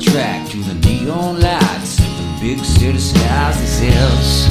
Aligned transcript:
track 0.00 0.48
to 0.48 0.56
the 0.62 0.74
neon 0.86 1.40
lights 1.40 1.98
of 1.98 2.16
the 2.16 2.38
big 2.40 2.64
city 2.64 2.98
skies. 2.98 3.56
Says, 3.68 4.48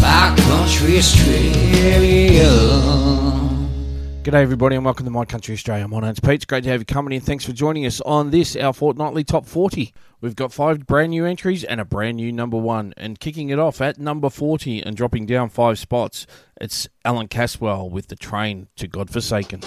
My 0.00 0.34
country 0.48 0.98
Australia. 0.98 2.48
G'day, 4.24 4.42
everybody, 4.42 4.76
and 4.76 4.84
welcome 4.84 5.04
to 5.06 5.10
My 5.10 5.24
Country 5.24 5.54
Australia. 5.54 5.86
My 5.86 6.00
name's 6.00 6.20
Pete. 6.20 6.34
It's 6.34 6.44
great 6.44 6.64
to 6.64 6.70
have 6.70 6.80
you 6.80 6.84
company, 6.84 7.16
and 7.16 7.24
thanks 7.24 7.44
for 7.44 7.52
joining 7.52 7.86
us 7.86 8.00
on 8.00 8.30
this, 8.30 8.56
our 8.56 8.72
fortnightly 8.72 9.22
top 9.22 9.46
40. 9.46 9.94
We've 10.20 10.36
got 10.36 10.52
five 10.52 10.86
brand 10.86 11.10
new 11.10 11.24
entries 11.24 11.62
and 11.62 11.80
a 11.80 11.84
brand 11.84 12.16
new 12.16 12.32
number 12.32 12.58
one. 12.58 12.92
And 12.96 13.20
kicking 13.20 13.50
it 13.50 13.58
off 13.60 13.80
at 13.80 13.98
number 13.98 14.28
40 14.28 14.82
and 14.82 14.96
dropping 14.96 15.26
down 15.26 15.48
five 15.48 15.78
spots, 15.78 16.26
it's 16.60 16.88
Allan 17.04 17.28
Caswell 17.28 17.88
with 17.88 18.08
The 18.08 18.16
Train 18.16 18.66
to 18.76 18.88
Godforsaken. 18.88 19.60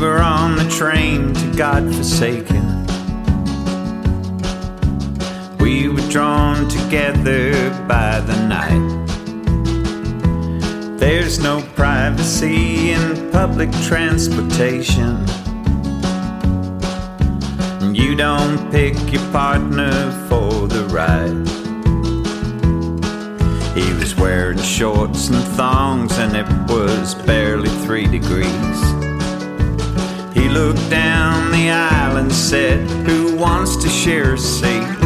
Were 0.00 0.18
on 0.22 0.56
the 0.56 0.66
train 0.70 1.34
to 1.34 1.56
God-forsaken. 1.56 2.86
We 5.58 5.88
were 5.88 6.08
drawn 6.08 6.66
together 6.70 7.52
by 7.86 8.20
the 8.20 8.36
night. 8.46 8.80
There's 10.98 11.38
no 11.38 11.60
privacy 11.74 12.92
in 12.92 13.30
public 13.30 13.70
transportation. 13.82 15.26
You 17.94 18.14
don't 18.16 18.70
pick 18.70 18.94
your 19.12 19.30
partner 19.32 19.92
for 20.30 20.66
the 20.66 20.86
ride. 20.88 21.46
He 23.76 23.92
was 23.98 24.14
wearing 24.14 24.62
shorts 24.62 25.28
and 25.28 25.44
thongs, 25.56 26.16
and 26.18 26.34
it 26.34 26.48
was 26.72 27.14
barely 27.26 27.68
three 27.84 28.06
degrees. 28.06 28.80
Looked 30.52 30.90
down 30.90 31.52
the 31.52 31.70
aisle 31.70 32.16
and 32.16 32.32
said, 32.32 32.80
Who 33.06 33.36
wants 33.36 33.76
to 33.76 33.88
share 33.88 34.34
a 34.34 34.38
seat? 34.38 34.98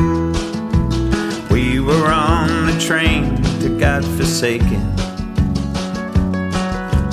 We 1.50 1.80
were 1.80 2.06
on 2.06 2.66
the 2.66 2.76
train 2.80 3.42
to 3.60 3.78
God-forsaken. 3.78 4.82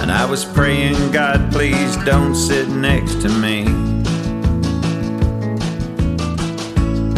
And 0.02 0.10
I 0.10 0.26
was 0.26 0.46
praying, 0.46 1.12
God, 1.12 1.52
please 1.52 1.98
don't 2.06 2.34
sit 2.34 2.70
next 2.70 3.22
to 3.22 3.30
me. 3.30 3.66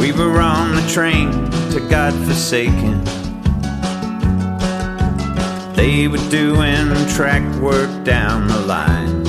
We 0.01 0.11
were 0.11 0.41
on 0.41 0.75
the 0.75 0.85
train 0.91 1.31
to 1.71 1.87
God-forsaken. 1.89 3.03
They 5.75 6.07
were 6.07 6.29
doing 6.29 6.89
track 7.09 7.43
work 7.61 8.03
down 8.03 8.47
the 8.47 8.59
line. 8.61 9.22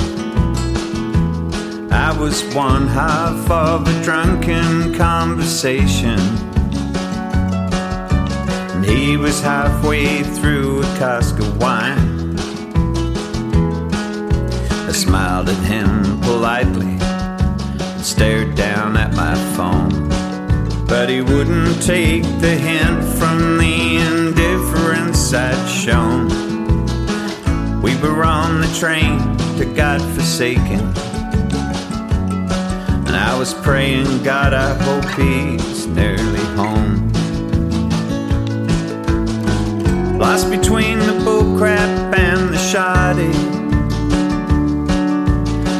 I 1.95 2.11
was 2.19 2.43
one 2.53 2.87
half 2.87 3.49
of 3.49 3.87
a 3.87 4.03
drunken 4.03 4.93
conversation. 4.95 6.19
And 8.73 8.83
he 8.85 9.15
was 9.15 9.39
halfway 9.39 10.21
through 10.21 10.81
a 10.81 10.97
cask 10.97 11.39
of 11.39 11.57
wine. 11.57 12.37
I 14.89 14.91
smiled 14.91 15.47
at 15.47 15.63
him 15.63 16.19
politely 16.19 16.97
and 16.99 18.05
stared 18.05 18.55
down 18.55 18.97
at 18.97 19.15
my 19.15 19.35
phone. 19.55 20.09
But 20.87 21.07
he 21.07 21.21
wouldn't 21.21 21.81
take 21.81 22.23
the 22.41 22.55
hint 22.55 23.05
from 23.17 23.57
the 23.57 23.97
indifference 23.97 25.33
I'd 25.33 25.65
shown. 25.69 26.27
We 27.81 27.95
were 28.01 28.25
on 28.25 28.59
the 28.59 28.67
train 28.77 29.37
to 29.57 29.65
God-forsaken. 29.73 31.14
And 33.15 33.23
I 33.23 33.39
was 33.39 33.53
praying, 33.53 34.23
God, 34.23 34.53
I 34.53 34.73
hope 34.83 35.05
he's 35.17 35.87
nearly 35.87 36.43
home. 36.57 37.07
Lost 40.19 40.49
between 40.49 40.99
the 40.99 41.13
bullcrap 41.23 42.13
and 42.13 42.53
the 42.53 42.57
shoddy. 42.57 43.31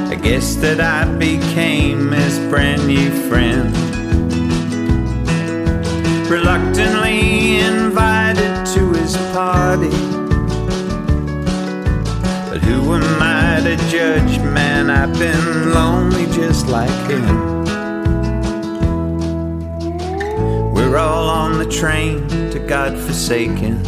I 0.09 0.15
guess 0.15 0.55
that 0.63 0.79
I 0.79 1.13
became 1.17 2.13
his 2.13 2.39
brand 2.47 2.87
new 2.87 3.11
friend. 3.27 3.75
Reluctantly 6.29 7.59
invited 7.59 8.65
to 8.67 8.93
his 8.93 9.17
party. 9.33 10.04
Who 12.65 12.95
am 12.95 13.21
I 13.21 13.61
to 13.61 13.75
judge, 13.89 14.39
man? 14.39 14.89
I've 14.89 15.13
been 15.19 15.71
lonely 15.71 16.25
just 16.33 16.67
like 16.67 16.89
him. 17.07 17.63
We're 20.73 20.97
all 20.97 21.29
on 21.29 21.59
the 21.59 21.67
train 21.67 22.27
to 22.51 22.59
God-forsaken. 22.59 23.83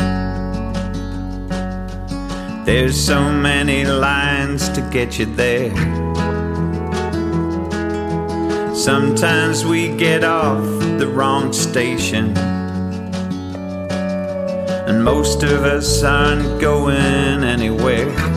There's 2.65 2.99
so 2.99 3.31
many 3.31 3.83
lines 3.83 4.69
to 4.69 4.81
get 4.91 5.17
you 5.17 5.25
there. 5.25 5.75
Sometimes 8.75 9.65
we 9.65 9.95
get 9.97 10.23
off 10.23 10.63
the 10.99 11.07
wrong 11.07 11.51
station. 11.51 12.37
And 14.87 15.03
most 15.03 15.41
of 15.41 15.63
us 15.63 16.03
aren't 16.03 16.61
going 16.61 17.43
anywhere. 17.43 18.36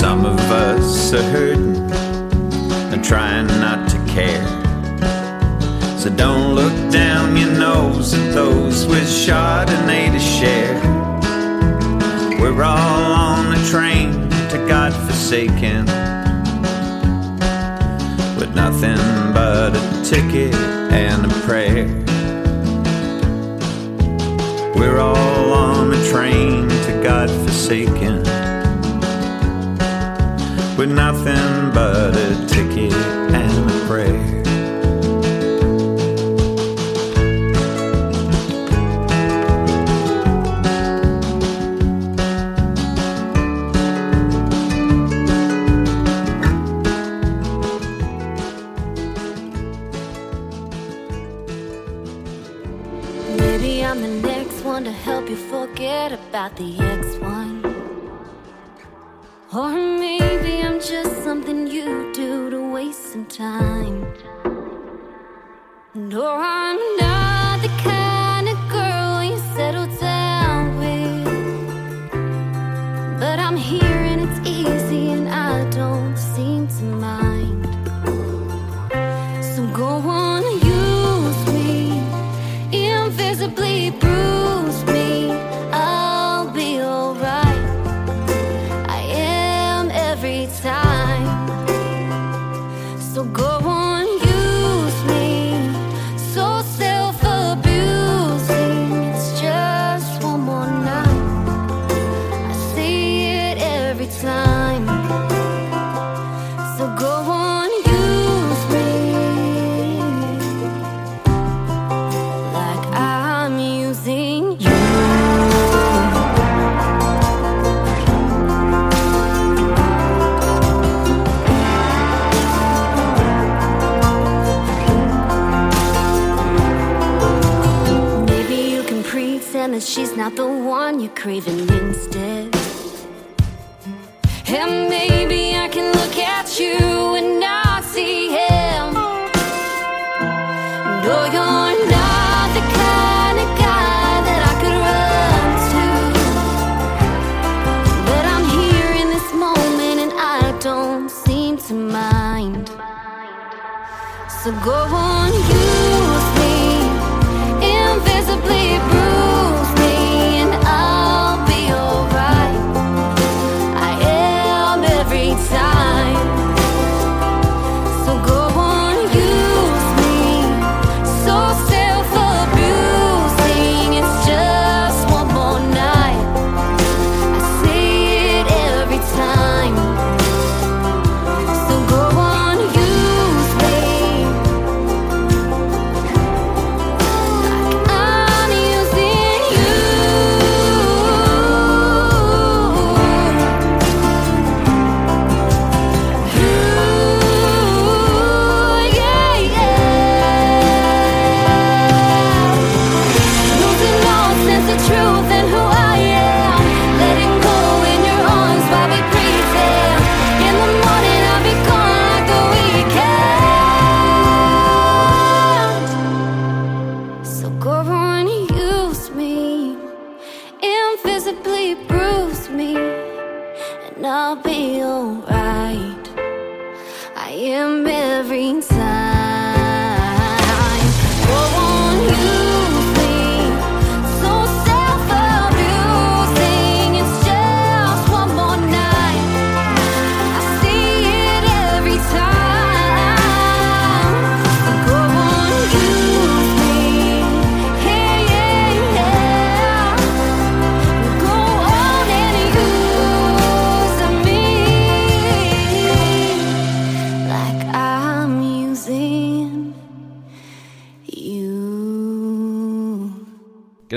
Some 0.00 0.24
of 0.24 0.40
us 0.50 1.12
are 1.12 1.22
hurting 1.22 1.76
and 2.90 3.04
trying 3.04 3.48
not 3.48 3.86
to 3.90 3.98
care. 4.06 4.42
So 5.98 6.08
don't 6.08 6.54
look 6.54 6.72
down 6.90 7.36
your 7.36 7.50
nose 7.50 8.14
at 8.14 8.32
those 8.32 8.86
with 8.86 9.06
Chardonnay 9.06 10.10
to 10.10 10.18
share. 10.18 10.80
We're 12.40 12.62
all 12.62 13.12
on 13.12 13.54
a 13.54 13.62
train 13.66 14.30
to 14.48 14.64
God-forsaken 14.66 15.84
with 18.38 18.54
nothing 18.54 18.96
but 19.34 19.76
a 19.76 20.02
ticket 20.02 20.54
and 20.54 21.26
a 21.30 21.34
prayer. 21.46 21.86
We're 24.74 24.98
all 24.98 25.52
on 25.52 25.92
a 25.92 26.08
train 26.08 26.70
to 26.70 27.00
God-forsaken 27.02 28.39
with 30.80 30.92
nothing 30.92 31.70
but 31.74 32.16
a 32.16 32.46
ticket 32.46 32.90
and 32.90 33.70
a 33.70 33.86
prayer. 33.86 34.40
Maybe 53.36 53.84
I'm 53.84 54.02
the 56.56 56.89
some 63.10 63.26
time. 63.26 64.06
And 65.94 66.14
or 66.14 66.59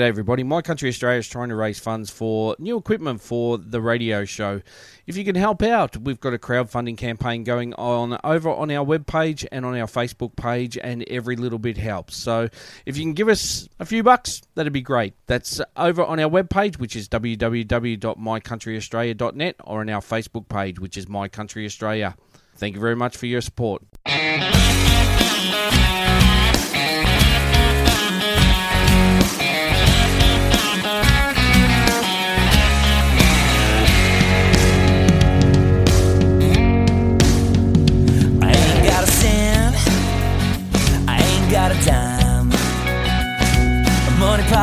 G'day, 0.04 0.08
everybody. 0.08 0.42
My 0.42 0.60
Country 0.60 0.90
Australia 0.90 1.20
is 1.20 1.28
trying 1.28 1.48
to 1.48 1.54
raise 1.54 1.78
funds 1.78 2.10
for 2.10 2.54
new 2.58 2.76
equipment 2.76 3.22
for 3.22 3.56
the 3.56 3.80
radio 3.80 4.26
show. 4.26 4.60
If 5.06 5.16
you 5.16 5.24
can 5.24 5.34
help 5.34 5.62
out, 5.62 5.96
we've 5.96 6.20
got 6.20 6.34
a 6.34 6.38
crowdfunding 6.38 6.98
campaign 6.98 7.42
going 7.42 7.72
on 7.74 8.18
over 8.22 8.50
on 8.50 8.70
our 8.70 8.84
webpage 8.84 9.46
and 9.50 9.64
on 9.64 9.74
our 9.78 9.86
Facebook 9.86 10.36
page, 10.36 10.76
and 10.76 11.08
every 11.08 11.36
little 11.36 11.58
bit 11.58 11.78
helps. 11.78 12.16
So 12.16 12.50
if 12.84 12.98
you 12.98 13.02
can 13.02 13.14
give 13.14 13.30
us 13.30 13.66
a 13.80 13.86
few 13.86 14.02
bucks, 14.02 14.42
that'd 14.54 14.74
be 14.74 14.82
great. 14.82 15.14
That's 15.26 15.62
over 15.74 16.04
on 16.04 16.20
our 16.20 16.28
webpage, 16.28 16.78
which 16.78 16.96
is 16.96 17.08
www.mycountryaustralia.net, 17.08 19.56
or 19.64 19.80
on 19.80 19.88
our 19.88 20.02
Facebook 20.02 20.50
page, 20.50 20.78
which 20.78 20.98
is 20.98 21.08
My 21.08 21.28
Country 21.28 21.64
Australia. 21.64 22.14
Thank 22.56 22.74
you 22.74 22.80
very 22.82 22.96
much 22.96 23.16
for 23.16 23.24
your 23.24 23.40
support. 23.40 23.82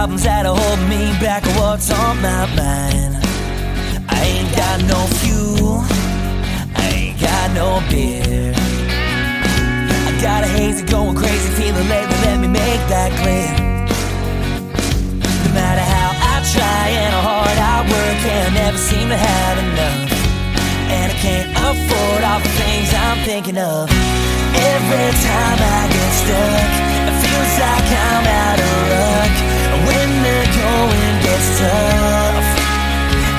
Problems 0.01 0.23
that 0.23 0.47
are 0.47 0.57
holding 0.57 0.89
me 0.89 1.13
back 1.21 1.45
are 1.45 1.57
what's 1.61 1.93
on 1.93 2.17
my 2.25 2.49
mind. 2.57 3.21
I 4.09 4.17
ain't 4.33 4.49
got 4.57 4.81
no 4.89 4.97
fuel, 5.21 5.77
I 6.73 6.85
ain't 6.89 7.21
got 7.21 7.53
no 7.53 7.77
beer. 7.85 8.49
I 8.57 10.09
got 10.17 10.41
a 10.41 10.49
hazy 10.57 10.81
going 10.89 11.13
crazy 11.13 11.49
feeling 11.53 11.85
lately, 11.85 12.17
let 12.25 12.41
me 12.41 12.49
make 12.49 12.81
that 12.89 13.13
clear. 13.21 13.53
No 15.45 15.49
matter 15.53 15.85
how 15.85 16.09
I 16.33 16.35
try 16.49 16.83
and 16.97 17.13
how 17.13 17.45
hard 17.45 17.57
I 17.61 17.77
work, 17.85 18.19
I 18.25 18.49
never 18.57 18.81
seem 18.81 19.05
to 19.05 19.19
have 19.29 19.55
enough. 19.69 20.01
And 20.97 21.13
I 21.13 21.17
can't 21.21 21.49
afford 21.61 22.21
all 22.25 22.41
the 22.41 22.53
things 22.57 22.89
I'm 23.05 23.21
thinking 23.21 23.59
of. 23.61 23.85
Every 23.85 25.09
time 25.29 25.59
I 25.61 25.81
get 25.93 26.11
stuck, 26.25 26.71
it 27.05 27.15
feels 27.21 27.53
like 27.61 27.87
I'm 28.01 28.25
out 28.25 28.59
of 28.65 28.77
luck. 28.97 29.50
Going 30.61 31.15
gets 31.25 31.49
tough, 31.59 32.47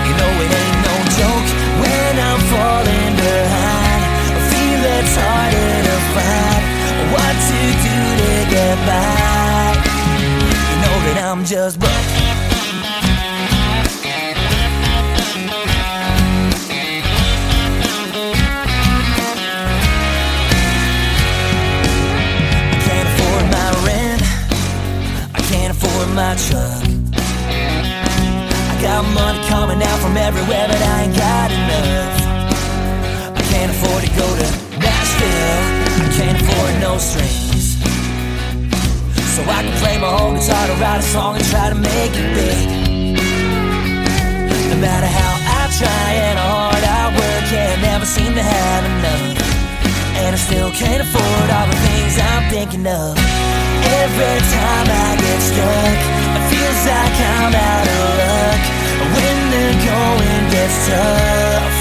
you 0.06 0.12
know 0.18 0.32
it 0.44 0.50
ain't 0.62 0.80
no 0.88 0.96
joke. 1.18 1.48
When 1.82 2.14
I'm 2.28 2.40
falling 2.50 3.12
behind, 3.14 4.02
I 4.34 4.40
feel 4.50 4.80
it's 4.96 5.14
harder 5.22 5.72
to 5.88 5.96
find 6.14 6.62
what 7.14 7.34
to 7.48 7.60
do 7.86 7.98
to 8.20 8.32
get 8.50 8.76
by. 8.90 9.70
You 10.68 10.76
know 10.82 10.96
that 11.06 11.16
I'm 11.30 11.42
just 11.44 11.78
broke. 11.78 11.92
I 22.72 22.78
can't 22.86 23.08
afford 23.12 23.44
my 23.56 23.68
rent. 23.86 24.22
I 25.34 25.40
can't 25.50 25.70
afford 25.76 26.08
my 26.14 26.34
truck. 26.48 26.81
Got 28.82 29.04
money 29.14 29.38
coming 29.46 29.80
out 29.80 29.98
from 30.00 30.16
everywhere, 30.16 30.66
but 30.66 30.82
I 30.82 31.02
ain't 31.04 31.14
got 31.14 31.52
enough. 31.52 33.36
I 33.38 33.42
can't 33.52 33.70
afford 33.70 34.02
to 34.02 34.10
go 34.18 34.26
to 34.26 34.46
Nashville. 34.82 35.62
I 36.02 36.08
can't 36.18 36.38
afford 36.42 36.80
no 36.80 36.98
strings. 36.98 37.78
So 39.36 39.42
I 39.46 39.62
can 39.62 39.78
play 39.78 39.98
my 39.98 40.08
whole 40.08 40.34
guitar 40.34 40.66
to 40.66 40.74
write 40.82 40.98
a 40.98 41.02
song 41.14 41.36
and 41.36 41.44
try 41.44 41.68
to 41.68 41.76
make 41.76 42.12
it 42.12 42.34
big. 42.34 42.66
No 44.70 44.76
matter 44.80 45.06
how 45.06 45.32
I 45.58 45.70
try 45.78 46.06
and 46.26 46.38
how 46.40 46.70
hard 46.72 46.82
I 46.82 47.02
work, 47.14 47.52
yeah, 47.52 47.76
I 47.78 47.82
never 47.82 48.04
seem 48.04 48.34
to 48.34 48.42
have 48.42 48.84
enough. 48.84 49.41
And 50.22 50.36
I 50.36 50.38
still 50.38 50.70
can't 50.70 51.02
afford 51.02 51.48
all 51.50 51.66
the 51.66 51.78
things 51.90 52.14
I'm 52.14 52.44
thinking 52.48 52.86
of. 52.86 53.18
Every 54.02 54.38
time 54.54 54.86
I 54.86 55.08
get 55.18 55.40
stuck, 55.50 55.98
it 56.38 56.44
feels 56.46 56.80
like 56.86 57.16
I'm 57.34 57.50
out 57.50 57.86
of 57.90 58.06
luck. 58.22 58.60
When 59.02 59.36
the 59.50 59.66
going 59.82 60.42
gets 60.54 60.78
tough, 60.86 61.76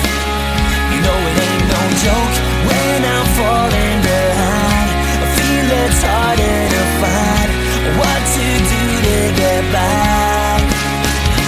you 0.89 0.99
know 1.05 1.19
it 1.29 1.37
ain't 1.37 1.65
no 1.69 1.81
joke. 2.01 2.35
When 2.65 2.99
I'm 3.13 3.27
falling 3.37 3.99
behind, 4.09 4.89
I 5.21 5.27
feel 5.37 5.67
it's 5.85 6.01
harder 6.01 6.57
to 6.73 6.81
find 6.97 7.49
what 7.93 8.21
to 8.25 8.45
do 8.73 8.83
to 9.05 9.17
get 9.37 9.63
by. 9.69 10.65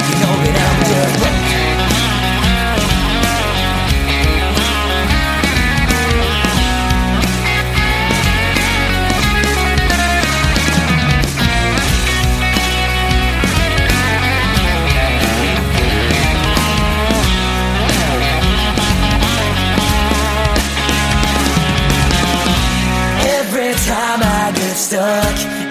You 0.07 0.15
know 0.21 0.35
that 0.45 0.55
I'm 0.62 0.79
just 0.93 1.42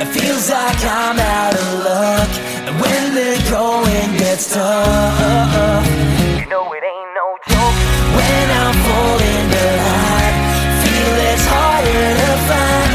It 0.03 0.09
feels 0.09 0.51
like 0.51 0.83
I'm 0.83 1.17
out 1.17 1.55
of 1.55 1.85
luck. 1.87 2.31
And 2.67 2.75
when 2.83 3.15
the 3.15 3.39
going 3.47 4.19
gets 4.19 4.53
tough, 4.53 5.87
you 6.43 6.47
know 6.51 6.67
it 6.75 6.83
ain't 6.83 7.13
no 7.15 7.39
joke. 7.47 7.79
When 8.11 8.47
I'm 8.51 8.75
falling 8.83 9.47
behind, 9.47 10.35
feel 10.83 11.15
it's 11.31 11.47
harder 11.47 12.07
to 12.19 12.31
find 12.51 12.91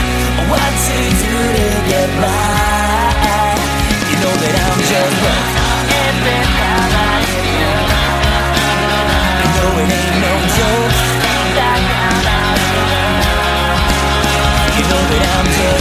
what 0.51 0.71
to 0.83 0.99
do 1.23 1.31
to 1.55 1.67
get 1.87 2.11
by. 2.19 3.55
You 4.11 4.17
know 4.19 4.35
that 4.43 4.55
I'm 4.67 4.79
just 4.91 5.15
rough. 5.23 5.47
You 9.39 9.49
know 9.55 9.79
it 9.79 9.95
ain't 9.95 10.17
no 10.27 10.33
joke. 10.59 10.91
You 14.75 14.83
know 14.91 15.03
that 15.07 15.23
I'm 15.39 15.47
just 15.55 15.76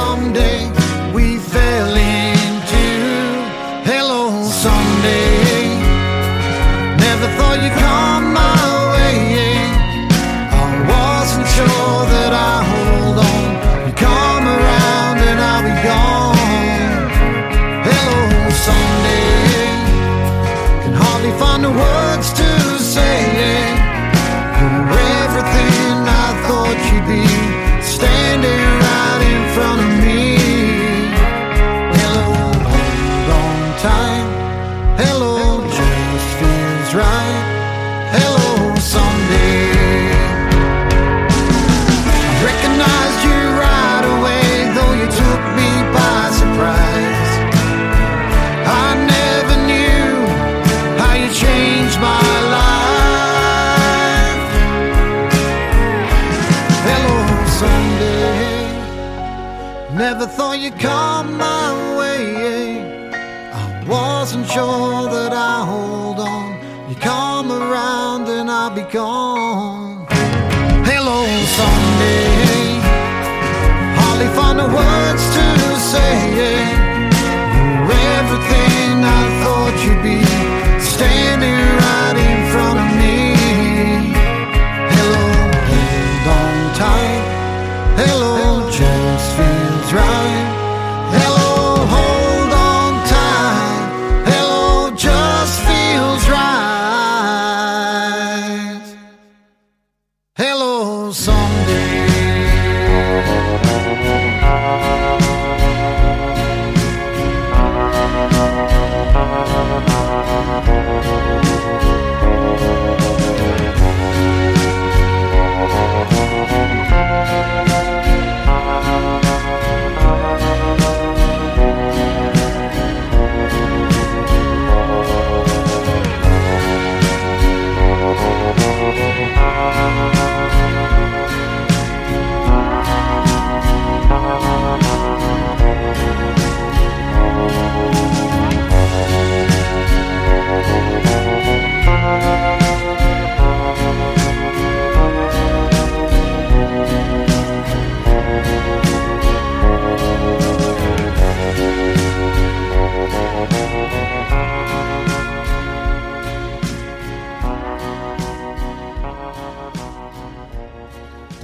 someday. 0.00 0.79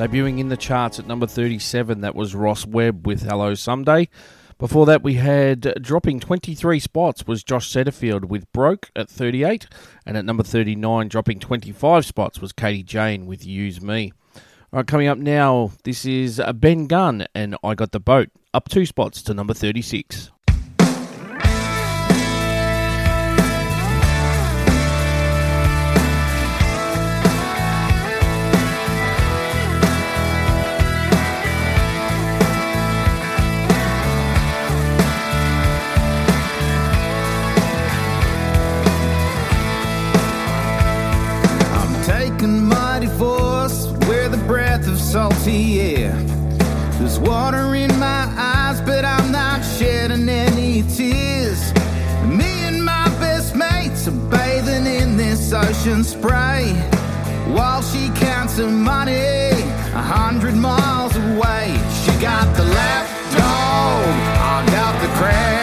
Debuting 0.06 0.38
in 0.38 0.50
the 0.50 0.56
charts 0.56 1.00
at 1.00 1.08
number 1.08 1.26
37, 1.26 2.02
that 2.02 2.14
was 2.14 2.32
Ross 2.32 2.64
Webb 2.64 3.08
with 3.08 3.22
Hello 3.22 3.54
Someday. 3.54 4.08
Before 4.56 4.86
that, 4.86 5.02
we 5.02 5.14
had 5.14 5.82
dropping 5.82 6.20
23 6.20 6.78
spots 6.78 7.26
was 7.26 7.42
Josh 7.42 7.72
Setterfield 7.72 8.26
with 8.26 8.50
Broke 8.52 8.92
at 8.94 9.10
38. 9.10 9.66
And 10.06 10.16
at 10.16 10.24
number 10.24 10.44
39, 10.44 11.08
dropping 11.08 11.40
25 11.40 12.06
spots 12.06 12.40
was 12.40 12.52
Katie 12.52 12.84
Jayne 12.84 13.26
with 13.26 13.44
Use 13.44 13.82
Me. 13.82 14.12
All 14.72 14.78
right, 14.78 14.86
coming 14.86 15.08
up 15.08 15.18
now, 15.18 15.72
this 15.82 16.06
is 16.06 16.40
Benn 16.54 16.86
Gunn 16.86 17.26
and 17.34 17.56
I 17.64 17.74
Got 17.74 17.90
the 17.90 17.98
Boat, 17.98 18.28
up 18.54 18.68
two 18.68 18.86
spots 18.86 19.22
to 19.22 19.34
number 19.34 19.54
36. 19.54 20.30
Salty 45.16 45.80
air. 45.80 46.12
There's 46.98 47.18
water 47.18 47.74
in 47.74 47.90
my 47.98 48.24
eyes, 48.36 48.82
but 48.82 49.02
I'm 49.02 49.32
not 49.32 49.62
shedding 49.64 50.28
any 50.28 50.82
tears. 50.82 51.72
Me 52.38 52.50
and 52.68 52.84
my 52.84 53.08
best 53.18 53.56
mates 53.56 54.06
are 54.08 54.20
bathing 54.30 54.84
in 54.84 55.16
this 55.16 55.54
ocean 55.54 56.04
spray. 56.04 56.64
While 57.56 57.80
she 57.80 58.10
counts 58.26 58.58
her 58.58 58.70
money 58.70 59.52
a 60.02 60.04
hundred 60.16 60.54
miles 60.54 61.16
away, 61.16 61.66
she 62.02 62.12
got 62.20 62.46
the 62.54 62.64
lap 62.64 63.06
dog, 63.38 64.14
I 64.52 64.66
got 64.70 65.00
the 65.00 65.08
crab 65.18 65.55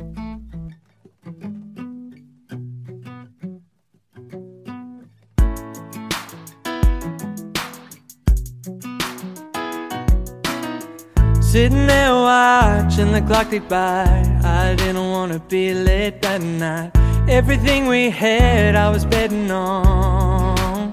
Sitting 11.43 11.87
there 11.87 12.15
watching 12.15 13.13
the 13.13 13.21
clock 13.27 13.51
tick 13.51 13.69
by. 13.69 14.05
I 14.45 14.75
didn't 14.77 15.11
wanna 15.11 15.41
be 15.41 15.75
late 15.75 16.23
that 16.23 16.41
night. 16.41 16.93
Everything 17.29 17.89
we 17.89 18.11
had, 18.11 18.77
I 18.77 18.89
was 18.91 19.05
betting 19.05 19.51
on. 19.51 20.93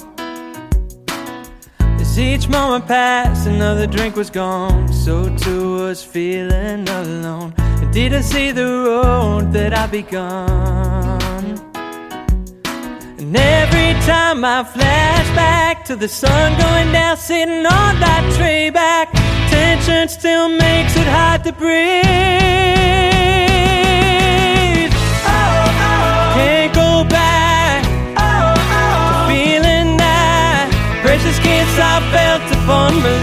As 1.80 2.20
each 2.20 2.50
moment 2.50 2.88
passed, 2.88 3.48
another 3.48 3.88
drink 3.88 4.16
was 4.16 4.30
gone. 4.30 4.89
So 5.06 5.34
too 5.38 5.76
was 5.76 6.04
feeling 6.04 6.88
alone. 6.88 7.54
I 7.58 7.90
didn't 7.92 8.24
see 8.24 8.52
the 8.52 8.66
road 8.66 9.54
that 9.54 9.74
I 9.74 9.88
begun. 9.88 11.44
And 13.18 13.36
every 13.36 13.94
time 14.06 14.44
I 14.44 14.64
flash 14.66 15.28
back 15.36 15.86
to 15.86 15.96
the 15.96 16.10
sun 16.10 16.58
going 16.60 16.92
down, 16.92 17.16
sitting 17.16 17.66
on 17.66 18.00
that 18.06 18.24
tree 18.36 18.70
back, 18.70 19.10
tension 19.50 20.10
still 20.10 20.50
makes 20.50 20.96
it 20.98 21.08
hard 21.08 21.44
to 21.46 21.54
breathe. 21.54 22.04
Oh, 25.26 25.64
oh. 25.88 26.34
Can't 26.36 26.74
go 26.76 27.06
back 27.10 27.86
Oh, 28.20 28.54
to 28.54 29.34
feeling 29.34 29.98
that 29.98 30.68
precious 31.02 31.40
kiss 31.40 31.72
I 31.80 31.98
felt 32.12 32.44
upon 32.58 33.02
my 33.02 33.20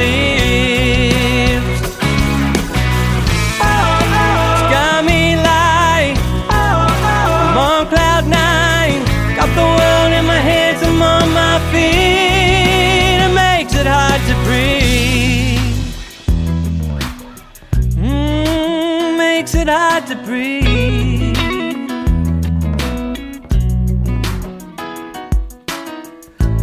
to 20.06 20.14
breathe. 20.24 21.36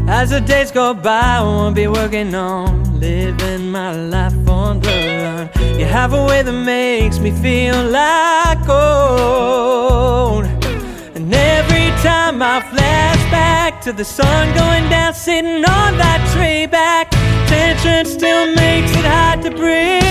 As 0.07 0.29
the 0.29 0.39
days 0.39 0.71
go 0.71 0.93
by, 0.93 1.39
I 1.39 1.41
won't 1.41 1.75
be 1.75 1.87
working 1.87 2.33
on 2.35 2.99
living 3.01 3.69
my 3.69 3.91
life 3.91 4.47
on 4.47 4.79
the 4.79 4.89
line. 4.89 5.49
You 5.77 5.85
have 5.85 6.13
a 6.13 6.25
way 6.25 6.41
that 6.41 6.53
makes 6.53 7.19
me 7.19 7.31
feel 7.31 7.83
like 7.89 8.65
gold. 8.65 10.45
And 11.15 11.33
every 11.33 11.89
time 12.01 12.41
I 12.41 12.61
flash 12.61 13.21
back 13.29 13.81
to 13.81 13.91
the 13.91 14.05
sun 14.05 14.53
going 14.55 14.89
down, 14.89 15.13
sitting 15.13 15.65
on 15.65 15.97
that 15.97 16.21
tree 16.33 16.65
back, 16.65 17.11
tension 17.47 18.05
still 18.05 18.45
makes 18.55 18.91
it 18.91 19.05
hard 19.05 19.41
to 19.41 19.51
breathe. 19.51 20.03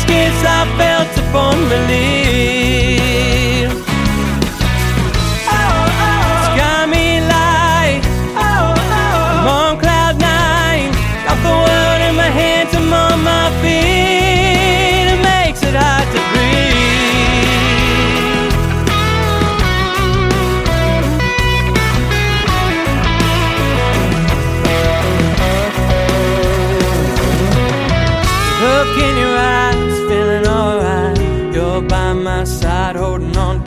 Greatest 0.00 0.06
gifts 0.06 0.44
I 0.44 0.64
felt 0.78 1.28
upon 1.28 1.56
relief. 1.68 2.59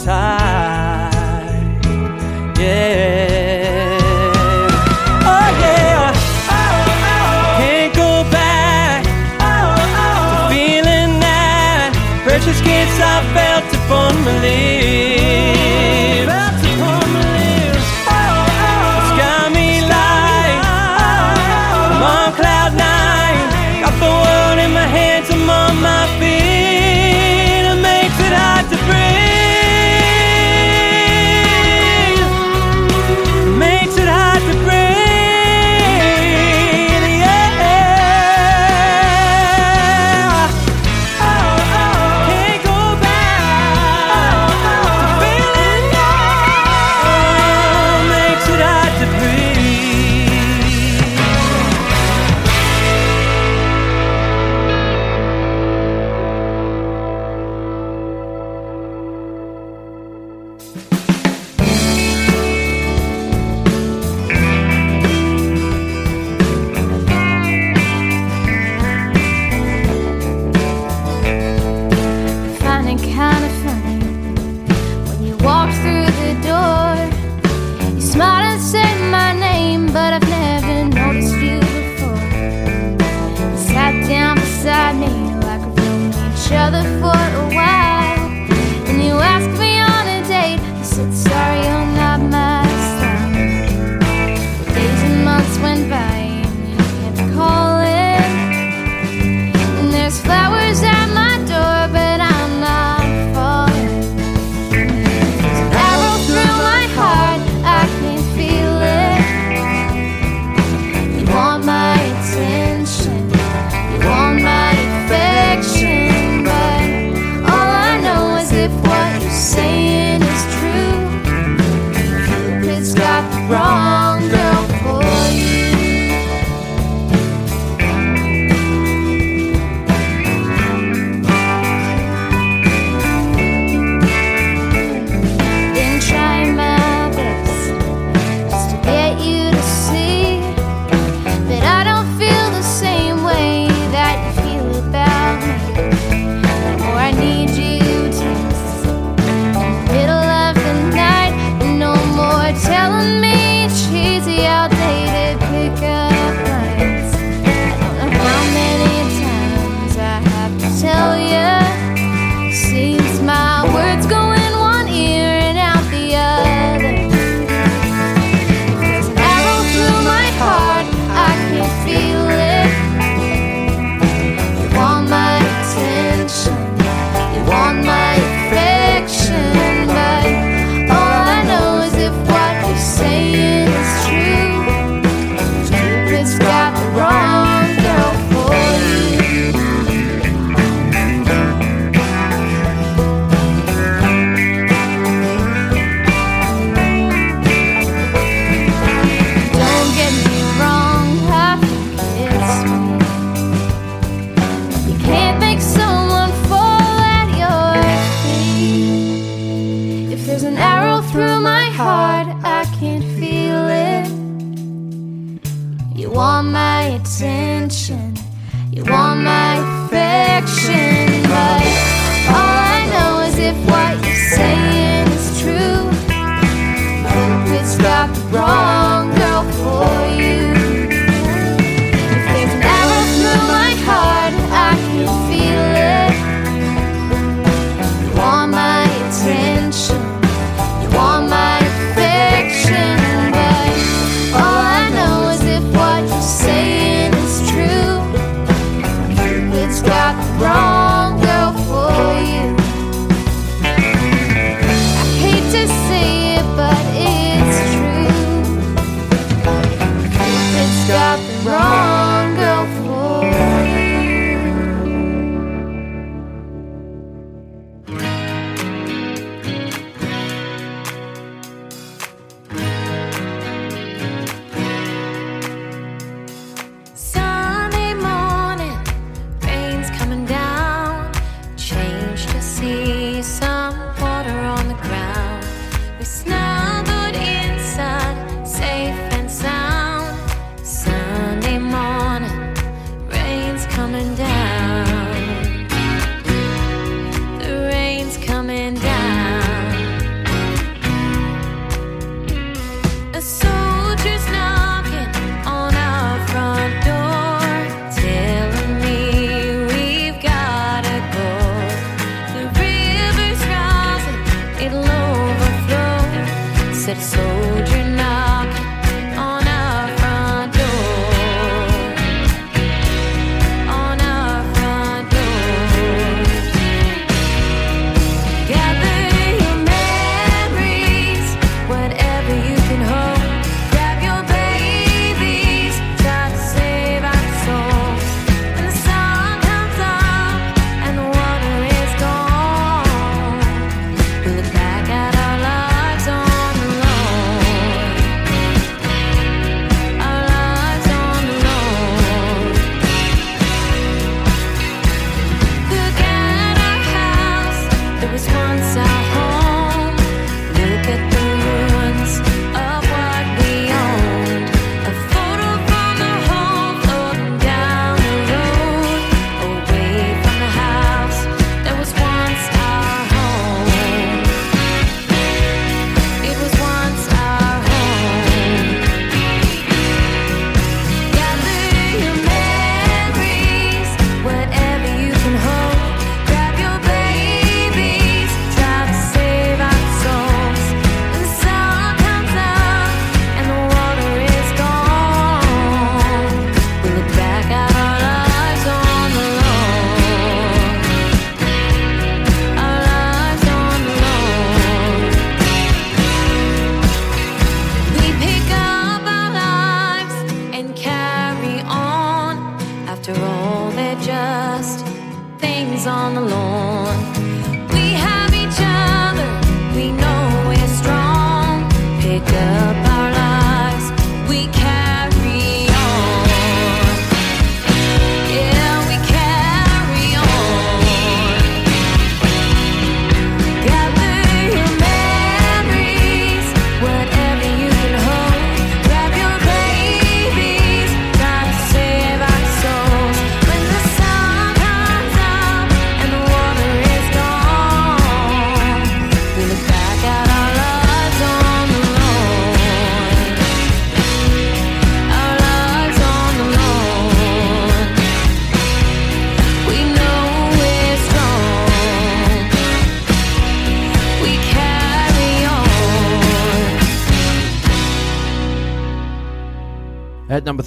time. 0.04 1.14
Yeah. 2.60 3.98
Oh, 5.24 5.50
yeah. 5.64 6.12
Can't 7.58 7.96
go 7.96 8.24
back 8.30 9.06
to 9.06 10.54
feeling 10.54 11.20
that 11.22 11.94
precious 12.26 12.60
gifts 12.62 13.00
I 13.00 13.24
felt 13.34 13.64
to 13.72 13.78
formerly. 13.88 15.03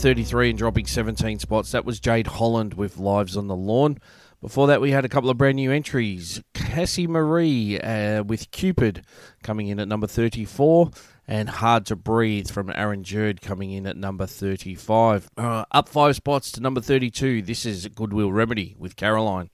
33 0.07 0.51
and 0.51 0.59
dropping 0.61 0.87
17 0.87 1.41
spots. 1.41 1.73
That 1.73 1.85
was 1.85 1.99
Jade 1.99 2.29
Holland 2.29 2.75
with 2.75 2.97
Lives 2.97 3.37
on 3.37 3.49
the 3.49 3.57
Lawn. 3.57 3.99
Before 4.41 4.69
that, 4.69 4.81
we 4.81 4.93
had 4.93 5.05
a 5.05 5.09
couple 5.09 5.31
of 5.31 5.37
brand 5.37 5.57
new 5.57 5.73
entries. 5.73 6.41
Casey 6.55 7.09
Marie 7.09 7.81
uh, 7.81 8.23
with 8.23 8.53
Cupid 8.53 9.05
coming 9.43 9.67
in 9.67 9.81
at 9.81 9.89
number 9.89 10.07
34, 10.07 10.93
and 11.27 11.49
Hard 11.49 11.87
to 11.87 11.97
Breathe 11.97 12.49
from 12.49 12.71
Aaron 12.73 13.03
Jurd 13.03 13.41
coming 13.41 13.73
in 13.73 13.85
at 13.85 13.97
number 13.97 14.27
35. 14.27 15.29
Uh, 15.37 15.65
up 15.73 15.89
five 15.89 16.15
spots 16.15 16.53
to 16.53 16.61
number 16.61 16.81
32. 16.81 17.43
This 17.43 17.67
is 17.67 17.89
Goodwill 17.89 18.31
Remedy 18.31 18.77
with 18.79 18.95
Caroline. 18.95 19.51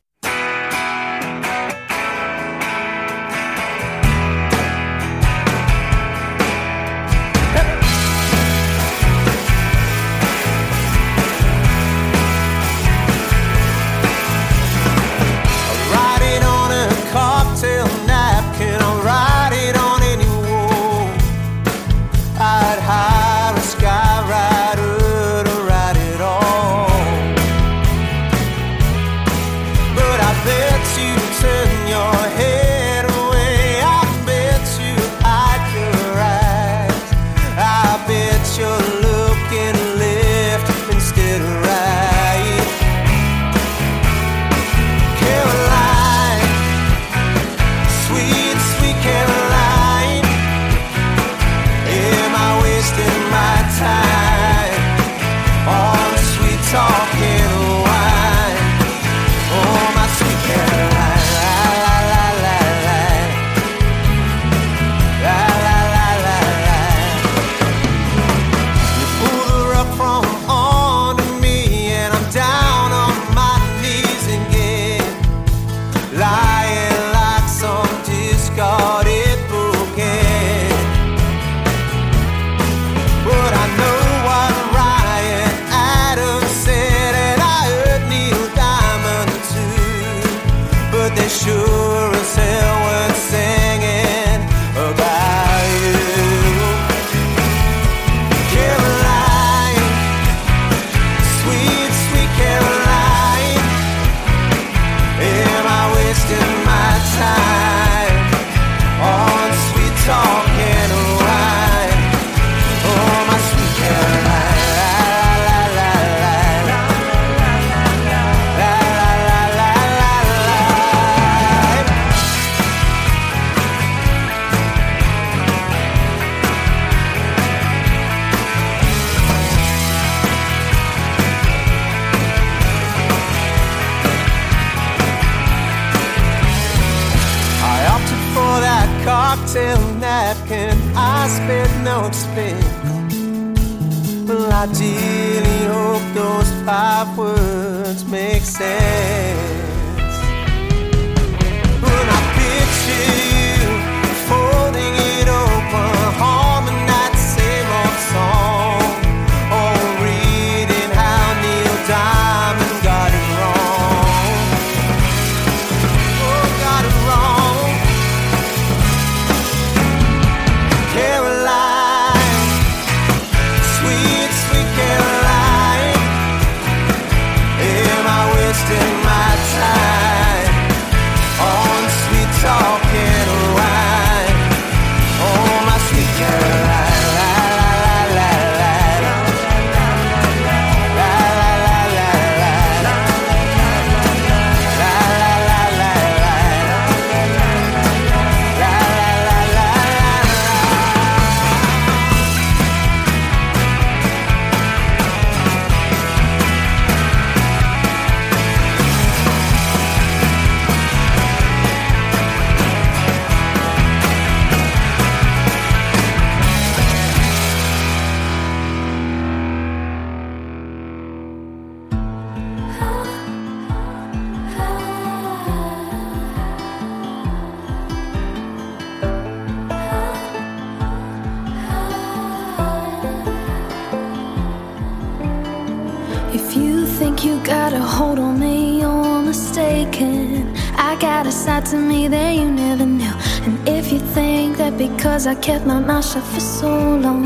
I 245.33 245.35
kept 245.37 245.65
my 245.65 245.81
mouth 245.81 246.05
shut 246.05 246.23
for 246.25 246.41
so 246.41 246.69
long. 246.97 247.25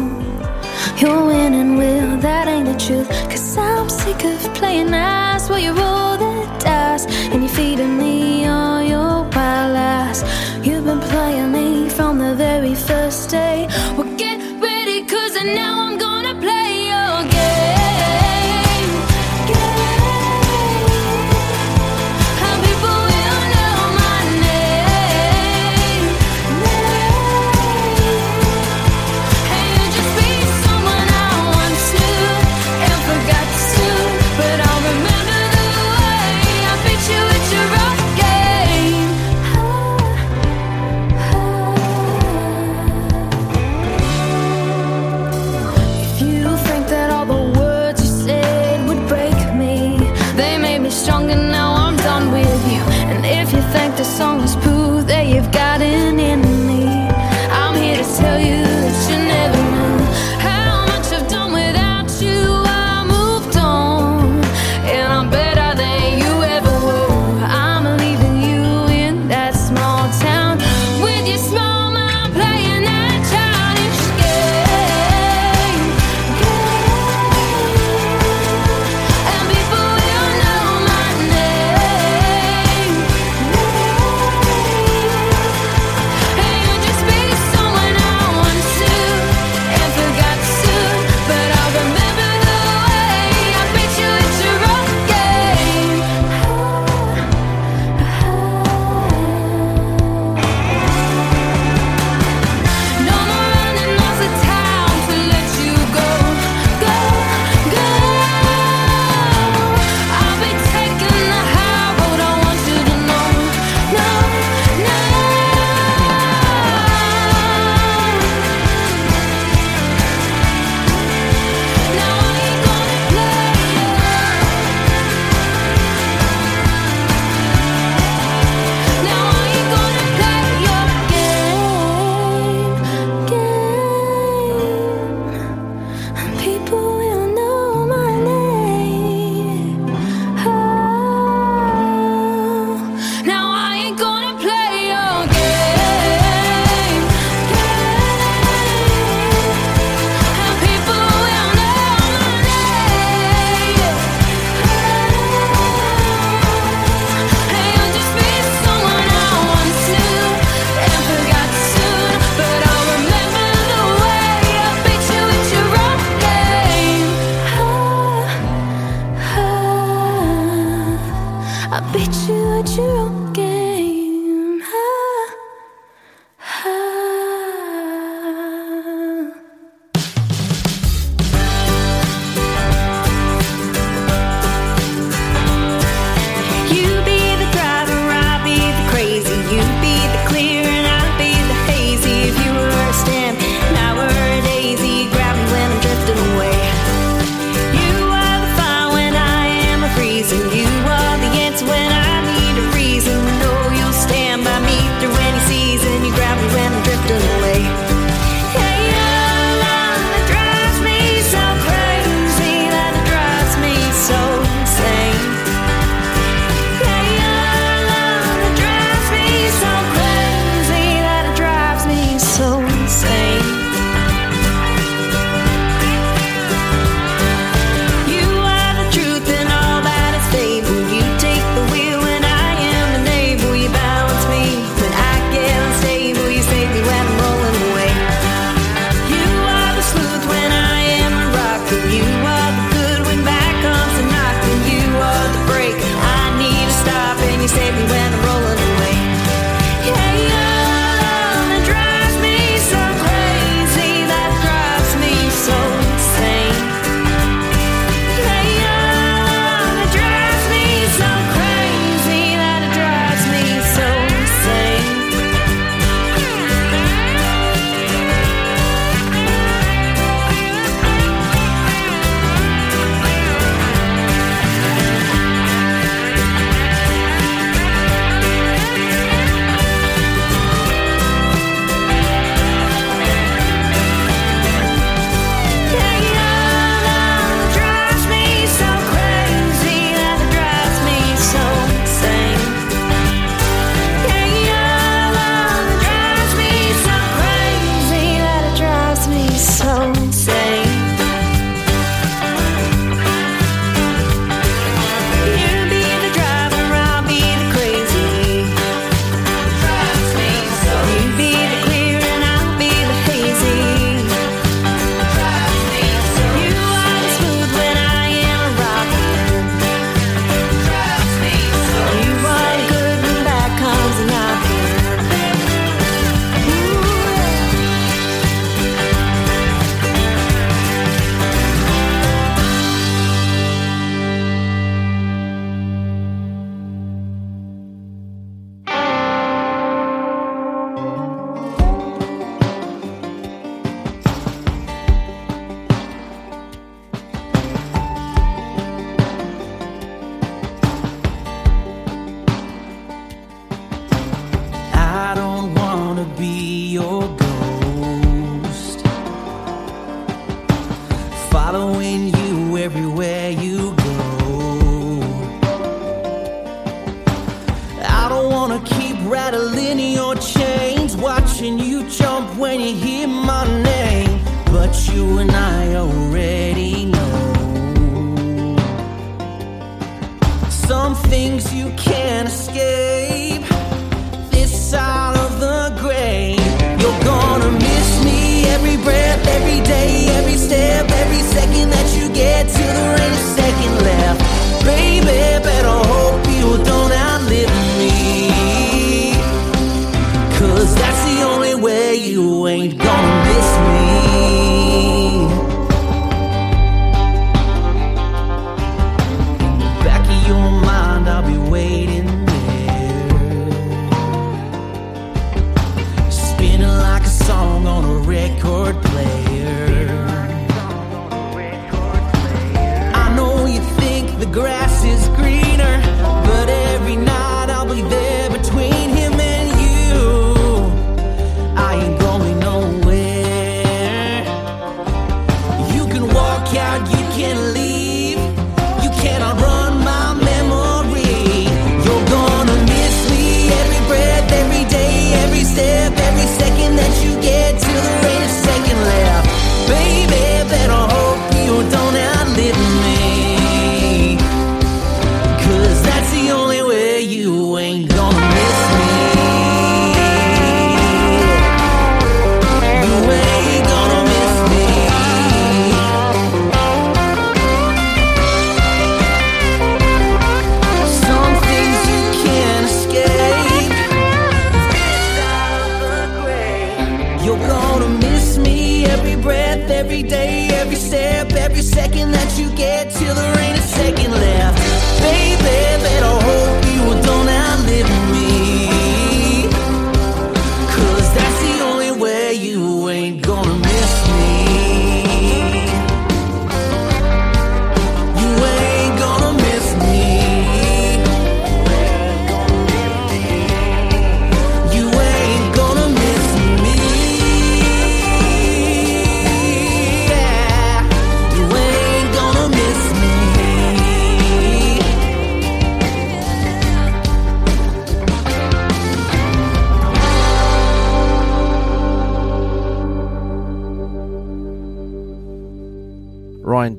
You're 0.96 1.26
winning, 1.26 1.76
will, 1.76 2.16
that 2.18 2.46
ain't 2.46 2.66
the 2.66 2.78
truth. 2.78 3.08
Cause 3.28 3.58
I'm 3.58 3.88
sick 3.88 4.22
of 4.24 4.54
playing 4.54 4.92
nice 4.92 5.50
while 5.50 5.58
you 5.58 5.72
roll 5.72 6.16
the 6.16 6.46
dice. 6.60 7.04
And 7.32 7.42
you're 7.42 7.52
feeding 7.52 7.98
me 7.98 8.46
all 8.46 8.80
your 8.80 9.28
wild 9.34 9.72
lies. 9.74 10.22
You've 10.64 10.84
been 10.84 11.00
playing 11.00 11.50
me 11.50 11.88
from 11.88 12.18
the 12.18 12.36
very 12.36 12.76
first 12.76 13.28
day. 13.28 13.66
We're 13.98 14.05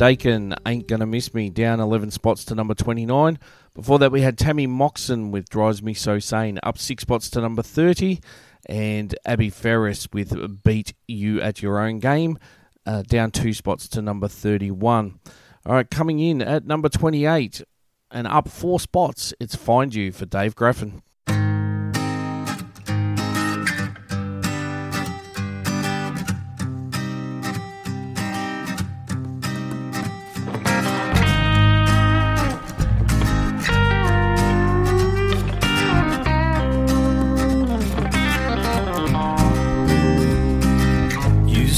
Ryan 0.08 0.55
ain't 0.66 0.88
gonna 0.88 1.05
miss 1.05 1.34
me 1.34 1.49
down 1.49 1.82
11 1.82 2.12
spots 2.12 2.45
to 2.45 2.55
number 2.55 2.74
29. 2.74 3.38
Before 3.74 3.99
that, 3.99 4.10
we 4.10 4.22
had 4.22 4.38
Tammy 4.38 4.66
Moxon 4.66 5.32
with 5.32 5.49
Drives 5.49 5.84
Me 5.84 5.93
So 5.93 6.18
Sane 6.18 6.60
up 6.64 6.78
six 6.78 7.01
spots 7.01 7.30
to 7.32 7.41
number 7.41 7.62
30, 7.62 8.22
and 8.70 9.14
Abbie 9.26 9.49
Ferris 9.49 10.08
with 10.14 10.64
Beat 10.64 10.93
You 11.10 11.41
at 11.41 11.62
Your 11.62 11.80
Own 11.80 11.99
Game 11.99 12.39
uh, 12.86 13.01
down 13.01 13.32
two 13.32 13.51
spots 13.51 13.89
to 13.89 14.01
number 14.01 14.30
31. 14.30 15.20
All 15.66 15.74
right, 15.74 15.91
coming 15.91 16.22
in 16.22 16.41
at 16.41 16.66
number 16.66 16.88
28 16.88 17.64
and 18.10 18.28
up 18.28 18.47
four 18.47 18.80
spots, 18.80 19.34
it's 19.41 19.58
Find 19.58 19.93
You 19.93 20.14
for 20.14 20.26
Dave 20.26 20.55
Graffin. 20.55 21.01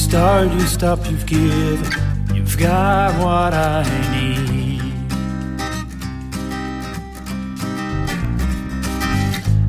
Start, 0.10 0.52
you 0.52 0.62
stop, 0.62 1.00
you've 1.12 1.26
given. 1.28 1.86
You've 2.34 2.58
got 2.58 3.14
what 3.24 3.54
I 3.54 3.84
need. 4.16 4.82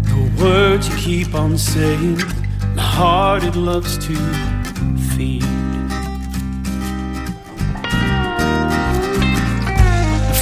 The 0.09 0.43
words 0.43 0.89
you 0.89 0.97
keep 0.97 1.35
on 1.35 1.59
saying, 1.59 2.17
my 2.75 2.83
heart 2.83 3.45
it 3.45 3.55
loves 3.55 3.99
to 4.07 4.17
feed. 5.13 5.45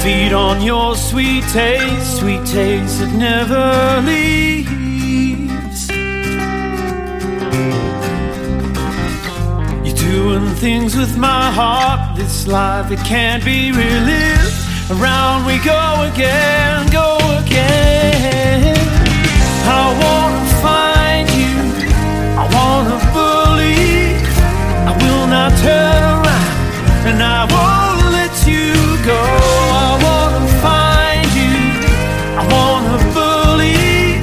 Feed 0.01 0.31
on 0.31 0.61
your 0.61 0.95
sweet 0.95 1.43
taste, 1.51 2.19
sweet 2.19 2.45
taste 2.45 2.99
that 2.99 3.11
never 3.17 4.01
leaves. 4.07 4.78
Doing 10.29 10.55
things 10.55 10.95
with 10.95 11.17
my 11.17 11.49
heart, 11.51 12.15
this 12.15 12.45
life 12.45 12.91
it 12.91 12.99
can't 12.99 13.43
be 13.43 13.71
relived. 13.71 14.53
Around 14.91 15.45
we 15.45 15.57
go 15.59 15.81
again, 16.11 16.85
go 16.91 17.17
again. 17.41 18.77
I 19.65 19.85
wanna 20.03 20.45
find 20.65 21.27
you, 21.41 21.55
I 22.41 22.45
wanna 22.57 22.99
believe. 23.17 24.21
I 24.89 24.93
will 25.01 25.27
not 25.35 25.51
turn 25.65 26.01
around, 26.17 26.55
and 27.09 27.19
I 27.37 27.41
won't 27.55 28.01
let 28.17 28.35
you 28.51 28.69
go. 29.11 29.21
I 29.85 29.91
wanna 30.05 30.45
find 30.65 31.27
you, 31.41 31.57
I 32.41 32.43
wanna 32.53 32.97
believe. 33.17 34.21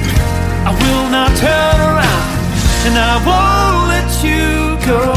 I 0.69 0.71
will 0.81 1.07
not 1.17 1.31
turn 1.45 1.77
around, 1.91 2.27
and 2.87 2.95
I 3.11 3.15
won't 3.27 3.87
let 3.93 4.09
you 4.23 4.77
go. 4.87 5.16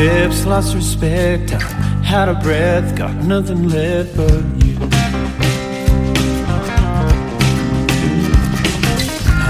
lips, 0.00 0.46
lost 0.46 0.74
respect. 0.74 1.52
I 1.52 1.58
had 2.02 2.28
a 2.28 2.34
breath, 2.34 2.96
got 2.96 3.14
nothing 3.16 3.68
left 3.68 4.16
but 4.16 4.42
you. 4.64 4.76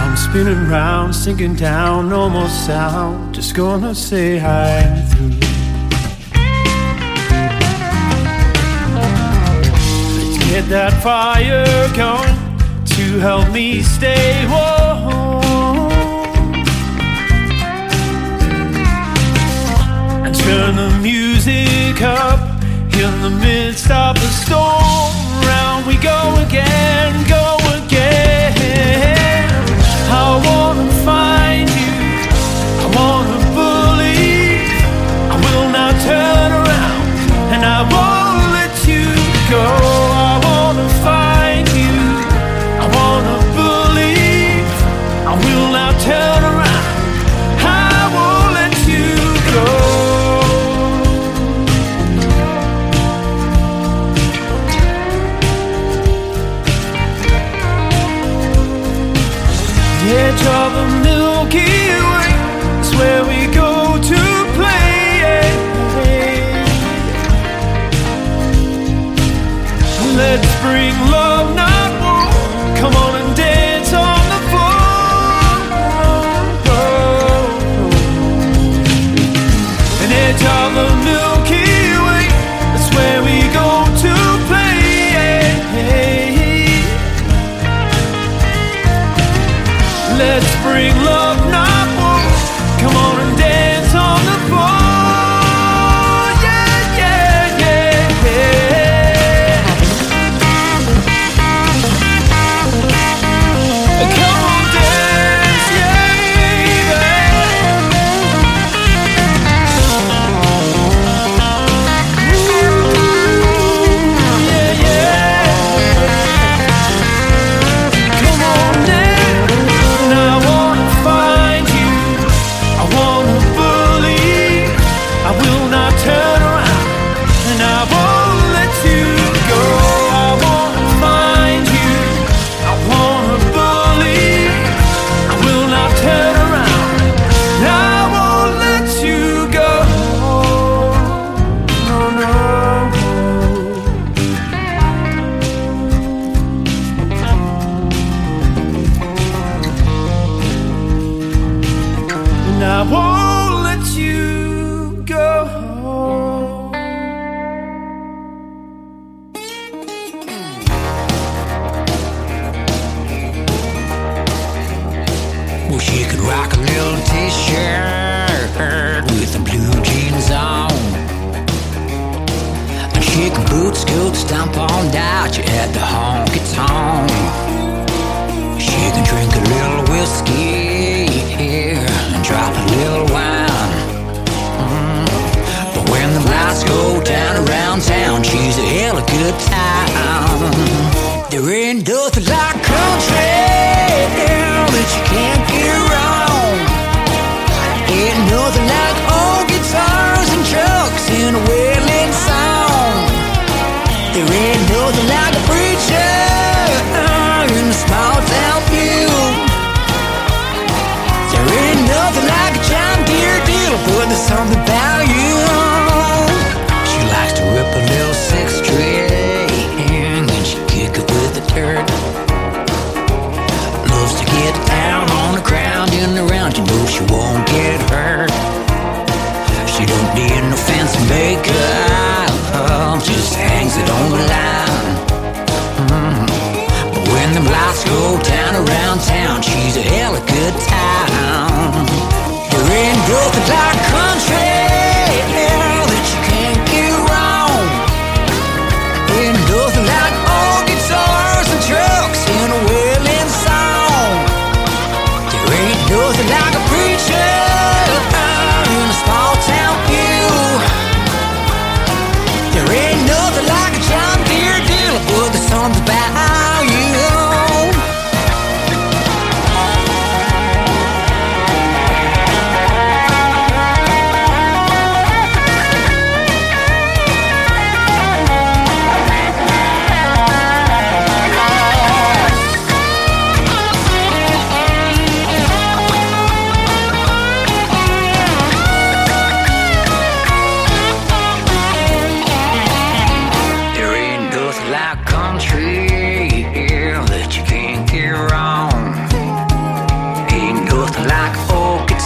I'm 0.00 0.16
spinning 0.16 0.68
round, 0.68 1.14
sinking 1.14 1.54
down, 1.54 2.08
no 2.08 2.28
more 2.28 2.48
sound. 2.48 3.34
Just 3.34 3.54
gonna 3.54 3.94
say 3.94 4.40
I'm 4.40 5.06
through. 5.10 5.38
Let's 10.16 10.38
get 10.50 10.64
that 10.76 10.92
fire 11.02 11.64
going 11.94 12.36
to 12.96 13.18
help 13.20 13.52
me 13.52 13.82
stay 13.82 14.46
warm. 14.50 14.79
turn 20.50 20.74
the 20.74 20.90
music 21.00 22.02
up 22.02 22.40
in 23.02 23.12
the 23.22 23.30
midst 23.40 23.88
of 23.88 24.16
the 24.16 24.30
storm. 24.42 24.79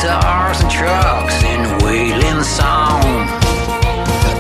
guitars 0.03 0.61
and 0.61 0.71
trucks 0.71 1.45
and 1.45 1.83
wailing 1.83 2.43
song. 2.43 3.01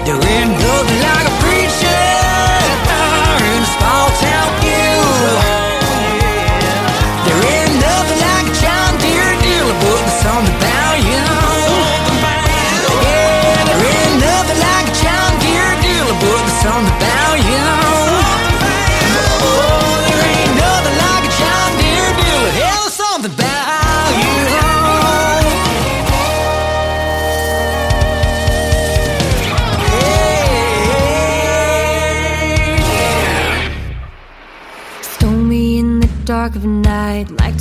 Doing 0.04 0.48
good 0.58 0.86
like 1.02 1.33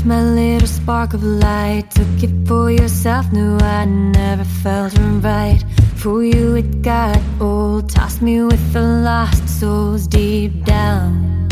my 0.05 0.21
little 0.21 0.67
spark 0.67 1.13
of 1.13 1.23
light. 1.23 1.89
Took 1.91 2.23
it 2.23 2.47
for 2.47 2.71
yourself, 2.71 3.31
knew 3.31 3.57
I 3.57 3.85
never 3.85 4.43
felt 4.43 4.97
right. 5.21 5.63
For 5.95 6.23
you, 6.23 6.55
it 6.55 6.81
got 6.81 7.19
old, 7.39 7.89
tossed 7.89 8.21
me 8.21 8.41
with 8.43 8.73
the 8.73 8.81
lost 8.81 9.47
souls 9.47 10.07
deep 10.07 10.65
down 10.65 11.47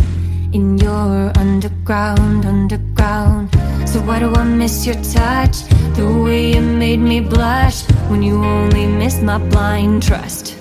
in 0.54 0.78
your 0.78 1.32
underground, 1.38 2.46
underground. 2.46 3.50
So, 3.88 4.00
why 4.02 4.20
do 4.20 4.34
I 4.34 4.44
miss 4.44 4.86
your 4.86 4.96
touch? 4.96 5.64
The 5.96 6.08
way 6.24 6.54
you 6.54 6.62
made 6.62 7.00
me 7.00 7.20
blush 7.22 7.84
when 8.10 8.22
you 8.22 8.44
only 8.44 8.88
missed 8.88 9.22
my 9.22 9.38
blind 9.38 10.04
trust. 10.04 10.61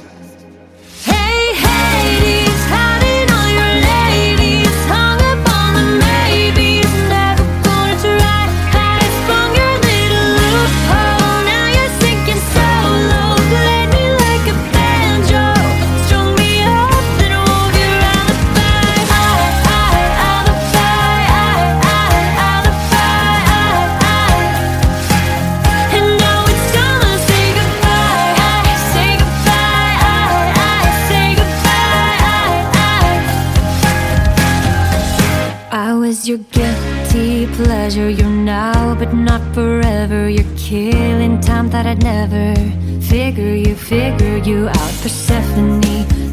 your 36.30 36.38
guilty 36.52 37.46
pleasure. 37.56 38.08
You're 38.08 38.38
now, 38.56 38.94
but 38.94 39.12
not 39.12 39.42
forever. 39.52 40.28
You're 40.28 40.56
killing 40.56 41.40
time 41.40 41.68
that 41.70 41.86
I'd 41.86 42.04
never 42.04 42.54
figure 43.00 43.54
you, 43.64 43.74
figure 43.74 44.36
you 44.36 44.68
out. 44.68 44.92
Persephone 45.02 45.80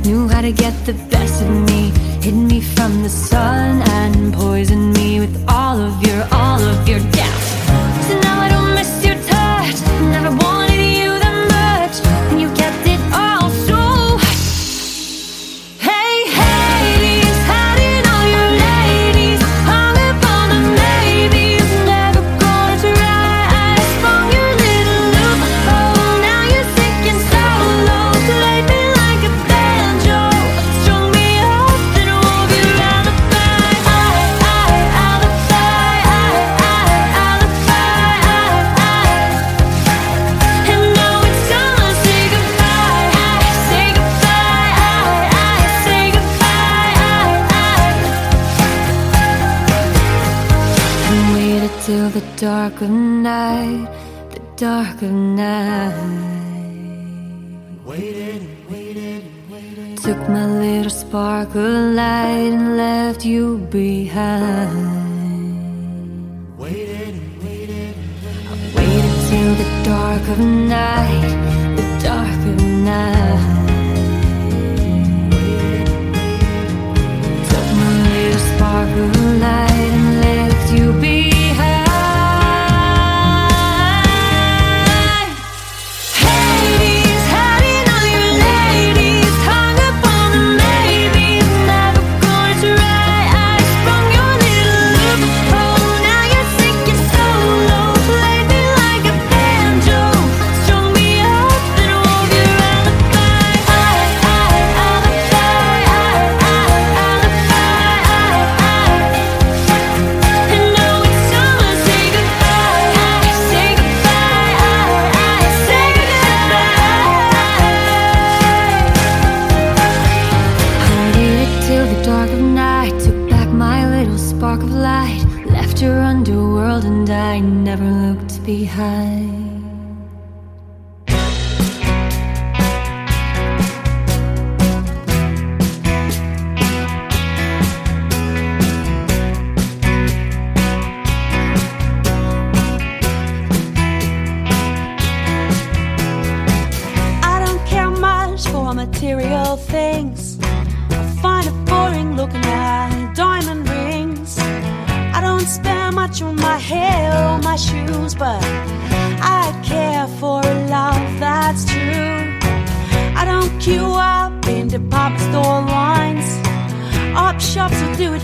knew 0.05 0.27
how 0.27 0.41
to 0.41 0.51
get 0.51 0.73
the 0.85 0.93
best 1.09 1.41
of 1.41 1.49
me, 1.69 1.89
hid 2.21 2.35
me 2.35 2.61
from 2.61 3.01
the 3.01 3.09
sun 3.09 3.81
and 3.81 4.33
poison 4.35 4.86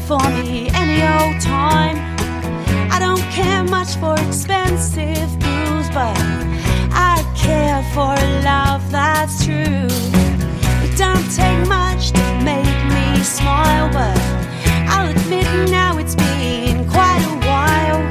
for 0.07 0.19
me 0.43 0.69
any 0.73 1.01
old 1.01 1.39
time. 1.41 1.97
I 2.91 2.99
don't 2.99 3.23
care 3.31 3.63
much 3.63 3.95
for 3.95 4.15
expensive 4.27 5.29
booze, 5.39 5.89
but 5.89 6.15
I 6.91 7.23
care 7.35 7.81
for 7.93 8.13
love 8.43 8.83
that's 8.91 9.45
true. 9.45 9.87
It 10.83 10.97
don't 10.97 11.27
take 11.31 11.67
much 11.67 12.11
to 12.11 12.25
make 12.43 12.77
me 12.91 13.23
smile, 13.23 13.89
but 13.93 14.17
I'll 14.91 15.09
admit 15.09 15.47
now 15.69 15.97
it's 15.97 16.15
been 16.15 16.87
quite 16.89 17.23
a 17.33 17.35
while. 17.47 18.01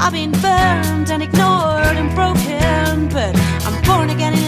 I've 0.00 0.12
been 0.12 0.32
burned 0.32 1.10
and 1.10 1.22
ignored 1.22 1.96
and 1.96 2.14
broken, 2.14 3.08
but 3.08 3.34
I'm 3.66 3.82
born 3.82 4.10
again 4.10 4.47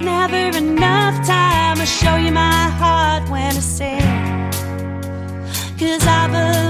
Never 0.00 0.56
enough 0.56 1.26
time 1.26 1.76
to 1.76 1.84
show 1.84 2.16
you 2.16 2.32
my 2.32 2.68
heart 2.80 3.28
when 3.28 3.54
I 3.54 3.60
sing. 3.60 4.00
Cause 5.78 6.06
I 6.06 6.26
believe. 6.26 6.69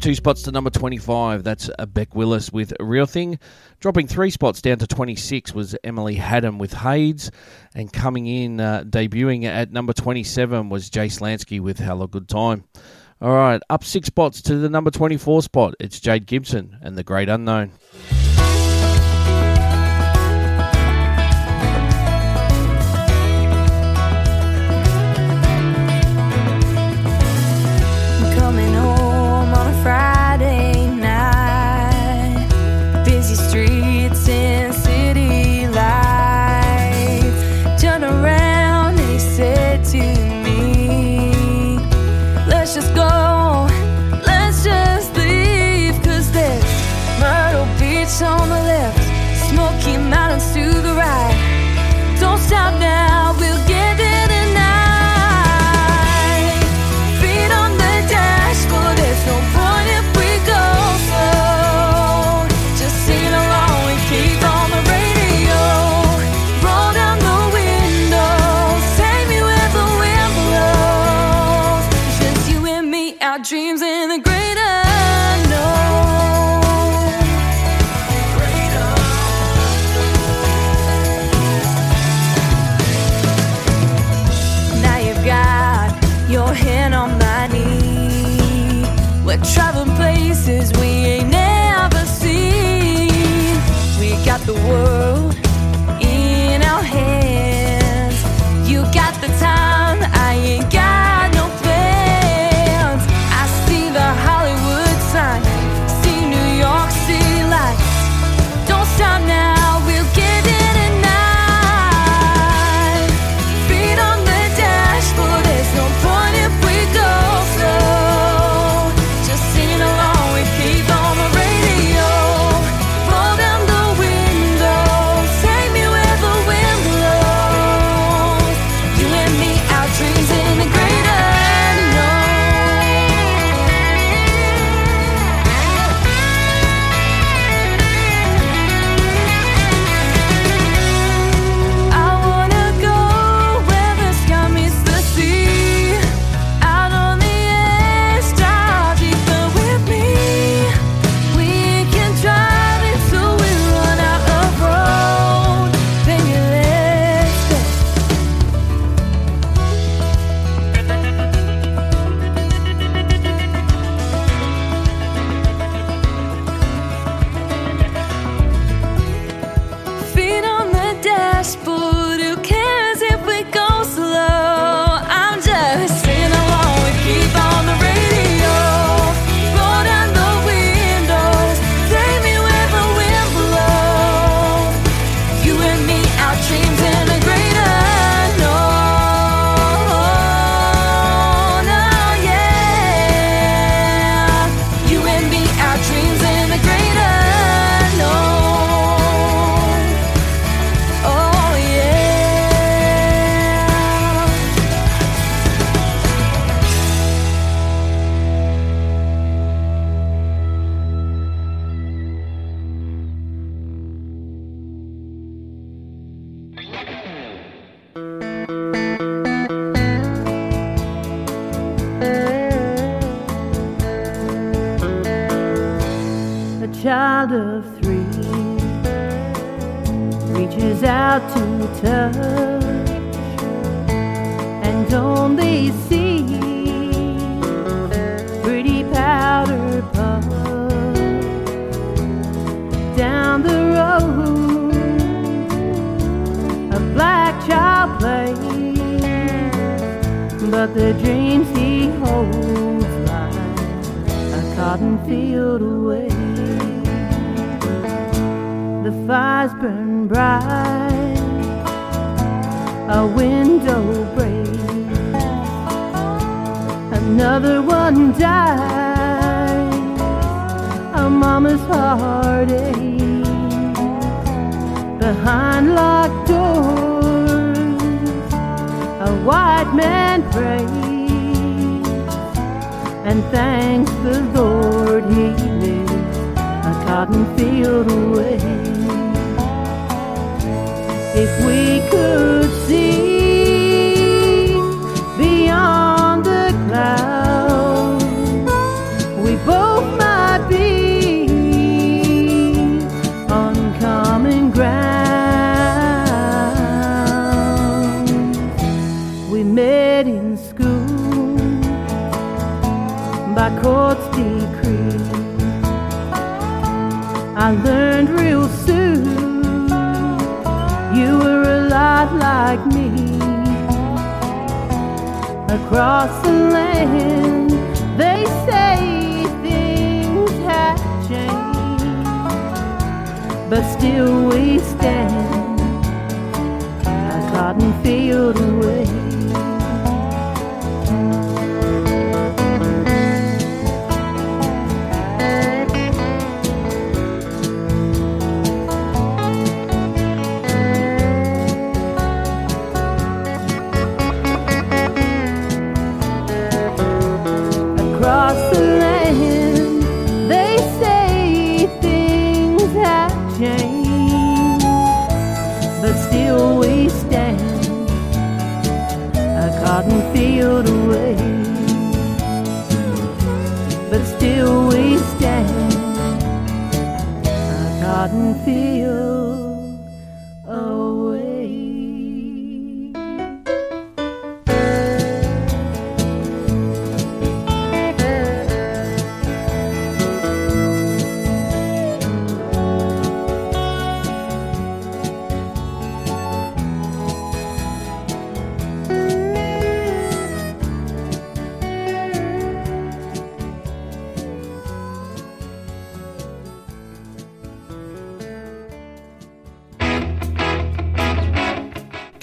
Two 0.00 0.14
spots 0.14 0.40
to 0.42 0.50
number 0.50 0.70
25. 0.70 1.44
That's 1.44 1.68
Bec 1.88 2.14
Willis 2.14 2.50
with 2.50 2.72
Real 2.80 3.04
Thing. 3.04 3.38
Dropping 3.80 4.06
three 4.06 4.30
spots 4.30 4.62
down 4.62 4.78
to 4.78 4.86
26 4.86 5.54
was 5.54 5.76
Emily 5.84 6.14
Hatton 6.14 6.56
with 6.56 6.72
Hades. 6.72 7.30
And 7.74 7.92
coming 7.92 8.26
in, 8.26 8.60
uh, 8.60 8.84
debuting 8.84 9.44
at 9.44 9.72
number 9.72 9.92
27 9.92 10.70
was 10.70 10.88
Jase 10.88 11.18
Lansky 11.18 11.60
with 11.60 11.78
Hella 11.78 12.08
Good 12.08 12.28
Time. 12.28 12.64
All 13.20 13.34
right, 13.34 13.60
up 13.68 13.84
six 13.84 14.06
spots 14.06 14.40
to 14.42 14.56
the 14.56 14.70
number 14.70 14.90
24 14.90 15.42
spot. 15.42 15.74
It's 15.78 16.00
Jade 16.00 16.24
Gibson 16.24 16.78
and 16.80 16.96
The 16.96 17.04
Great 17.04 17.28
Unknown. 17.28 17.72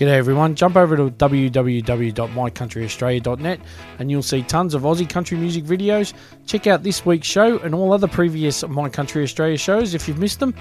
G'day 0.08 0.20
everyone, 0.20 0.56
jump 0.56 0.78
over 0.78 0.96
to 0.96 1.10
www.mycountryaustralia.net 1.10 3.60
and 4.00 4.10
you'll 4.10 4.24
see 4.24 4.42
tons 4.42 4.74
of 4.74 4.84
Aussie 4.84 5.10
country 5.10 5.38
music 5.38 5.66
videos. 5.66 6.14
Check 6.46 6.66
out 6.66 6.82
this 6.82 7.06
week's 7.06 7.28
show 7.28 7.58
and 7.58 7.76
all 7.76 7.92
other 7.92 8.08
previous 8.08 8.66
My 8.66 8.88
Country 8.88 9.24
Australia 9.24 9.58
shows 9.58 9.94
if 9.94 10.08
you've 10.08 10.18
missed 10.18 10.40
them. 10.40 10.56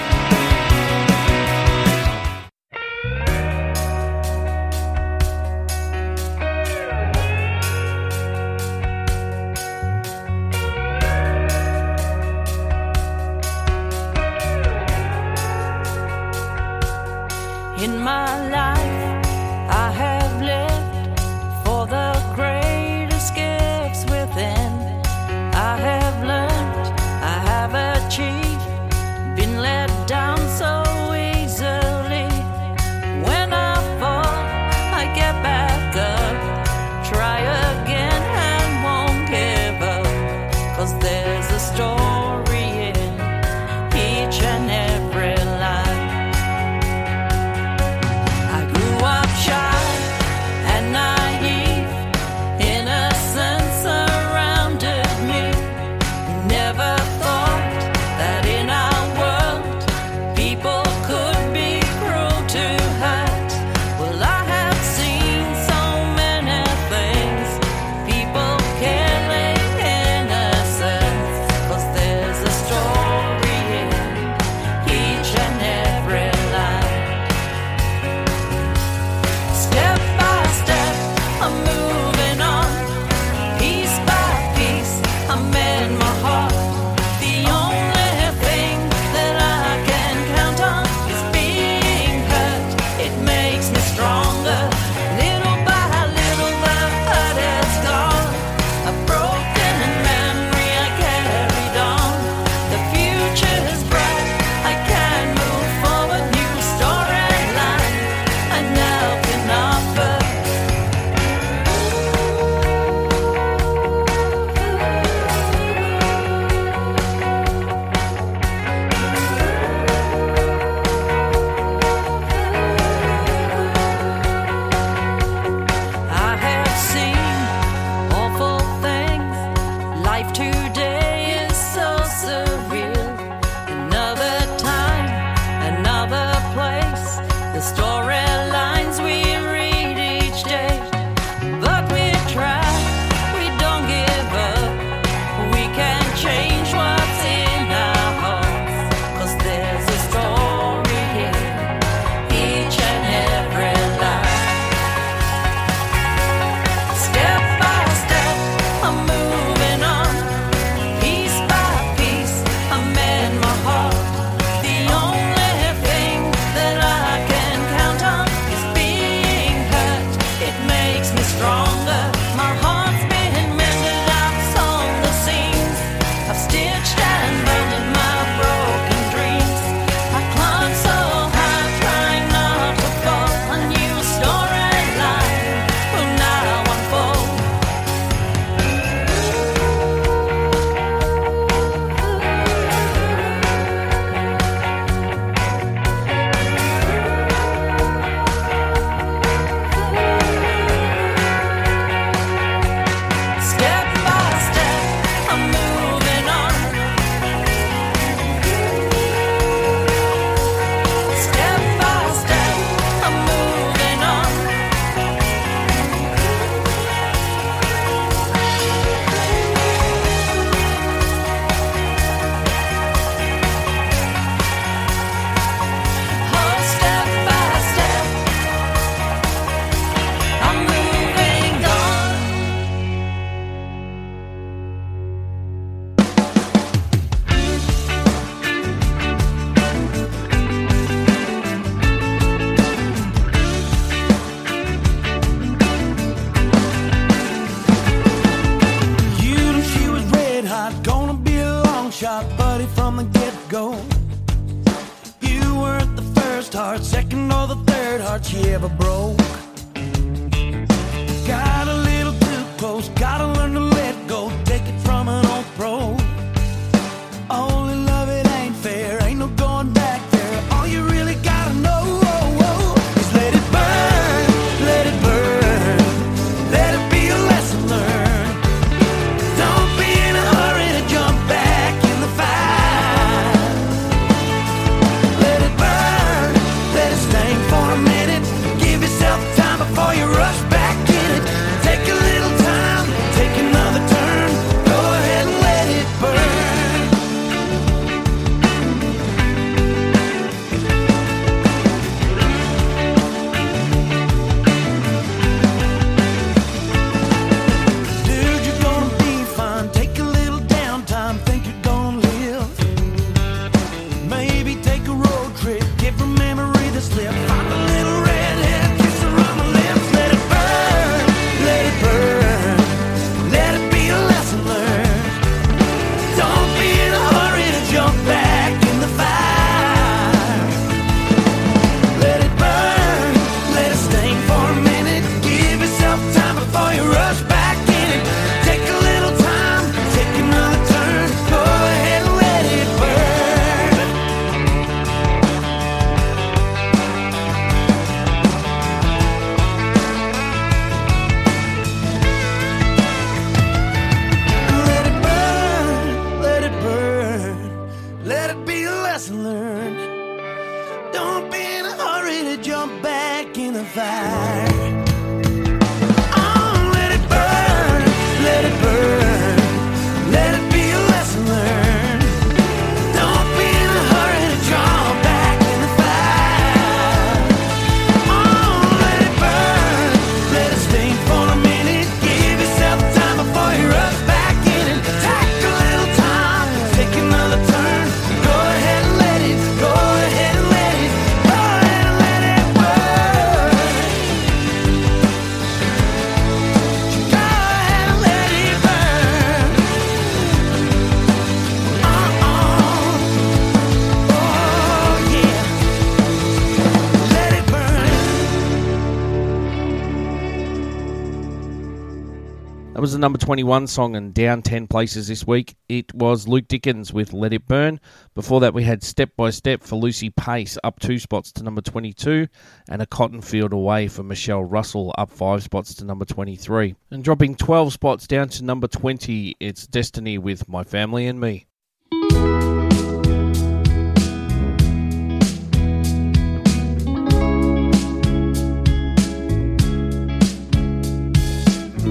number 413.00 413.18
21 413.18 413.68
song 413.68 413.96
and 413.96 414.14
down 414.14 414.42
10 414.42 414.68
places 414.68 415.08
this 415.08 415.26
week. 415.26 415.56
It 415.68 415.94
was 415.94 416.28
Luke 416.28 416.48
Dickens 416.48 416.94
with 416.94 417.14
Let 417.14 417.34
It 417.34 417.48
Burn. 417.48 417.80
Before 418.14 418.40
that, 418.42 418.54
we 418.54 418.64
had 418.64 418.84
Step 418.84 419.16
by 419.16 419.30
Step 419.32 419.64
for 419.64 419.76
Lucy 419.76 420.10
Pace 420.10 420.58
up 420.64 420.80
two 420.80 421.00
spots 421.00 421.32
to 421.34 421.44
number 421.44 421.62
22, 421.62 422.28
and 422.70 422.82
A 422.82 422.86
Cotton 422.86 423.22
Field 423.22 423.54
Away 423.54 423.88
for 423.88 424.04
Michelle 424.04 424.44
Russell 424.44 424.94
up 424.98 425.10
five 425.10 425.44
spots 425.44 425.74
to 425.76 425.86
number 425.86 426.06
23. 426.06 426.76
And 426.92 427.04
dropping 427.04 427.36
12 427.36 427.74
spots 427.74 428.06
down 428.06 428.30
to 428.30 428.44
number 428.44 428.68
20, 428.68 429.36
it's 429.40 429.66
Destiny 429.66 430.18
with 430.18 430.48
My 430.48 430.64
Family 430.64 431.08
and 431.08 431.20
Me. 431.20 431.49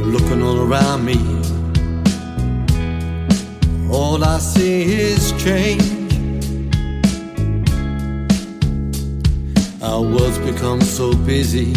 looking 0.07 0.43
all 0.43 0.61
around 0.61 1.05
me. 1.05 1.19
All 3.91 4.23
I 4.25 4.39
see 4.39 4.83
is 4.95 5.33
change. 5.43 5.83
Our 9.83 10.03
world's 10.03 10.39
become 10.39 10.81
so 10.81 11.15
busy, 11.15 11.73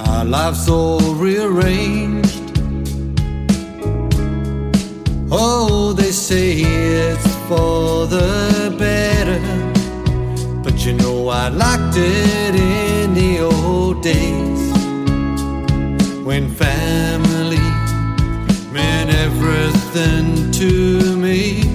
our 0.00 0.24
lives 0.24 0.68
all 0.68 1.00
rearranged. 1.14 2.40
Oh, 5.30 5.92
they 5.92 6.10
say 6.10 6.60
it's 6.60 7.34
for 7.48 8.06
the 8.06 8.74
better, 8.78 9.40
but 10.62 10.84
you 10.84 10.94
know 10.94 11.28
I 11.28 11.48
liked 11.48 11.96
it 11.96 12.54
in 12.54 13.14
the 13.14 13.40
old 13.40 14.02
days 14.02 14.51
when 16.24 16.48
family 16.54 17.56
meant 18.72 19.10
everything 19.10 20.50
to 20.52 21.16
me. 21.16 21.71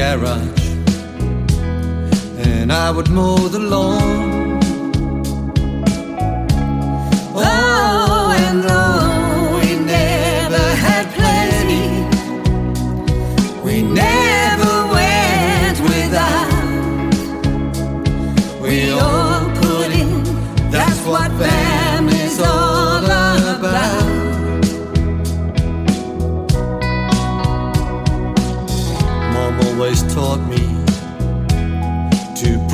garage 0.00 0.66
and 2.48 2.72
I 2.72 2.90
would 2.90 3.10
mow 3.10 3.36
the 3.48 3.58
lawn. 3.58 4.29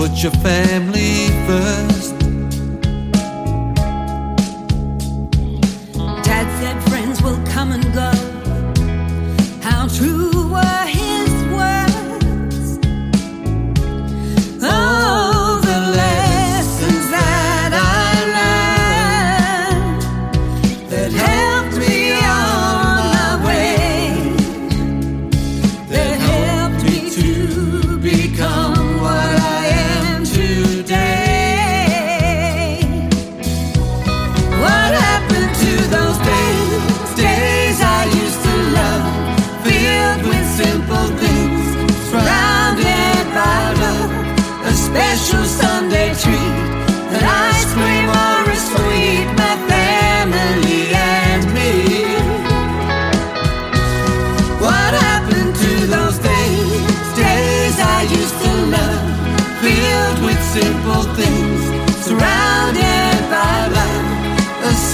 put 0.09 0.23
your 0.23 0.33
family 0.33 1.27
first. 1.47 1.96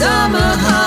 summer 0.02 0.56
home. 0.58 0.81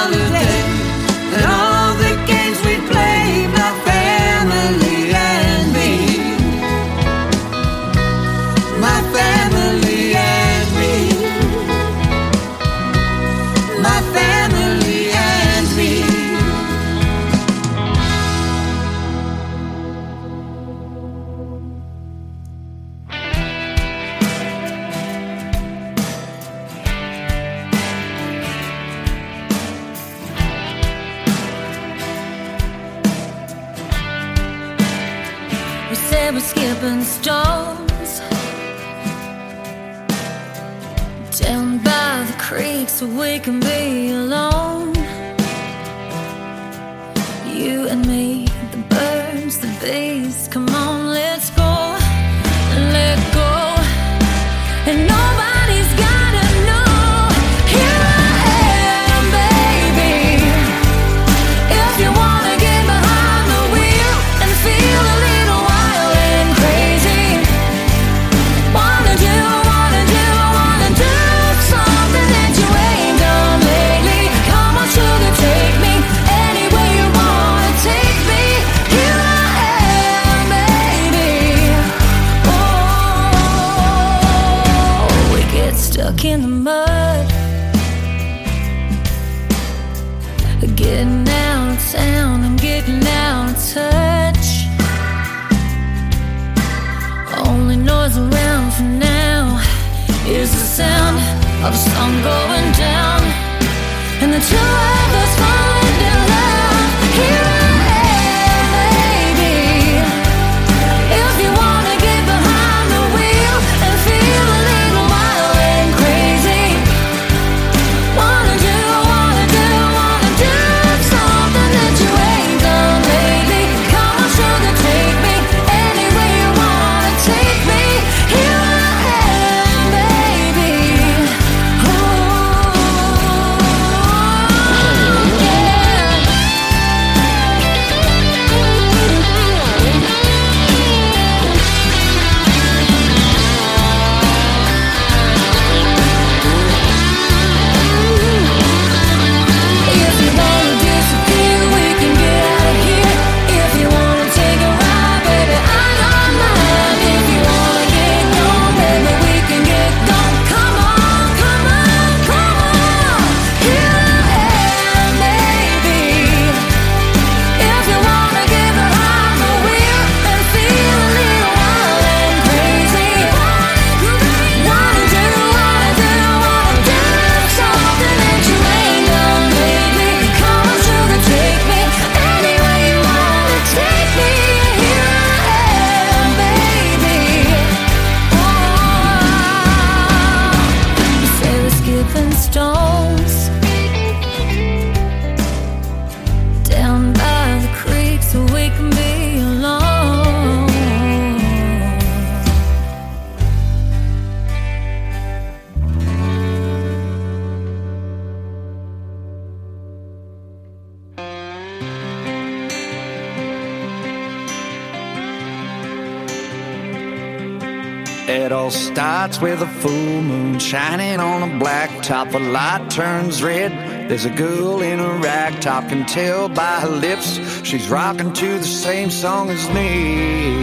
The 222.36 222.42
light 222.42 222.90
turns 222.90 223.42
red. 223.42 223.72
There's 224.10 224.26
a 224.26 224.30
girl 224.30 224.82
in 224.82 225.00
a 225.00 225.14
rag 225.20 225.62
top. 225.62 225.88
Can 225.88 226.06
tell 226.06 226.50
by 226.50 226.82
her 226.82 226.90
lips 226.90 227.40
she's 227.64 227.88
rocking 227.88 228.34
to 228.34 228.58
the 228.58 228.66
same 228.66 229.10
song 229.10 229.50
as 229.50 229.70
me. 229.70 230.60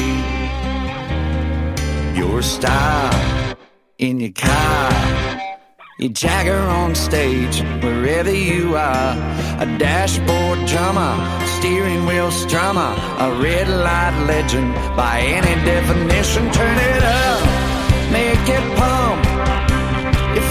Your 2.14 2.42
style 2.42 3.56
in 3.96 4.20
your 4.20 4.32
car. 4.32 4.92
You 5.98 6.10
jagger 6.10 6.60
on 6.60 6.94
stage, 6.94 7.62
wherever 7.82 8.34
you 8.34 8.76
are. 8.76 9.12
A 9.58 9.78
dashboard 9.78 10.66
drummer, 10.66 11.14
steering 11.56 12.04
wheel 12.04 12.30
strummer, 12.30 12.92
a 13.18 13.42
red 13.42 13.68
light 13.70 14.26
legend. 14.26 14.74
By 14.94 15.20
any 15.20 15.54
definition, 15.64 16.52
turn 16.52 16.76
it 16.76 17.02
up, 17.02 18.12
make 18.12 18.46
it 18.46 18.76
pump. 18.76 19.31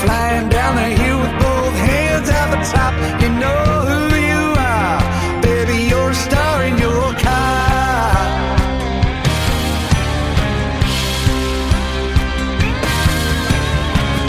Flying 0.01 0.49
down 0.49 0.75
the 0.75 0.89
hill 1.01 1.19
with 1.19 1.35
both 1.45 1.75
hands 1.75 2.27
at 2.29 2.47
the 2.53 2.61
top. 2.73 2.93
You 3.21 3.29
know 3.43 3.63
who 3.89 3.99
you 4.31 4.43
are, 4.57 4.99
baby. 5.43 5.77
You're 5.89 6.09
a 6.09 6.15
star 6.15 6.63
in 6.63 6.75
your 6.79 7.13
car. 7.25 8.11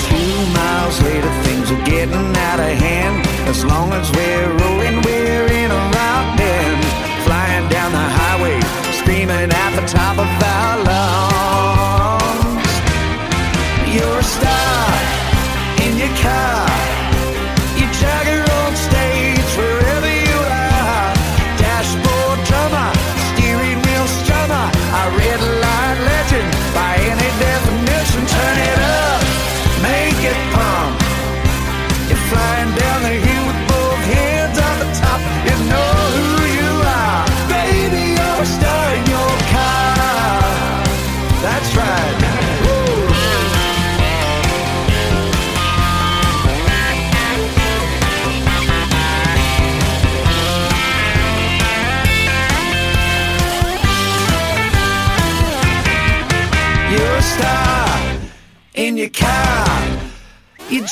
Two 0.07 0.33
miles 0.59 0.97
later, 1.03 1.33
things 1.47 1.71
are 1.71 1.85
getting 1.87 2.37
out 2.49 2.61
of 2.61 2.73
hand. 2.85 3.27
As 3.49 3.65
long 3.65 3.93
as 3.93 4.11
we're 4.13 4.72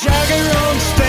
jog 0.03 0.31
around. 0.31 1.00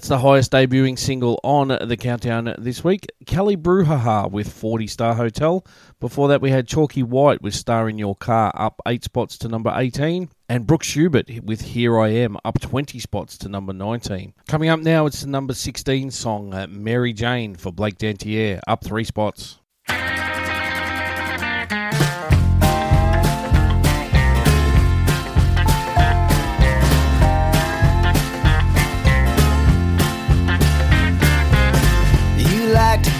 That's 0.00 0.08
the 0.08 0.18
highest 0.20 0.52
debuting 0.52 0.98
single 0.98 1.38
on 1.44 1.68
the 1.68 1.96
countdown 1.98 2.54
this 2.56 2.82
week. 2.82 3.06
Kelly 3.26 3.54
Brouhaha 3.54 4.30
with 4.30 4.50
40 4.50 4.86
Star 4.86 5.14
Hotel. 5.14 5.62
Before 6.00 6.28
that, 6.28 6.40
we 6.40 6.48
had 6.48 6.66
Chalkie 6.66 7.02
White 7.02 7.42
with 7.42 7.54
Star 7.54 7.86
in 7.86 7.98
Your 7.98 8.16
Car 8.16 8.50
up 8.54 8.80
8 8.88 9.04
spots 9.04 9.36
to 9.36 9.48
number 9.48 9.70
18. 9.76 10.30
And 10.48 10.66
Brooke 10.66 10.84
Schubert 10.84 11.28
with 11.44 11.60
Here 11.60 12.00
I 12.00 12.08
Am 12.08 12.38
up 12.46 12.58
20 12.62 12.98
spots 12.98 13.36
to 13.36 13.50
number 13.50 13.74
19. 13.74 14.32
Coming 14.48 14.70
up 14.70 14.80
now, 14.80 15.04
it's 15.04 15.20
the 15.20 15.28
number 15.28 15.52
16 15.52 16.10
song, 16.10 16.54
uh, 16.54 16.66
Mary 16.66 17.12
Jane 17.12 17.54
for 17.54 17.70
Blake 17.70 17.98
Dantier, 17.98 18.58
up 18.66 18.82
3 18.82 19.04
spots. 19.04 19.59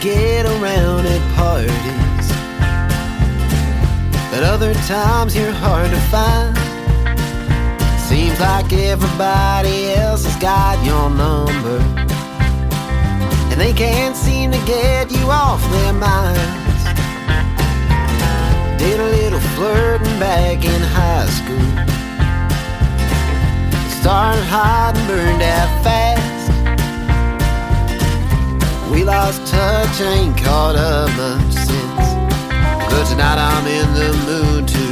Get 0.00 0.46
around 0.46 1.04
at 1.04 1.20
parties, 1.36 2.28
but 4.30 4.42
other 4.42 4.72
times 4.88 5.36
you're 5.36 5.52
hard 5.52 5.90
to 5.90 6.00
find. 6.08 6.56
Seems 8.08 8.40
like 8.40 8.72
everybody 8.72 9.92
else 9.92 10.24
has 10.24 10.36
got 10.36 10.82
your 10.86 11.10
number, 11.10 11.78
and 13.50 13.60
they 13.60 13.74
can't 13.74 14.16
seem 14.16 14.50
to 14.52 14.58
get 14.64 15.10
you 15.10 15.26
off 15.30 15.60
their 15.70 15.92
minds. 15.92 16.82
Did 18.82 19.00
a 19.00 19.04
little 19.04 19.40
flirting 19.54 20.18
back 20.18 20.64
in 20.64 20.80
high 20.80 21.26
school. 21.26 21.70
Started 24.00 24.44
hot 24.44 24.96
and 24.96 25.06
burned 25.06 25.42
out 25.42 25.84
fast. 25.84 26.39
We 28.90 29.04
lost 29.04 29.46
touch, 29.46 30.00
ain't 30.00 30.36
caught 30.36 30.74
up 30.74 31.08
much 31.16 31.54
since. 31.54 32.06
But 32.90 33.04
tonight 33.06 33.38
I'm 33.38 33.64
in 33.66 33.88
the 33.94 34.10
mood 34.26 34.66
to 34.66 34.86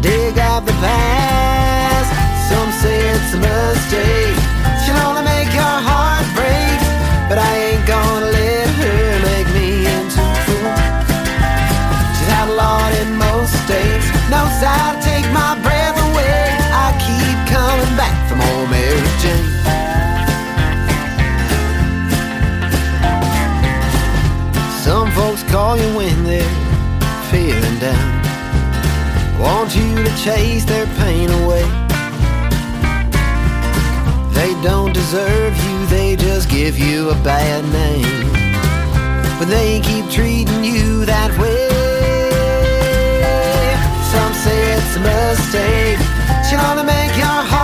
dig 0.00 0.36
up 0.38 0.66
the 0.66 0.76
past. 0.84 2.10
Some 2.50 2.70
say 2.82 3.00
it's 3.14 3.32
a 3.32 3.40
mistake. 3.40 4.36
She'll 4.84 5.00
only 5.08 5.24
make 5.24 5.48
your 5.48 5.76
heart 5.88 6.26
break. 6.36 6.78
But 7.30 7.38
I 7.38 7.50
ain't 7.72 7.86
gonna 7.88 8.26
let 8.36 8.68
her 8.68 9.00
make 9.32 9.48
me 9.56 9.88
into 9.96 10.20
a 10.20 10.36
fool. 10.44 10.72
She's 12.16 12.30
outlawed 12.36 12.92
in 13.00 13.16
most 13.16 13.56
states. 13.64 14.06
Knows 14.28 14.60
how 14.60 15.00
Want 29.70 29.86
you 29.86 30.02
to 30.02 30.16
chase 30.16 30.64
their 30.64 30.86
pain 30.98 31.30
away. 31.30 31.62
They 34.34 34.52
don't 34.64 34.92
deserve 34.92 35.56
you, 35.64 35.86
they 35.86 36.16
just 36.16 36.50
give 36.50 36.76
you 36.76 37.10
a 37.10 37.14
bad 37.22 37.62
name. 37.72 38.32
But 39.38 39.44
they 39.44 39.78
keep 39.80 40.10
treating 40.10 40.64
you 40.64 41.04
that 41.04 41.30
way. 41.38 41.68
Some 44.10 44.34
say 44.42 44.58
it's 44.74 44.96
a 44.96 45.02
mistake. 45.06 45.98
She'll 46.48 46.66
only 46.68 46.82
make 46.82 47.16
your 47.16 47.26
heart 47.26 47.59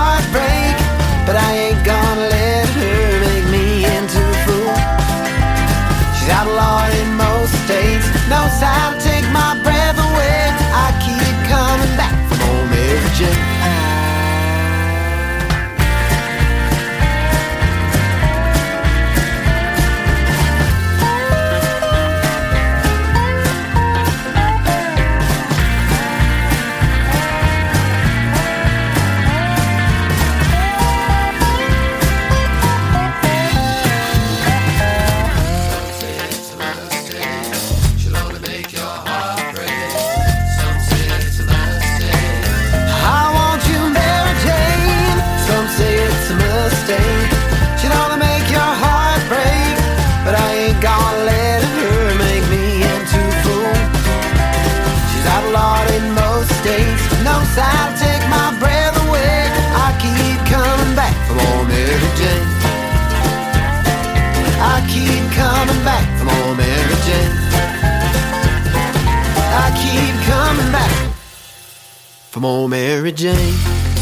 from 72.37 72.45
old 72.45 72.69
Mary 72.69 73.13
Jane. 73.13 73.96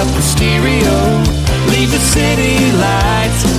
up 0.00 0.06
the 0.14 0.22
stereo, 0.22 0.96
leave 1.72 1.90
the 1.90 1.98
city 1.98 2.72
lights 2.72 3.49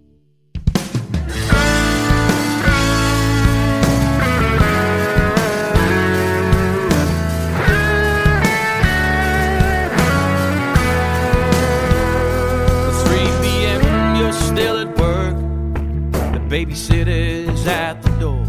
babysitter's 16.50 17.68
at 17.68 18.02
the 18.02 18.10
door. 18.20 18.44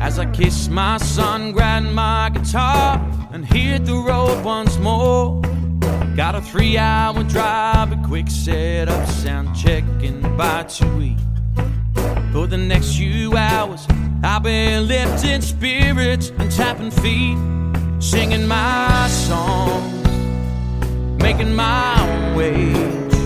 As 0.00 0.20
I 0.20 0.26
kiss 0.30 0.68
my 0.68 0.96
son, 0.98 1.50
grind 1.50 1.92
my 1.92 2.30
guitar, 2.32 3.00
and 3.32 3.44
hit 3.44 3.84
the 3.84 3.96
road 3.96 4.44
once 4.44 4.78
more. 4.78 5.42
Got 6.16 6.36
a 6.36 6.40
three 6.40 6.78
hour 6.78 7.24
drive, 7.24 7.90
a 7.90 7.96
quick 8.06 8.30
setup, 8.30 9.08
sound 9.08 9.56
check 9.56 9.82
and 10.00 10.22
by 10.38 10.62
two 10.62 10.96
weeks. 10.96 11.20
For 12.32 12.46
the 12.46 12.56
next 12.56 12.96
few 12.96 13.36
hours, 13.36 13.84
I've 14.22 14.44
been 14.44 14.86
lifting 14.86 15.40
spirits 15.40 16.30
and 16.38 16.52
tapping 16.52 16.92
feet, 16.92 17.36
singing 17.98 18.46
my 18.46 19.08
songs, 19.08 20.08
making 21.20 21.52
my 21.52 22.34
wage, 22.36 23.16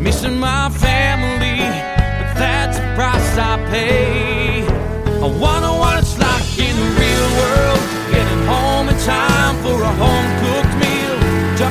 missing 0.00 0.38
my 0.38 0.70
family, 0.70 1.58
but 1.58 2.34
that's 2.40 2.78
the 2.78 2.94
price 2.94 3.36
I 3.36 3.58
pay. 3.70 4.62
I 4.62 5.26
wanna 5.26 5.78
what 5.78 5.98
it's 5.98 6.18
like 6.18 6.58
in 6.58 6.74
the 6.74 6.88
real 7.00 7.28
world, 7.36 7.80
getting 8.10 8.46
home 8.46 8.88
in 8.88 8.98
time 9.00 9.62
for 9.62 9.82
a 9.82 9.92
home 9.92 10.41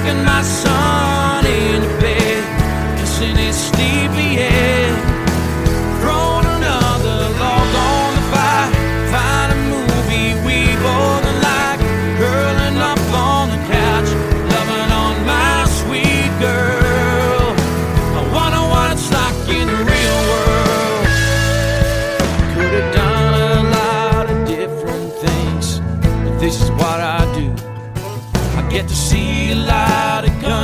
rocking 0.01 0.23
my 0.23 0.41
son 0.41 1.45
in 1.45 1.81
bed, 1.99 2.99
kissing 2.99 3.35
his 3.35 3.55
sleepy 3.55 4.35
head. 4.35 5.10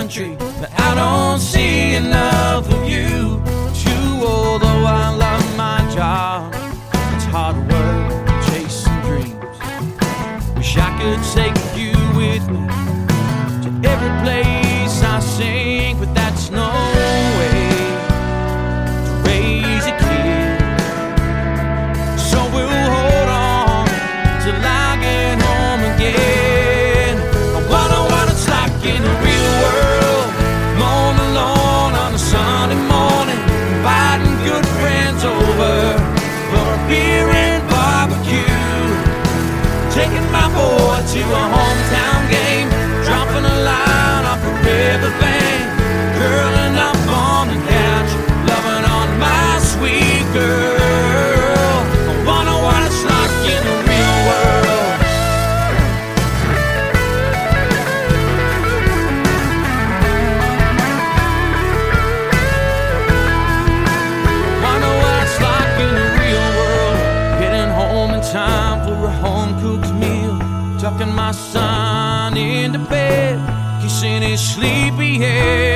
country. 0.07 0.56
sleepy 74.37 75.17
head. 75.17 75.66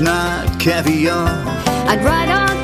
Not 0.00 0.58
caviar. 0.60 1.28
I'd 1.88 2.02
ride 2.04 2.30
all 2.30 2.61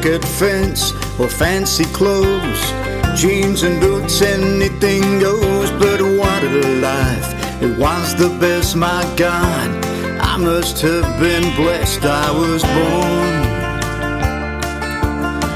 picket 0.00 0.24
fence 0.24 0.92
or 1.18 1.28
fancy 1.28 1.84
clothes. 1.86 2.72
Jeans 3.20 3.62
and 3.62 3.80
boots, 3.80 4.22
anything 4.22 5.18
goes. 5.18 5.70
But 5.72 6.00
what 6.02 6.42
a 6.42 6.80
life! 6.80 7.62
It 7.62 7.76
was 7.78 8.14
the 8.14 8.28
best, 8.40 8.76
my 8.76 9.02
God. 9.16 9.84
I 10.20 10.36
must 10.36 10.80
have 10.82 11.20
been 11.20 11.54
blessed. 11.56 12.04
I 12.04 12.30
was 12.30 12.62
born 12.62 13.48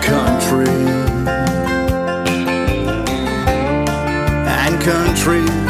country. 0.03 0.67
And 4.65 4.81
country's 4.83 5.62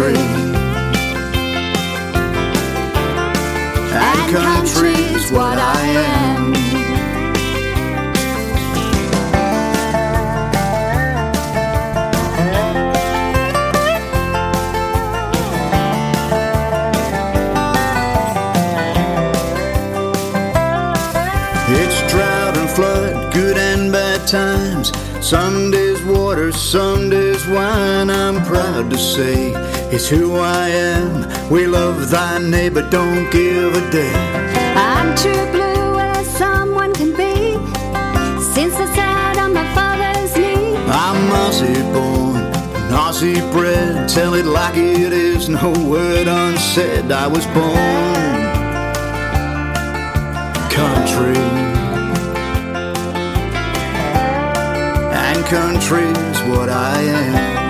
Country. 0.00 0.16
And 3.92 5.30
what 5.30 5.58
I 5.58 5.82
am. 5.88 6.54
It's 21.68 22.10
drought 22.10 22.56
and 22.56 22.70
flood, 22.70 23.34
good 23.34 23.58
and 23.58 23.92
bad 23.92 24.26
times. 24.26 24.92
Some 25.20 25.70
days 25.70 26.02
water, 26.04 26.52
some 26.52 27.10
days 27.10 27.46
wine. 27.46 28.08
I'm 28.08 28.42
proud 28.46 28.88
to 28.88 28.96
say 28.96 29.52
it's 29.92 30.08
who 30.08 30.36
I 30.36 30.68
am. 30.68 31.50
We 31.50 31.66
love 31.66 32.10
thy 32.10 32.38
neighbor, 32.38 32.88
don't 32.88 33.30
give 33.30 33.74
a 33.74 33.90
damn. 33.90 34.76
I'm 34.76 35.16
true 35.16 35.46
blue 35.50 35.98
as 35.98 36.26
someone 36.36 36.92
can 36.94 37.10
be. 37.16 37.54
Since 38.54 38.74
I 38.74 38.86
sat 38.94 39.38
on 39.38 39.52
my 39.52 39.66
father's 39.74 40.36
knee, 40.36 40.76
I'm 40.86 41.30
Aussie 41.42 41.82
born, 41.92 42.42
Aussie 42.92 43.40
bred. 43.52 44.08
Tell 44.08 44.34
it 44.34 44.46
like 44.46 44.76
it 44.76 45.12
is, 45.12 45.48
no 45.48 45.70
word 45.88 46.28
unsaid. 46.28 47.10
I 47.10 47.26
was 47.26 47.46
born 47.46 48.30
country, 50.70 51.36
and 55.12 55.44
country's 55.46 56.38
what 56.48 56.68
I 56.68 57.00
am. 57.02 57.69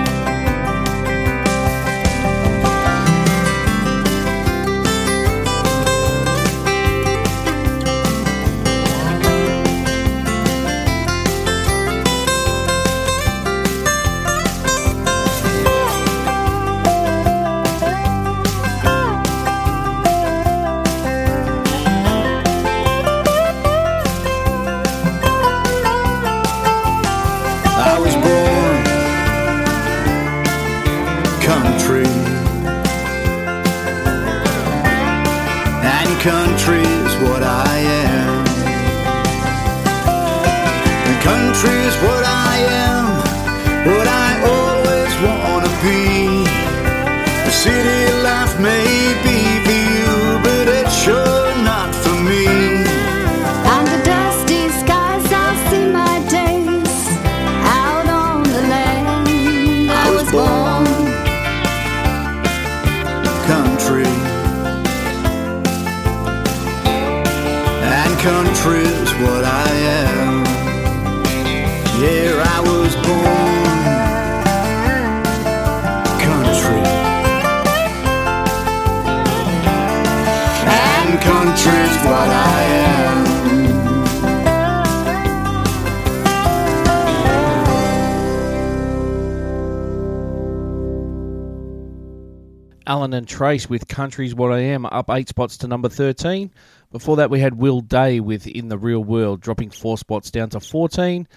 Trace 93.41 93.67
with 93.67 93.87
Country's 93.87 94.35
What 94.35 94.51
I 94.51 94.59
Am, 94.59 94.85
up 94.85 95.09
eight 95.09 95.27
spots 95.27 95.57
to 95.57 95.67
number 95.67 95.89
13. 95.89 96.51
Before 96.91 97.15
that, 97.15 97.31
we 97.31 97.39
had 97.39 97.55
Will 97.55 97.81
Day 97.81 98.19
with 98.19 98.45
In 98.45 98.67
the 98.67 98.77
Real 98.77 99.03
World, 99.03 99.41
dropping 99.41 99.71
four 99.71 99.97
spots 99.97 100.29
down 100.29 100.51
to 100.51 100.59
14. 100.59 101.27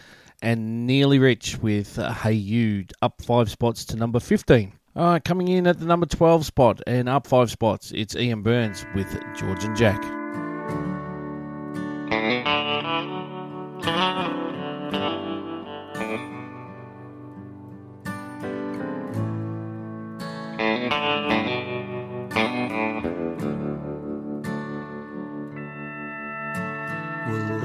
And 0.43 0.87
NeillyRich 0.87 1.63
with 1.63 1.99
uh, 1.99 2.13
Hey 2.13 2.35
You, 2.35 2.85
up 3.01 3.23
five 3.23 3.51
spots 3.51 3.87
to 3.87 3.97
number 3.97 4.21
15. 4.21 4.75
All 4.97 5.13
right, 5.13 5.25
coming 5.25 5.49
in 5.49 5.67
at 5.67 5.79
the 5.79 5.87
number 5.87 6.05
12 6.05 6.45
spot 6.45 6.83
and 6.87 7.09
up 7.09 7.27
five 7.27 7.51
spots, 7.51 7.91
it's 7.93 8.15
Ian 8.15 8.43
Burns 8.43 8.85
with 8.95 9.11
George 9.35 9.65
and 9.65 9.75
Jack. 9.75 10.05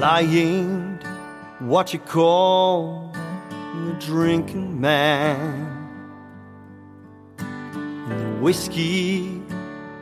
Ain't 0.02 1.02
what 1.58 1.92
you 1.92 1.98
call 1.98 3.12
a 3.14 3.96
drinking 4.00 4.80
man. 4.80 5.76
And 7.38 8.20
the 8.20 8.40
whiskey 8.40 9.42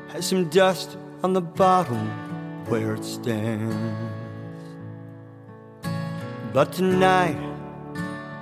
has 0.09 0.27
some 0.27 0.49
dust 0.51 0.97
on 1.25 1.33
the 1.33 1.41
bottle, 1.41 1.97
where 2.67 2.95
it 2.95 3.05
stands. 3.05 3.75
But 6.53 6.73
tonight, 6.73 7.37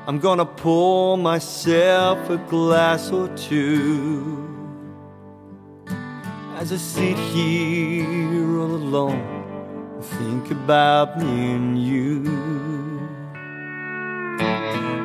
I'm 0.07 0.19
gonna 0.19 0.45
pour 0.45 1.17
myself 1.17 2.29
a 2.29 2.37
glass 2.37 3.11
or 3.11 3.29
two 3.37 4.43
as 6.57 6.71
I 6.71 6.77
sit 6.77 7.17
here 7.17 8.61
all 8.61 8.75
alone 8.75 9.46
think 10.15 10.51
about 10.51 11.19
me 11.19 11.53
and 11.55 11.83
you. 11.83 12.23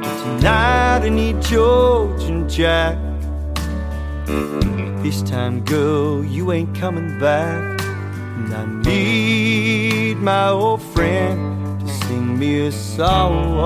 But 0.01 0.23
Tonight 0.23 1.01
I 1.03 1.09
need 1.09 1.41
George 1.41 2.23
and 2.23 2.49
Jack. 2.49 2.97
This 5.03 5.21
time, 5.23 5.65
girl, 5.65 6.23
you 6.23 6.51
ain't 6.51 6.75
coming 6.77 7.19
back. 7.19 7.81
And 7.81 8.53
I 8.53 8.65
need 8.83 10.17
my 10.17 10.49
old 10.49 10.81
friend 10.81 11.81
to 11.81 11.87
sing 12.05 12.37
me 12.37 12.67
a 12.67 12.71
song. 12.71 13.57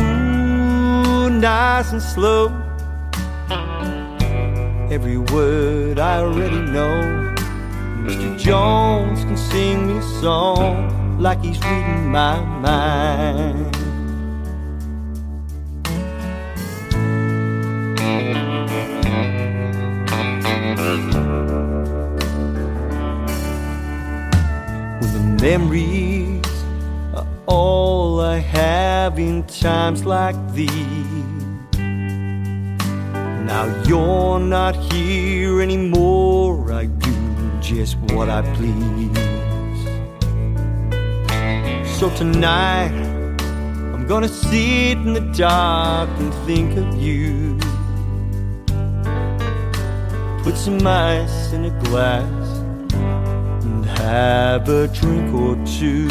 Ooh, 0.00 1.30
nice 1.30 1.92
and 1.92 2.02
slow. 2.02 2.48
Every 4.90 5.18
word 5.18 5.98
I 5.98 6.20
already 6.20 6.60
know. 6.60 7.35
Mr. 8.06 8.38
Jones 8.38 9.24
can 9.24 9.36
sing 9.36 9.88
me 9.88 9.98
a 9.98 10.02
song 10.20 11.18
like 11.18 11.42
he's 11.42 11.58
reading 11.58 12.08
my 12.08 12.38
mind. 12.40 13.76
When 25.00 25.12
the 25.12 25.42
memories 25.42 26.46
are 27.12 27.26
all 27.46 28.20
I 28.20 28.38
have 28.38 29.18
in 29.18 29.42
times 29.48 30.04
like 30.04 30.36
these. 30.52 30.70
Now 33.50 33.64
you're 33.84 34.38
not 34.38 34.76
here 34.92 35.60
anymore. 35.60 36.72
I 36.72 36.86
do 36.86 37.15
just 37.66 37.96
what 38.12 38.28
I 38.28 38.42
please. 38.54 39.10
So 41.98 42.08
tonight, 42.14 42.92
I'm 43.92 44.06
gonna 44.06 44.28
sit 44.28 44.92
in 44.92 45.14
the 45.14 45.32
dark 45.36 46.08
and 46.20 46.32
think 46.46 46.76
of 46.76 46.94
you. 46.94 47.58
Put 50.44 50.56
some 50.56 50.86
ice 50.86 51.52
in 51.52 51.64
a 51.64 51.82
glass 51.82 52.48
and 53.64 53.84
have 53.84 54.68
a 54.68 54.86
drink 54.86 55.34
or 55.34 55.56
two. 55.66 56.08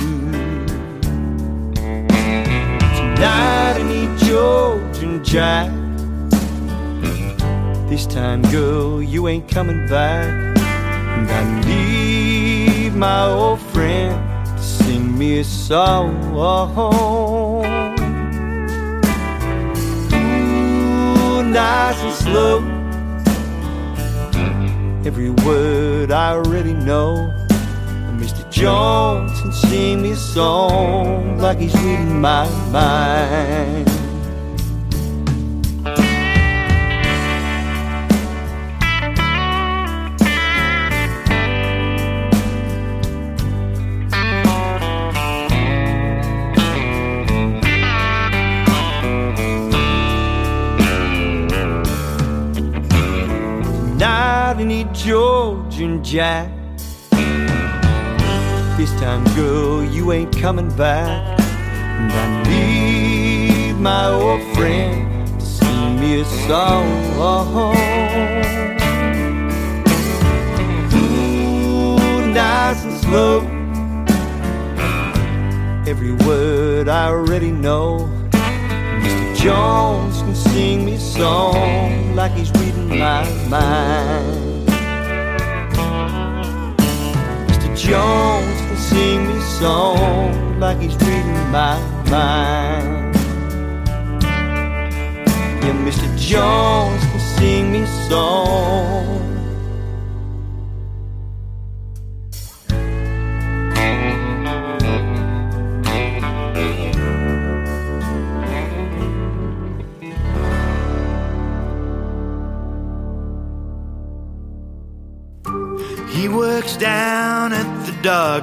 Tonight, 2.97 3.75
I 3.79 3.83
need 3.83 4.17
George 4.27 4.97
and 4.97 5.23
Jack. 5.23 5.71
This 7.89 8.05
time, 8.05 8.41
girl, 8.51 9.01
you 9.01 9.29
ain't 9.29 9.47
coming 9.47 9.87
back. 9.87 10.44
And 11.15 11.31
I 11.31 11.43
need 11.65 12.93
my 12.93 13.25
old 13.27 13.59
friend 13.71 14.15
to 14.45 14.63
sing 14.63 15.17
me 15.17 15.39
a 15.39 15.43
song. 15.43 16.15
Ooh, 20.13 21.43
nice 21.43 21.99
and 22.03 22.13
slow. 22.13 22.57
Every 25.05 25.29
word 25.29 26.11
I 26.11 26.31
already 26.31 26.73
know. 26.73 27.33
Mr. 28.17 28.49
Jones 28.49 29.39
can 29.39 29.51
sing 29.51 30.01
me 30.01 30.11
a 30.11 30.15
song 30.15 31.37
like 31.37 31.59
he's 31.59 31.75
reading 31.75 32.19
my 32.21 32.49
mind. 32.71 33.94
Jack. 56.03 56.49
This 58.77 58.91
time, 58.99 59.23
girl, 59.35 59.83
you 59.83 60.11
ain't 60.11 60.35
coming 60.37 60.69
back. 60.75 61.39
And 61.39 62.11
I 62.11 62.43
need 62.49 63.73
my 63.75 64.07
old 64.09 64.41
friend 64.55 65.39
to 65.39 65.45
sing 65.45 65.99
me 65.99 66.21
a 66.21 66.25
song. 66.25 66.87
Ooh, 70.93 72.33
nice 72.33 72.83
and 72.83 72.97
slow. 73.03 73.41
Every 75.87 76.13
word 76.25 76.89
I 76.89 77.07
already 77.07 77.51
know. 77.51 78.09
Mr. 78.31 79.35
Jones 79.35 80.21
can 80.21 80.35
sing 80.35 80.85
me 80.85 80.95
a 80.95 80.99
song 80.99 82.15
like 82.15 82.31
he's 82.33 82.51
reading 82.51 82.99
my 82.99 83.23
mind. 83.47 84.44
Jones 87.85 88.61
can 88.61 88.77
sing 88.77 89.27
me 89.27 89.37
a 89.37 89.41
song 89.41 90.59
like 90.59 90.79
he's 90.79 90.95
reading 90.95 91.51
my 91.51 91.77
mind. 92.09 93.04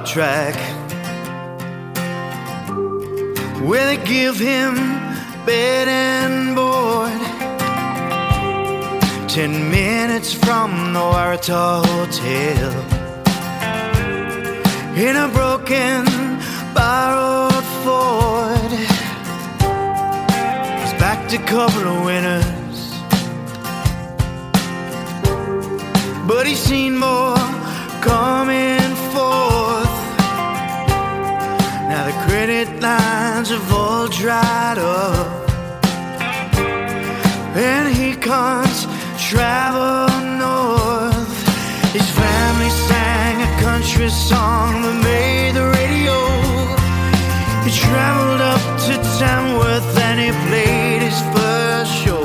Track 0.05 0.55
where 3.63 3.85
they 3.87 3.97
give 4.05 4.37
him 4.37 4.75
bed 5.45 5.87
and 5.87 6.55
board. 6.55 7.21
Ten 9.29 9.71
minutes 9.71 10.33
from 10.33 10.93
the 10.93 10.99
Waratah 10.99 11.85
Hotel 11.85 12.71
in 14.97 15.15
a 15.15 15.27
broken, 15.29 16.05
borrowed 16.73 17.65
Ford. 17.83 18.71
He's 20.79 20.93
backed 20.99 21.33
a 21.33 21.39
couple 21.39 21.87
of 21.87 22.05
winners. 22.05 22.53
but 26.27 26.47
he's 26.47 26.59
seen 26.59 26.97
more 26.97 27.35
coming 28.01 28.82
Credit 32.63 32.81
lines 32.81 33.49
have 33.49 33.73
all 33.73 34.07
dried 34.07 34.77
up, 34.77 35.27
and 37.57 37.93
he 37.93 38.15
can't 38.15 38.79
travel 39.19 40.07
north. 40.39 41.33
His 41.91 42.09
family 42.11 42.69
sang 42.87 43.41
a 43.41 43.51
country 43.61 44.07
song 44.07 44.81
that 44.83 44.97
made 45.03 45.55
the 45.59 45.67
radio. 45.75 46.17
He 47.67 47.71
traveled 47.83 48.39
up 48.39 48.63
to 48.85 48.93
Tamworth 49.19 49.97
and 50.07 50.17
he 50.23 50.31
played 50.47 51.01
his 51.01 51.19
first 51.35 51.91
show. 51.91 52.23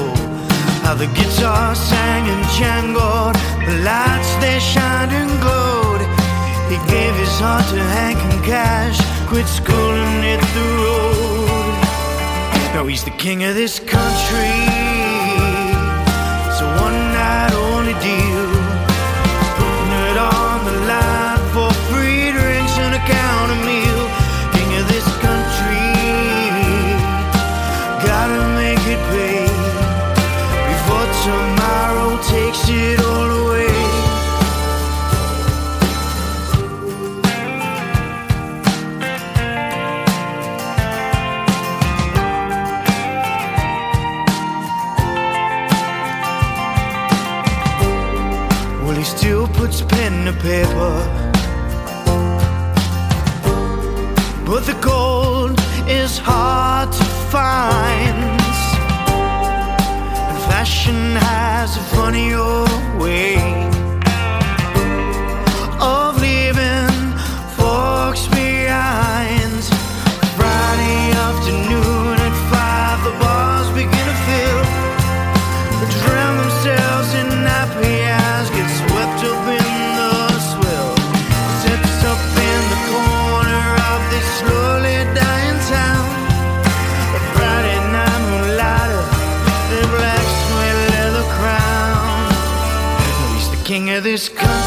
How 0.87 0.95
the 0.95 1.09
guitar 1.19 1.75
sang 1.75 2.29
and 2.31 2.45
jangled, 2.55 3.35
the 3.67 3.83
lights 3.83 4.31
they 4.37 4.61
shined 4.61 5.11
and 5.11 5.35
glowed. 5.43 6.03
He 6.71 6.79
gave 6.87 7.15
his 7.17 7.35
heart 7.41 7.67
to 7.75 7.81
Hank 7.99 8.19
and 8.31 8.45
Cash, 8.45 9.01
quit 9.29 9.47
school 9.47 9.77
and 9.77 10.25
hit 10.25 10.41
the 10.41 10.69
road. 10.83 11.83
Now 12.73 12.87
he's 12.87 13.05
the 13.05 13.11
king 13.11 13.45
of 13.45 13.55
this 13.55 13.79
country. 13.79 14.88
gold 54.99 55.59
is 55.87 56.19
hard 56.19 56.91
to 57.01 57.05
find. 57.35 58.19
And 60.29 60.39
fashion 60.51 61.01
has 61.31 61.71
a 61.83 61.85
funny 61.97 62.29
old 62.35 62.83
way. 63.03 63.78
this 94.01 94.29
car 94.29 94.58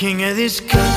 king 0.00 0.22
of 0.22 0.34
this 0.34 0.60
country. 0.60 0.89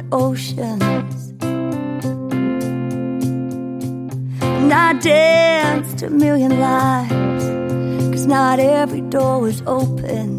and 0.00 0.14
oceans. 0.14 1.34
And 4.40 4.72
I 4.72 4.92
danced 4.94 6.02
a 6.02 6.10
million 6.10 6.60
lives, 6.60 7.44
cause 8.10 8.26
not 8.26 8.58
every 8.58 9.00
door 9.02 9.40
was 9.40 9.62
open. 9.66 10.37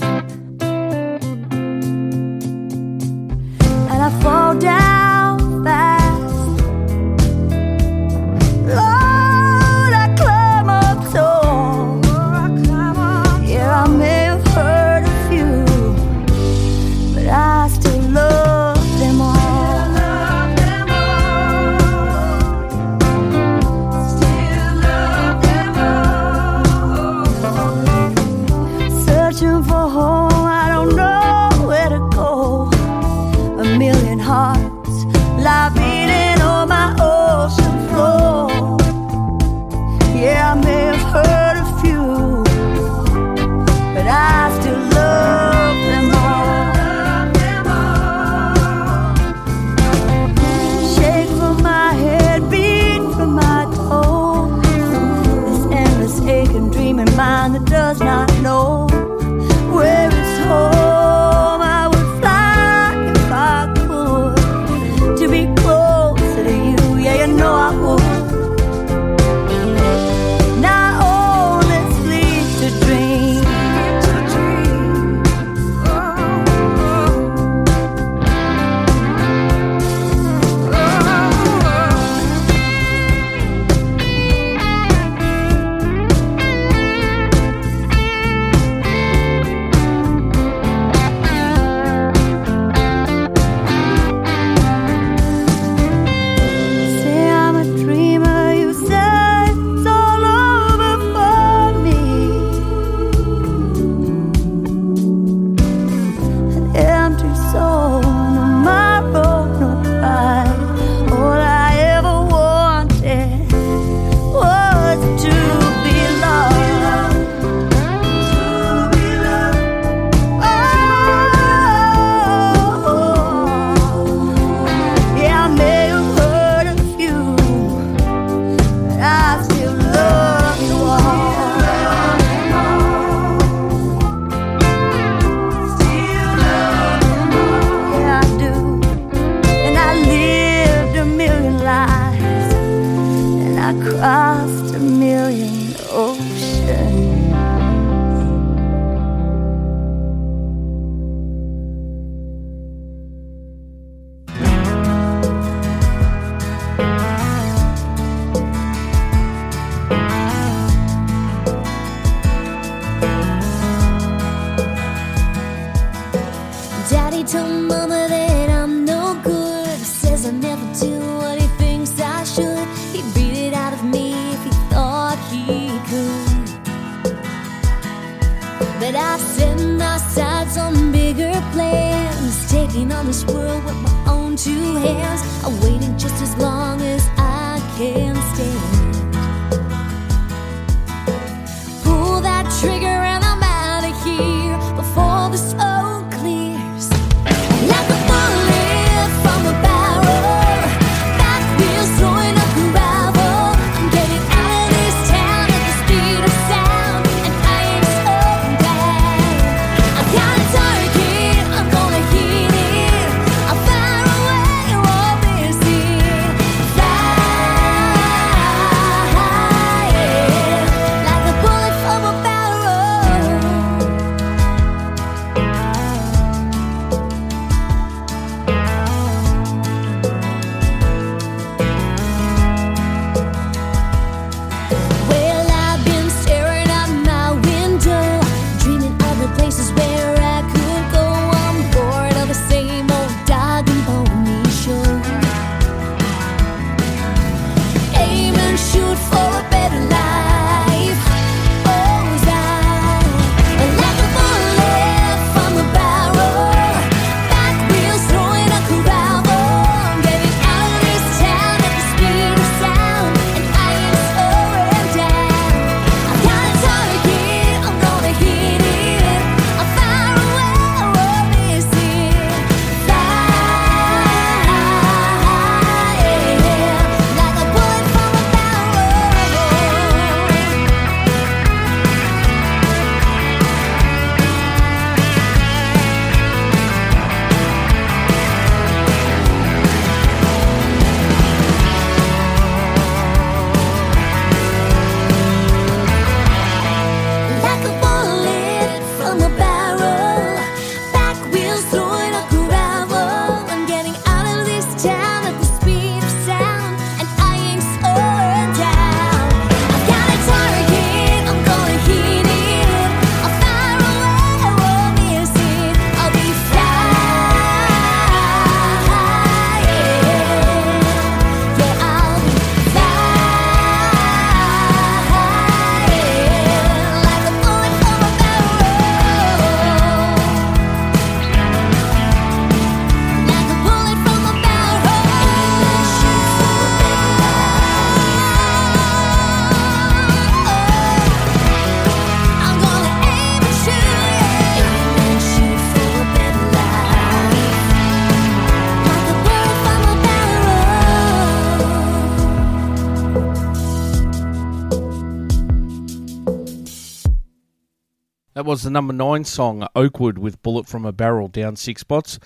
Was 358.49 358.63
the 358.63 358.71
number 358.71 358.93
nine 358.93 359.25
song, 359.25 359.67
Oakwood, 359.75 360.17
with 360.17 360.41
Bullet 360.41 360.65
from 360.65 360.83
a 360.83 360.91
Barrel, 360.91 361.27
down 361.27 361.55
six 361.55 361.81
spots. 361.81 362.17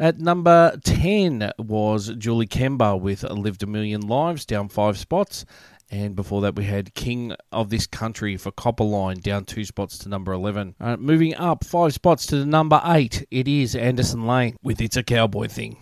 At 0.00 0.18
number 0.18 0.76
10 0.82 1.52
was 1.60 2.08
Julie 2.18 2.48
Kember 2.48 3.00
with 3.00 3.22
Lived 3.22 3.62
a 3.62 3.68
Million 3.68 4.00
Lives, 4.00 4.44
down 4.44 4.68
five 4.68 4.98
spots. 4.98 5.44
And 5.88 6.16
before 6.16 6.40
that, 6.40 6.56
we 6.56 6.64
had 6.64 6.92
King 6.94 7.36
of 7.52 7.70
This 7.70 7.86
Country 7.86 8.36
for 8.36 8.50
Copperline, 8.50 9.22
down 9.22 9.44
two 9.44 9.64
spots 9.64 9.96
to 9.98 10.08
number 10.08 10.32
11. 10.32 10.74
Uh, 10.80 10.96
moving 10.96 11.36
up 11.36 11.62
five 11.64 11.94
spots 11.94 12.26
to 12.26 12.36
the 12.38 12.46
number 12.46 12.82
eight, 12.86 13.24
it 13.30 13.46
is 13.46 13.76
Anderson 13.76 14.26
Lane 14.26 14.56
with 14.64 14.80
It's 14.80 14.96
a 14.96 15.04
Cowboy 15.04 15.46
Thing. 15.46 15.76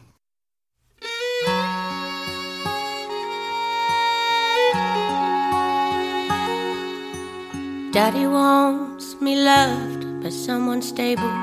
Daddy 7.98 8.28
wants 8.28 9.20
me 9.20 9.34
loved 9.34 10.22
by 10.22 10.28
someone 10.28 10.82
stable. 10.82 11.34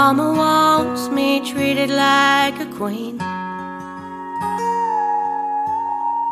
Mama 0.00 0.32
wants 0.32 1.10
me 1.10 1.40
treated 1.44 1.90
like 1.90 2.58
a 2.58 2.66
queen. 2.78 3.18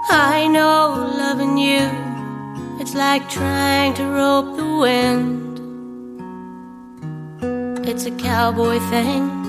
I 0.08 0.48
know 0.50 0.94
loving 1.18 1.58
you, 1.58 1.84
it's 2.80 2.94
like 2.94 3.28
trying 3.28 3.92
to 4.00 4.04
rope 4.04 4.56
the 4.56 4.70
wind. 4.84 5.58
It's 7.86 8.06
a 8.06 8.12
cowboy 8.12 8.78
thing. 8.88 9.39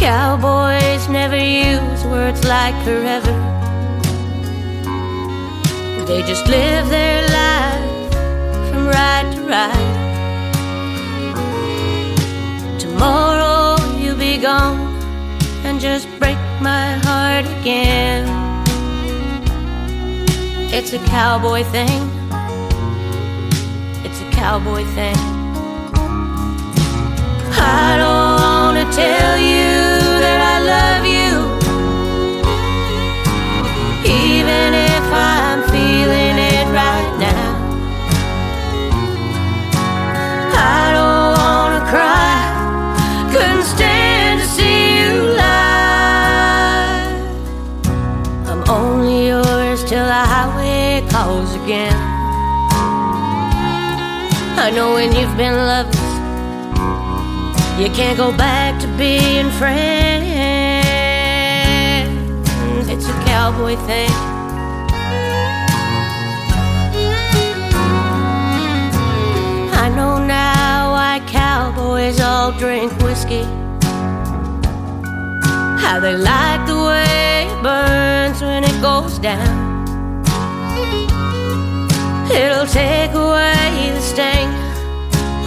Cowboys 0.00 1.08
never 1.10 1.36
use 1.36 2.04
words 2.06 2.42
like 2.44 2.74
forever. 2.84 3.34
They 6.06 6.22
just 6.22 6.46
live 6.48 6.88
their 6.88 7.20
life 7.28 8.10
from 8.70 8.86
ride 8.86 9.30
to 9.34 9.42
ride. 9.42 9.98
Tomorrow 12.80 13.76
you'll 13.98 14.16
be 14.16 14.38
gone 14.38 14.80
and 15.66 15.78
just 15.78 16.08
break 16.18 16.38
my 16.62 16.92
heart 17.04 17.44
again. 17.60 18.26
It's 20.72 20.94
a 20.94 20.98
cowboy 21.10 21.62
thing. 21.64 22.08
It's 24.02 24.22
a 24.22 24.30
cowboy 24.30 24.84
thing. 24.96 25.16
I 27.52 27.96
don't 27.98 28.29
tell 28.92 29.38
you 29.38 29.70
that 30.24 30.40
I 30.54 30.56
love 30.74 31.04
you, 31.06 31.32
even 34.04 34.74
if 34.74 35.06
I'm 35.12 35.62
feeling 35.70 36.36
it 36.38 36.66
right 36.74 37.12
now. 37.22 37.50
I 40.52 40.90
don't 40.96 41.30
wanna 41.38 41.82
cry, 41.92 42.34
couldn't 43.32 43.64
stand 43.64 44.40
to 44.42 44.46
see 44.56 44.98
you 44.98 45.12
lie. 45.38 47.14
I'm 48.50 48.62
only 48.68 49.28
yours 49.28 49.84
till 49.84 50.04
the 50.04 50.22
highway 50.34 51.06
calls 51.08 51.54
again. 51.62 51.96
I 54.58 54.70
know 54.74 54.94
when 54.94 55.14
you've 55.14 55.36
been 55.36 55.54
loved. 55.54 55.96
You 57.80 57.88
can't 57.88 58.18
go 58.18 58.30
back 58.30 58.69
being 59.00 59.50
friends. 59.52 60.28
It's 62.92 63.06
a 63.08 63.16
cowboy 63.24 63.76
thing. 63.88 64.10
I 69.82 69.86
know 69.96 70.18
now 70.18 70.92
why 70.92 71.22
cowboys 71.26 72.20
all 72.20 72.52
drink 72.52 72.92
whiskey. 73.00 73.44
How 75.82 75.98
they 75.98 76.14
like 76.14 76.66
the 76.66 76.76
way 76.90 77.46
it 77.48 77.62
burns 77.62 78.42
when 78.42 78.64
it 78.64 78.82
goes 78.82 79.18
down. 79.18 79.86
It'll 82.30 82.66
take 82.66 83.14
away 83.14 83.92
the 83.94 84.02
sting 84.02 84.50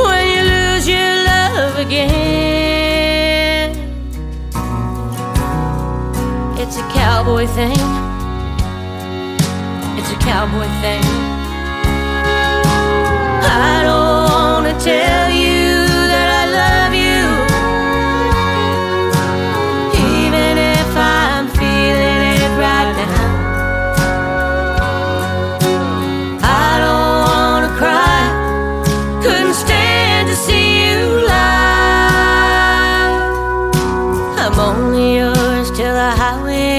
when 0.03 0.23
you 0.33 0.41
lose 0.53 0.87
your 0.87 1.13
love 1.29 1.77
again. 1.77 2.62
It's 6.75 6.81
a 6.81 6.89
cowboy 6.91 7.45
thing. 7.45 7.77
It's 9.95 10.11
a 10.11 10.17
cowboy 10.17 10.67
thing. 10.81 11.03
I 13.45 13.83
don't 13.83 14.31
wanna 14.31 14.79
tell 14.79 15.29
you. 15.29 15.42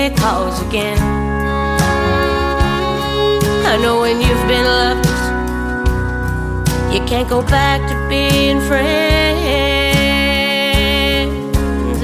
they 0.08 0.14
calls 0.16 0.60
again. 0.68 0.98
I 3.72 3.76
know 3.82 4.00
when 4.00 4.16
you've 4.20 4.46
been 4.46 4.66
loved, 4.82 5.06
you 6.92 7.00
can't 7.10 7.28
go 7.28 7.40
back 7.42 7.80
to 7.90 7.94
being 8.08 8.60
friends. 8.68 8.92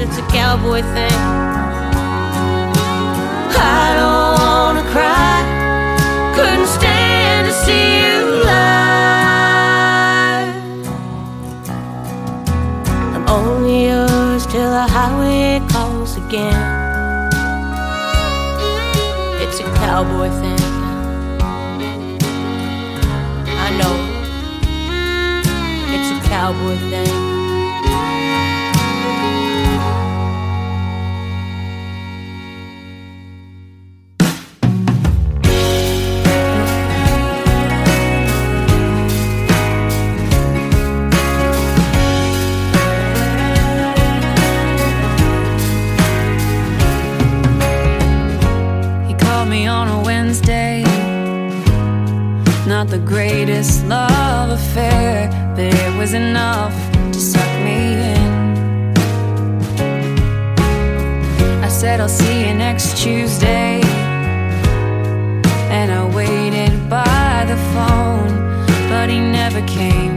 It's 0.03 0.17
a 0.17 0.25
cowboy 0.37 0.81
thing. 0.95 1.19
I 3.83 3.85
don't 3.99 4.33
wanna 4.45 4.85
cry, 4.95 5.37
couldn't 6.35 6.69
stand 6.77 7.41
to 7.49 7.53
see 7.65 7.87
you 8.03 8.17
lie. 8.49 8.81
I'm 13.15 13.25
only 13.39 13.75
yours 13.89 14.43
till 14.47 14.71
the 14.77 14.85
highway 14.95 15.61
calls 15.69 16.11
again. 16.17 16.60
cowboy 19.81 20.29
thing. 20.41 20.59
I 23.65 23.69
know 23.79 23.95
it's 25.93 26.09
a 26.11 26.29
cowboy 26.29 26.77
thing. 26.77 26.90
the 52.91 52.99
greatest 52.99 53.85
love 53.85 54.49
affair, 54.49 55.29
but 55.55 55.73
it 55.73 55.97
was 55.97 56.13
enough 56.13 56.75
to 57.13 57.19
suck 57.19 57.53
me 57.63 57.93
in. 58.15 58.93
I 61.63 61.69
said, 61.69 62.01
I'll 62.01 62.09
see 62.09 62.45
you 62.45 62.53
next 62.53 62.97
Tuesday. 62.97 63.79
And 65.71 65.89
I 65.89 66.03
waited 66.13 66.89
by 66.89 67.45
the 67.47 67.55
phone, 67.73 68.65
but 68.89 69.09
he 69.09 69.19
never 69.21 69.65
came. 69.65 70.10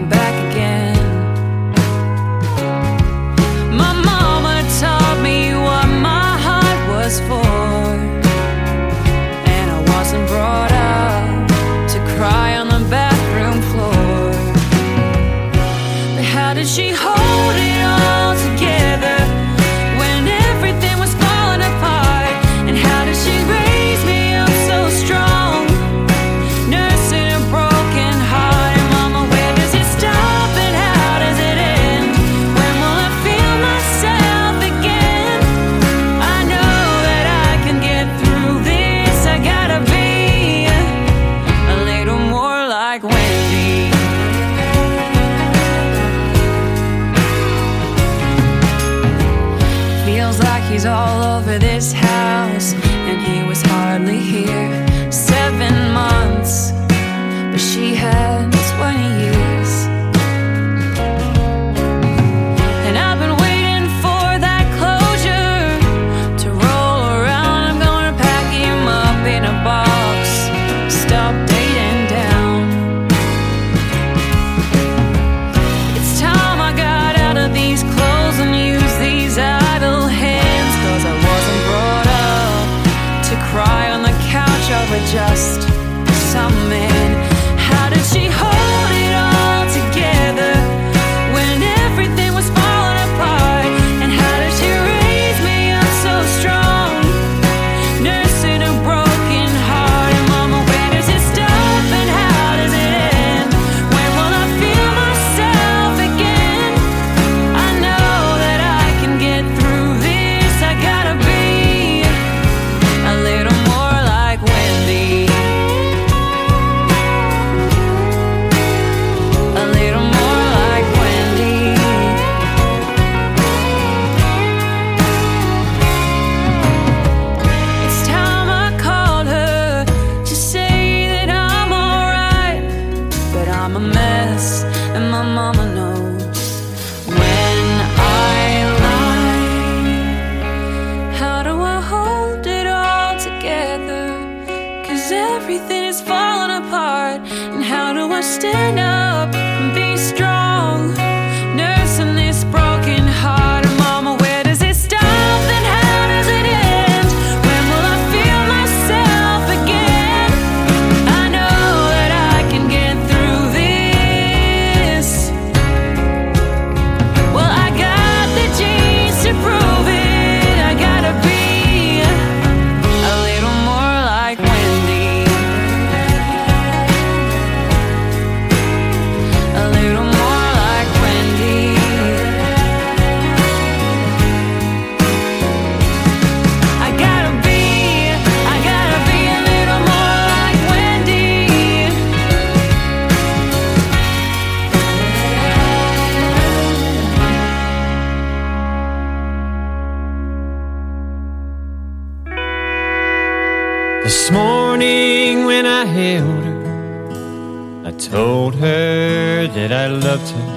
Held 205.95 206.45
her, 206.45 207.83
I 207.87 207.93
told 207.93 208.57
her 208.57 209.47
that 209.47 209.71
I 209.71 209.87
loved 209.87 210.29
her, 210.37 210.49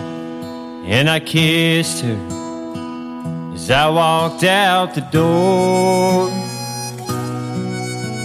and 0.95 1.07
I 1.07 1.19
kissed 1.19 2.01
her 2.01 2.17
as 3.53 3.69
I 3.69 3.87
walked 3.87 4.43
out 4.43 4.95
the 4.95 5.05
door. 5.19 6.29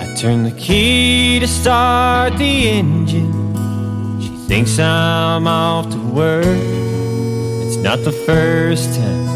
I 0.03 0.07
turned 0.19 0.47
the 0.47 0.57
key 0.59 1.39
to 1.41 1.47
start 1.47 2.39
the 2.39 2.55
engine. 2.81 3.33
She 4.23 4.35
thinks 4.49 4.79
I'm 4.79 5.47
off 5.47 5.91
to 5.91 6.01
work. 6.21 6.63
It's 7.67 7.77
not 7.89 7.99
the 8.05 8.17
first 8.29 8.95
time 8.99 9.29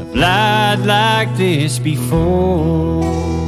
I've 0.00 0.14
lied 0.14 0.80
like 0.80 1.30
this 1.38 1.78
before. 1.78 3.47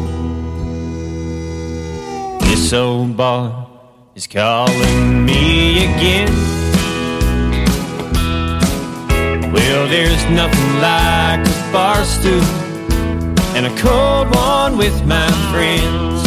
This 2.70 2.78
old 2.78 3.16
bar 3.16 3.68
is 4.14 4.28
calling 4.28 5.24
me 5.26 5.86
again. 5.86 6.30
Well, 9.52 9.88
there's 9.88 10.24
nothing 10.30 10.78
like 10.78 11.40
a 11.44 11.72
bar 11.72 12.04
stool 12.04 12.44
and 13.56 13.66
a 13.66 13.76
cold 13.80 14.32
one 14.36 14.78
with 14.78 15.04
my 15.04 15.28
friends. 15.50 16.22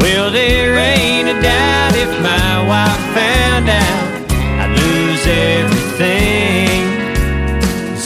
Well, 0.00 0.30
there 0.30 0.78
ain't 0.78 1.28
a 1.28 1.38
doubt 1.42 1.96
if 1.96 2.08
my 2.22 2.66
wife 2.66 3.02
found 3.12 3.68
out 3.68 4.32
I'd 4.58 4.72
lose 4.74 5.26
everything. 5.26 6.80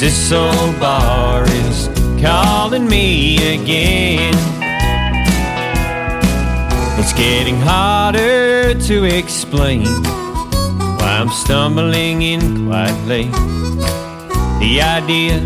this 0.01 0.33
old 0.33 0.81
bar 0.81 1.45
is 1.49 1.89
calling 2.21 2.89
me 2.89 3.55
again. 3.55 4.56
Getting 7.17 7.57
harder 7.57 8.75
to 8.75 9.05
explain 9.05 9.87
why 10.99 11.19
I'm 11.19 11.31
stumbling 11.31 12.21
in 12.21 12.69
late. 13.07 13.33
The 14.61 14.83
idea 14.83 15.39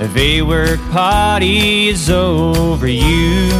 of 0.00 0.16
a 0.16 0.42
work 0.42 0.78
party 0.92 1.88
is 1.88 2.08
overused. 2.08 3.50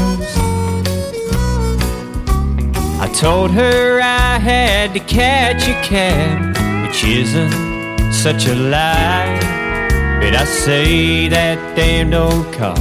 I 3.00 3.08
told 3.14 3.50
her 3.50 4.00
I 4.00 4.38
had 4.38 4.94
to 4.94 5.00
catch 5.00 5.66
a 5.66 5.74
cab, 5.82 6.56
which 6.86 7.02
isn't 7.02 8.12
such 8.12 8.46
a 8.46 8.54
lie. 8.54 9.38
But 10.20 10.36
I 10.36 10.44
say 10.44 11.26
that 11.28 11.58
damned 11.74 12.14
old 12.14 12.52
car 12.52 12.76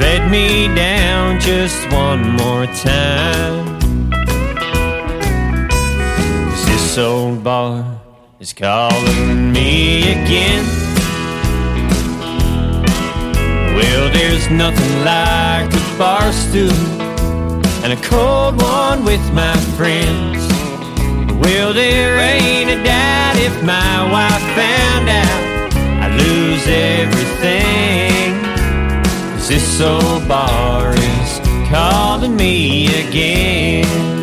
let 0.00 0.30
me 0.30 0.74
down 0.74 1.38
just 1.40 1.78
one 1.92 2.22
more 2.36 2.66
time. 2.66 3.78
'Cause 6.48 6.64
this 6.66 6.98
old 6.98 7.44
bar 7.44 7.84
is 8.40 8.52
calling 8.52 9.52
me 9.52 10.12
again. 10.16 10.64
Well, 13.76 14.04
there's 14.16 14.46
nothing 14.50 14.94
like 15.04 15.70
a 15.82 15.84
bar 15.98 16.32
stool 16.32 16.84
and 17.82 17.92
a 17.92 18.00
cold 18.12 18.54
one 18.60 19.04
with 19.04 19.24
my 19.32 19.56
friends. 19.76 20.40
Well, 21.42 21.72
there 21.72 22.18
ain't 22.34 22.70
a 22.70 22.78
doubt 22.84 23.36
if 23.48 23.54
my 23.62 23.96
wife 24.14 24.44
found 24.60 25.06
out 25.24 25.42
I'd 26.02 26.14
lose 26.24 26.66
everything. 26.66 28.09
This 29.50 29.80
old 29.80 30.28
bar 30.28 30.94
is 30.94 31.40
calling 31.68 32.36
me 32.36 32.86
again. 33.08 34.19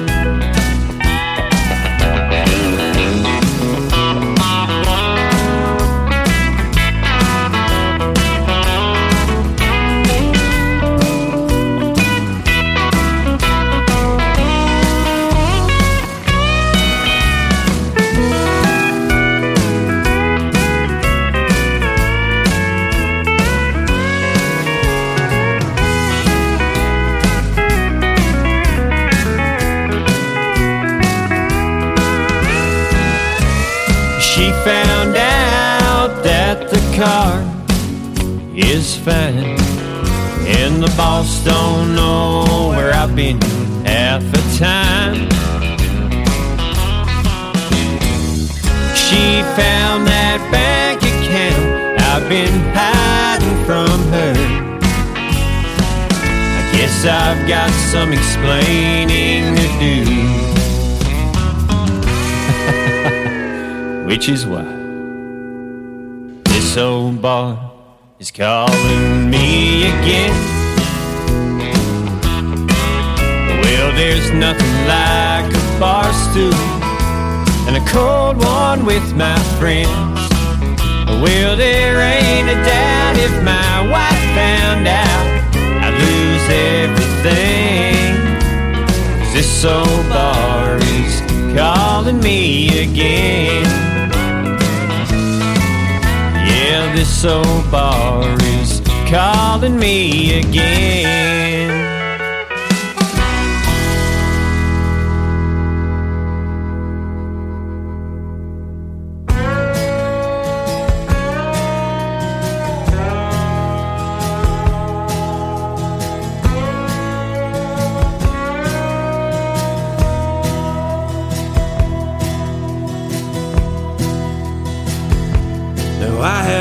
Fine, 39.08 39.56
and 40.60 40.84
the 40.84 40.94
boss 40.98 41.42
don't 41.46 41.96
know 41.96 42.74
where 42.76 42.92
I've 42.94 43.16
been 43.16 43.40
half 43.86 44.22
the 44.34 44.42
time. 44.60 45.30
She 49.04 49.42
found 49.56 50.08
that 50.12 50.40
bank 50.52 51.00
account 51.02 52.02
I've 52.12 52.28
been 52.28 52.58
hiding 52.76 53.58
from 53.66 53.98
her. 54.12 54.36
I 56.60 56.64
guess 56.76 57.06
I've 57.06 57.48
got 57.48 57.72
some 57.94 58.12
explaining 58.12 59.56
to 59.56 59.68
do. 59.80 59.96
which 64.08 64.28
is 64.28 64.46
why 64.46 64.66
this 66.44 66.76
old 66.76 67.22
bar 67.22 67.67
is 68.20 68.32
calling 68.32 69.30
me 69.30 69.86
again. 69.86 70.34
Well, 73.62 73.92
there's 73.96 74.32
nothing 74.32 74.76
like 74.88 75.46
a 75.54 75.80
bar 75.80 76.12
stool 76.14 76.54
and 77.68 77.78
a 77.78 77.86
cold 77.92 78.38
one 78.38 78.86
with 78.86 79.16
my 79.16 79.38
friends. 79.60 80.20
Well, 81.22 81.56
there 81.56 82.00
ain't 82.02 82.50
a 82.50 82.56
doubt 82.66 83.18
if 83.18 83.44
my 83.44 83.88
wife 83.88 84.24
found 84.34 84.88
out 84.88 85.28
I'd 85.84 85.94
lose 85.94 86.50
everything. 86.82 88.16
this 89.34 89.64
old 89.64 90.10
bar 90.10 90.78
is 90.78 91.22
calling 91.56 92.20
me 92.20 92.82
again. 92.82 93.87
This 96.98 97.26
old 97.26 97.70
bar 97.70 98.24
is 98.42 98.82
calling 99.06 99.78
me 99.78 100.40
again. 100.40 101.37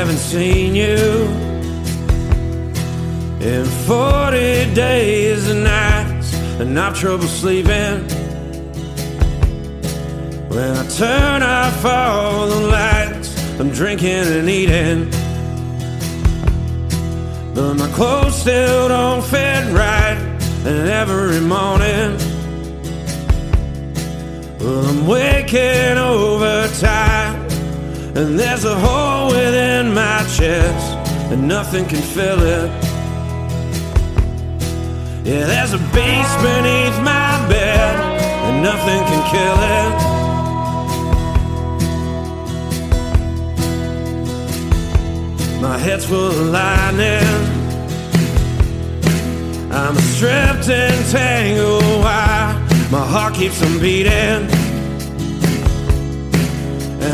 Haven't 0.07 0.23
seen 0.23 0.73
you 0.73 0.95
in 3.45 3.65
40 3.65 4.73
days 4.73 5.49
and 5.49 5.65
nights, 5.65 6.33
and 6.61 6.79
I've 6.79 6.97
trouble 6.97 7.27
sleeping. 7.27 8.07
When 10.47 10.77
I 10.77 10.87
turn 10.87 11.43
off 11.43 11.83
all 11.83 12.47
the 12.47 12.67
lights, 12.67 13.59
I'm 13.59 13.69
drinking 13.71 14.27
and 14.37 14.49
eating. 14.49 15.09
But 17.53 17.73
my 17.73 17.89
clothes 17.91 18.39
still 18.39 18.87
don't 18.87 19.21
fit 19.25 19.73
right, 19.73 20.17
and 20.63 20.87
every 20.87 21.41
morning, 21.41 22.17
well, 24.57 24.85
I'm 24.85 25.05
waking 25.05 25.97
overtime. 25.97 27.06
And 28.17 28.39
there's 28.39 28.65
a 28.65 28.75
hole 28.75 29.27
within 29.27 29.93
my 29.93 30.25
chest, 30.35 30.97
and 31.31 31.47
nothing 31.47 31.85
can 31.85 32.01
fill 32.01 32.41
it. 32.41 32.71
Yeah, 35.23 35.45
there's 35.45 35.73
a 35.73 35.77
beast 35.77 36.35
beneath 36.41 36.97
my 37.03 37.47
bed, 37.47 37.95
and 38.47 38.63
nothing 38.63 39.03
can 39.09 39.21
kill 39.29 39.59
it. 39.77 40.17
My 45.61 45.77
head's 45.77 46.05
full 46.05 46.29
of 46.29 46.37
lightning. 46.47 47.21
I'm 49.71 49.95
stripped 50.15 50.69
and 50.69 51.05
tangled 51.11 51.83
wire. 52.03 52.55
My 52.89 53.05
heart 53.05 53.35
keeps 53.35 53.61
on 53.61 53.79
beating, 53.79 54.49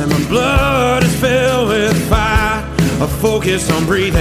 and 0.04 0.12
my 0.12 0.28
blood 0.28 1.02
is 1.04 1.16
filled 1.22 1.70
with 1.70 2.10
fire. 2.10 2.62
I 3.02 3.08
focus 3.22 3.72
on 3.72 3.86
breathing 3.86 4.20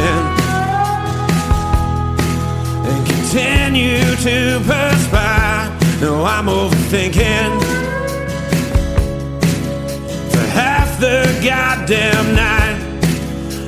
and 2.88 3.06
continue 3.06 3.98
to 4.28 4.60
perspire. 4.64 5.76
No, 6.00 6.24
I'm 6.24 6.46
overthinking 6.46 7.52
for 10.30 10.46
half 10.54 11.00
the 11.00 11.24
goddamn 11.44 12.34
night, 12.36 12.78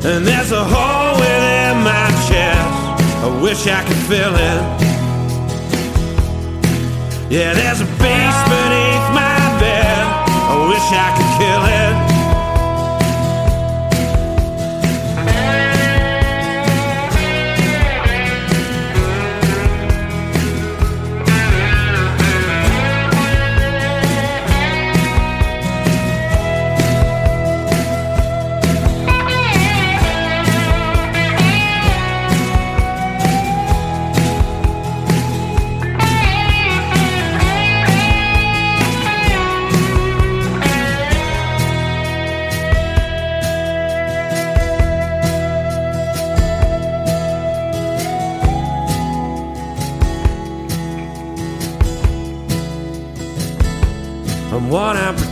and 0.05 0.25
there's 0.25 0.53
a 0.53 0.65
hole 0.65 1.15
within 1.19 1.83
my 1.83 2.09
chest. 2.29 3.25
I 3.25 3.41
wish 3.43 3.67
I 3.67 3.83
could 3.83 4.03
fill 4.09 4.35
it. 4.35 4.63
Yeah, 7.33 7.55
there's 7.55 7.81
a 7.81 7.87
beast 7.99 8.43
beneath 8.55 9.07
my 9.21 9.39
bed. 9.59 9.99
I 10.53 10.69
wish 10.69 10.87
I 10.93 11.09
could 11.17 11.33
kill 11.41 11.65
it. 11.81 11.84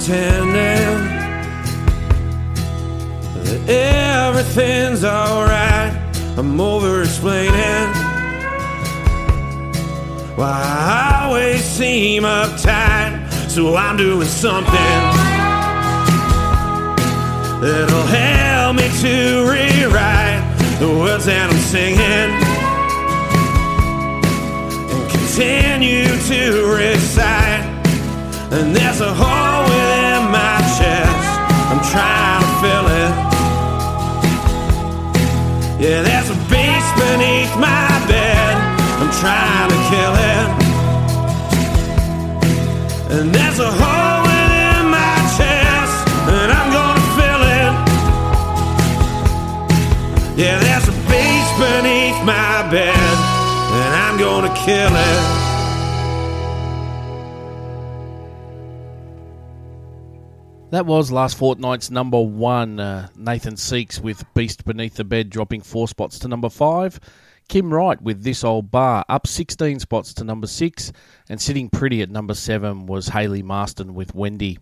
Pretending 0.05 0.99
that 3.45 3.69
everything's 3.69 5.05
alright. 5.05 5.93
I'm 6.37 6.61
over 6.61 7.03
explaining 7.03 7.87
why 10.35 10.61
I 10.61 11.27
always 11.27 11.63
seem 11.63 12.25
uptight. 12.25 13.31
So 13.49 13.77
I'm 13.77 13.97
doing 13.97 14.27
something 14.27 14.73
that'll 17.61 18.07
help 18.07 18.77
me 18.77 18.89
to 19.03 19.47
rewrite 19.49 20.43
the 20.81 20.89
words 20.89 21.27
that 21.27 21.49
I'm 21.49 21.59
singing 21.59 22.01
and 24.91 25.11
continue 25.13 26.07
to 26.07 26.75
recite. 26.77 27.71
And 28.51 28.75
there's 28.75 29.01
a 29.01 29.15
hole 29.15 29.33
within 29.33 29.33
my 29.33 29.41
chest. 29.41 29.52
I'm 31.73 31.81
trying 31.81 32.43
to 32.43 32.49
fill 32.61 32.87
it. 32.87 33.13
Yeah, 35.81 36.03
there's 36.03 36.29
a 36.29 36.37
beast 36.53 36.93
beneath 37.01 37.57
my 37.57 37.89
bed. 38.07 38.57
I'm 39.01 39.11
trying 39.25 39.71
to 39.73 39.79
kill 39.89 40.15
it. 40.37 40.49
And 43.17 43.35
there's 43.35 43.59
a 43.59 43.71
hole 43.73 44.21
within 44.21 44.91
my 44.91 45.17
chest. 45.39 45.97
And 46.29 46.53
I'm 46.53 46.69
gonna 46.77 47.09
fill 47.17 47.43
it. 47.57 47.73
Yeah, 50.37 50.59
there's 50.61 50.89
a 50.89 50.97
beast 51.09 51.53
beneath 51.57 52.21
my 52.23 52.69
bed. 52.71 53.17
And 53.81 53.95
I'm 53.95 54.19
gonna 54.19 54.53
kill 54.67 54.93
it. 54.95 55.52
That 60.73 60.87
was 60.87 61.13
last 61.13 61.37
fortnight's 61.37 61.91
number 61.91 62.19
one. 62.19 62.81
Uh, 62.81 63.09
Nathan 63.15 63.57
Seeckts 63.57 64.01
with 64.01 64.25
Beast 64.33 64.65
Beneath 64.65 64.95
the 64.95 65.05
Bed 65.05 65.29
dropping 65.29 65.61
four 65.61 65.87
spots 65.87 66.19
to 66.21 66.29
number 66.29 66.49
five. 66.49 66.99
Kim 67.51 67.71
Wright 67.71 68.01
with 68.01 68.23
This 68.23 68.43
Old 68.43 68.71
Bar 68.71 69.05
up 69.07 69.27
16 69.27 69.81
spots 69.81 70.15
to 70.15 70.25
number 70.25 70.47
six. 70.47 70.91
And 71.29 71.39
sitting 71.39 71.69
pretty 71.69 72.01
at 72.01 72.09
number 72.09 72.33
seven 72.33 72.87
was 72.87 73.09
Hayley 73.09 73.43
Marsten 73.43 73.93
with 73.93 74.15
Wendy. 74.15 74.61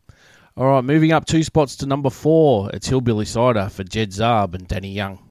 All 0.57 0.67
right, 0.67 0.83
moving 0.83 1.13
up 1.13 1.27
two 1.27 1.45
spots 1.45 1.77
to 1.77 1.87
number 1.87 2.11
four. 2.11 2.71
It's 2.75 2.89
Hillbilly 2.89 3.25
Cider 3.25 3.69
for 3.69 3.85
Jed 3.85 4.11
Zarb 4.11 4.55
and 4.55 4.69
Dani 4.69 4.93
Young. 4.93 5.31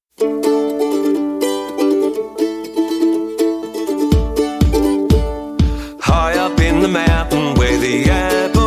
High 5.99 6.37
up 6.37 6.57
in 6.61 6.79
the 6.79 6.87
mountain 6.87 7.55
where 7.55 7.77
the 7.77 8.09
apples 8.09 8.58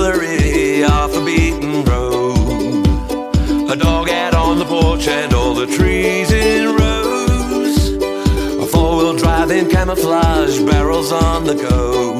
off 0.00 1.14
a 1.14 1.24
beaten 1.24 1.84
road. 1.84 2.86
A 3.70 3.76
dog 3.76 4.08
out 4.08 4.34
on 4.34 4.58
the 4.58 4.64
porch 4.64 5.06
and 5.06 5.34
all 5.34 5.54
the 5.54 5.66
trees 5.66 6.32
in 6.32 6.74
rows. 6.74 7.92
A 8.64 8.66
four 8.66 8.96
wheel 8.96 9.16
drive 9.16 9.50
in 9.50 9.68
camouflage, 9.68 10.58
barrels 10.60 11.12
on 11.12 11.44
the 11.44 11.54
go. 11.54 12.16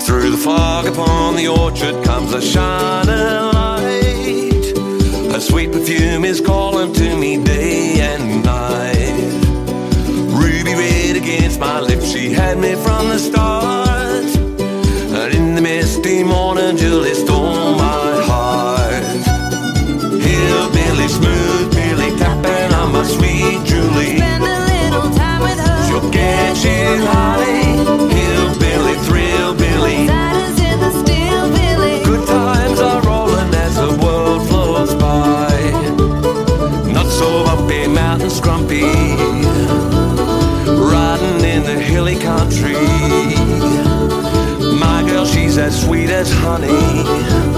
Through 0.00 0.30
the 0.30 0.36
fog 0.36 0.86
upon 0.86 1.36
the 1.36 1.48
orchard 1.48 2.04
comes 2.04 2.32
a 2.32 2.40
shining 2.40 3.42
light. 3.52 4.64
A 5.36 5.40
sweet 5.40 5.72
perfume 5.72 6.24
is 6.24 6.40
calling 6.40 6.92
to 6.92 7.16
me 7.16 7.42
day 7.42 8.00
and 8.00 8.44
night. 8.44 9.16
Ruby 10.40 10.74
red 10.74 11.16
against 11.16 11.58
my 11.58 11.80
lips, 11.80 12.12
she 12.12 12.30
had 12.30 12.58
me 12.58 12.74
from 12.74 13.08
the 13.08 13.18
start. 13.18 14.03
And 16.14 16.22
in 16.22 16.28
the 16.28 16.32
misty 16.32 16.40
morning, 16.40 16.76
Julie 16.76 17.14
stole 17.14 17.74
my 17.74 18.22
heart. 18.22 19.02
Hillbilly, 20.22 21.08
smooth 21.08 21.74
Billy, 21.74 22.16
tapping 22.16 22.72
on 22.74 22.92
my 22.92 23.02
sweet 23.04 23.64
Julie. 23.64 24.16
Spend 24.18 24.44
a 24.44 24.58
little 24.64 25.10
time 25.10 25.42
with 25.42 25.58
her. 25.58 25.88
She'll 25.88 26.10
get 26.10 26.64
you 26.64 27.06
high. 27.06 27.63
Honey. 46.22 47.53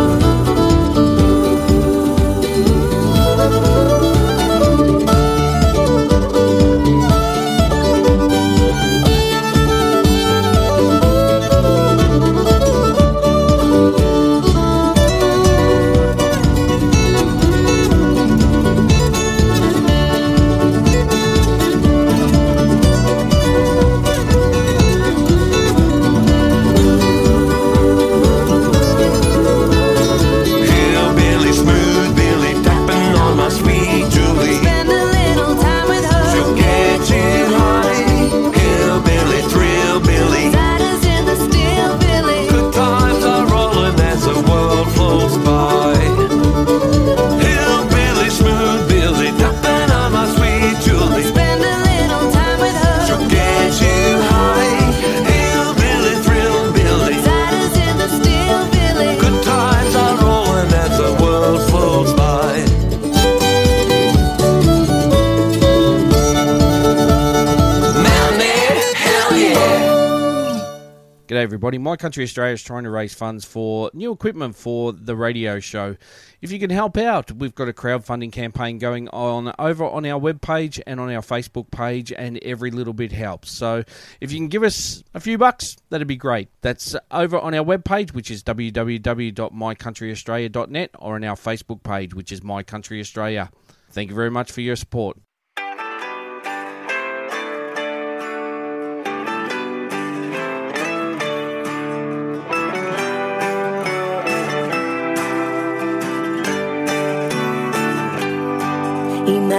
My 71.87 71.95
Country 71.95 72.25
Australia 72.25 72.55
is 72.55 72.65
trying 72.65 72.83
to 72.83 72.91
raise 72.91 73.15
funds 73.15 73.45
for 73.45 73.93
new 73.95 74.11
equipment 74.11 74.57
for 74.57 74.93
the 74.93 75.15
radio 75.15 75.61
show. 75.61 75.97
If 76.43 76.51
you 76.51 76.59
can 76.59 76.71
help 76.71 76.97
out, 76.97 77.31
we've 77.31 77.55
got 77.55 77.69
a 77.69 77.73
crowdfunding 77.73 78.33
campaign 78.33 78.79
going 78.79 79.09
on 79.11 79.53
over 79.57 79.85
on 79.85 80.05
our 80.05 80.21
webpage 80.21 80.81
and 80.85 80.99
on 80.99 81.15
our 81.15 81.23
Facebook 81.23 81.71
page, 81.71 82.13
and 82.13 82.43
every 82.43 82.73
little 82.73 82.93
bit 82.93 83.13
helps. 83.13 83.53
So 83.53 83.85
if 84.21 84.33
you 84.33 84.39
can 84.39 84.49
give 84.49 84.65
us 84.65 85.05
a 85.15 85.21
few 85.21 85.39
bucks, 85.39 85.77
that'd 85.91 86.09
be 86.09 86.17
great. 86.17 86.49
That's 86.61 86.97
over 87.13 87.39
on 87.39 87.55
our 87.55 87.65
webpage, 87.65 88.15
which 88.15 88.33
is 88.33 88.43
www.mycountryaustralia.net, 88.43 90.91
or 90.99 91.15
on 91.15 91.23
our 91.23 91.37
Facebook 91.37 91.85
page, 91.85 92.15
which 92.15 92.33
is 92.33 92.43
My 92.43 92.65
Country 92.65 92.99
Australia. 92.99 93.49
Thank 93.91 94.11
you 94.11 94.17
very 94.17 94.33
much 94.33 94.51
for 94.51 94.61
your 94.61 94.75
support. 94.75 95.19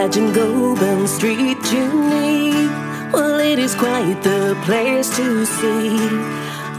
Imagine 0.08 0.32
Goulburn 0.32 1.06
Street, 1.06 1.58
Junie. 1.70 2.70
Well, 3.12 3.42
it 3.42 3.60
is 3.60 3.76
quite 3.76 4.24
the 4.24 4.58
place 4.64 5.14
to 5.18 5.46
see 5.46 5.98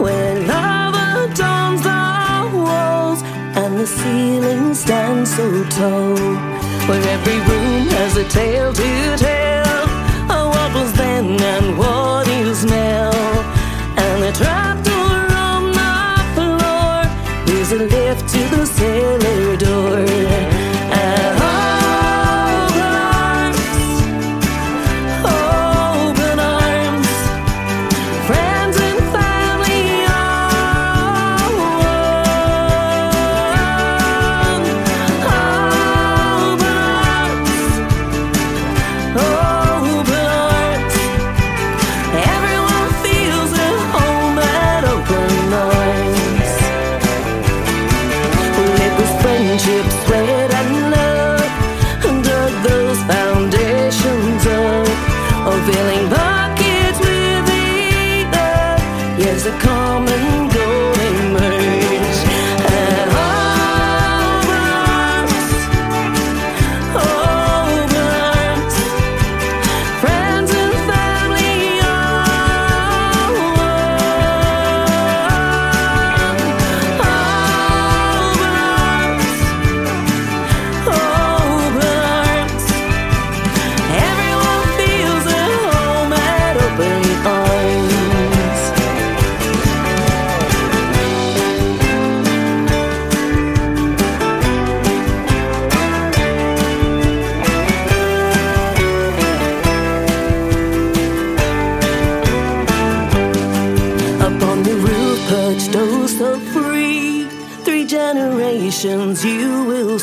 where 0.01 0.39
love 0.47 0.95
adorns 1.29 1.83
the 1.83 2.57
walls 2.57 3.21
and 3.21 3.77
the 3.77 3.85
ceiling 3.85 4.73
stands 4.73 5.35
so 5.35 5.63
tall. 5.65 6.17
Where 6.87 7.07
every 7.15 7.39
room 7.49 7.87
has 7.99 8.17
a 8.17 8.27
tale 8.29 8.73
to 8.73 9.17
tell 9.17 9.83
of 10.35 10.47
what 10.49 10.73
was 10.73 10.91
then 10.93 11.39
and 11.39 11.77
what 11.77 12.27
is 12.27 12.65
now. 12.65 13.11
And 13.95 14.23
the 14.23 14.31
trapdoor 14.41 15.21
on 15.49 15.63
the 15.79 15.99
floor 16.33 17.05
is 17.59 17.71
a 17.73 17.77
lift 17.77 18.27
to 18.33 18.41
the 18.55 18.65
cellar 18.65 19.38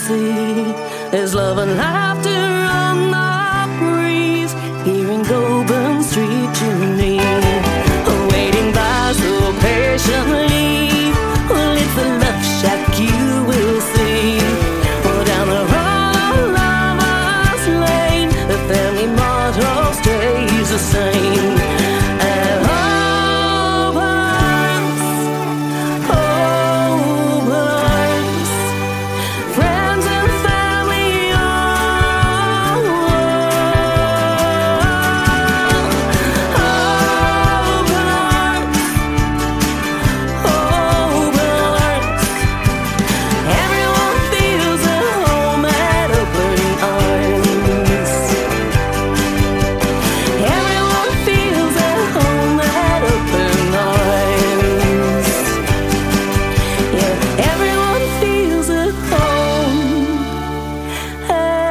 see. 0.07 0.73
There's 1.11 1.35
love 1.35 1.59
and 1.59 1.77
laughter 1.77 1.96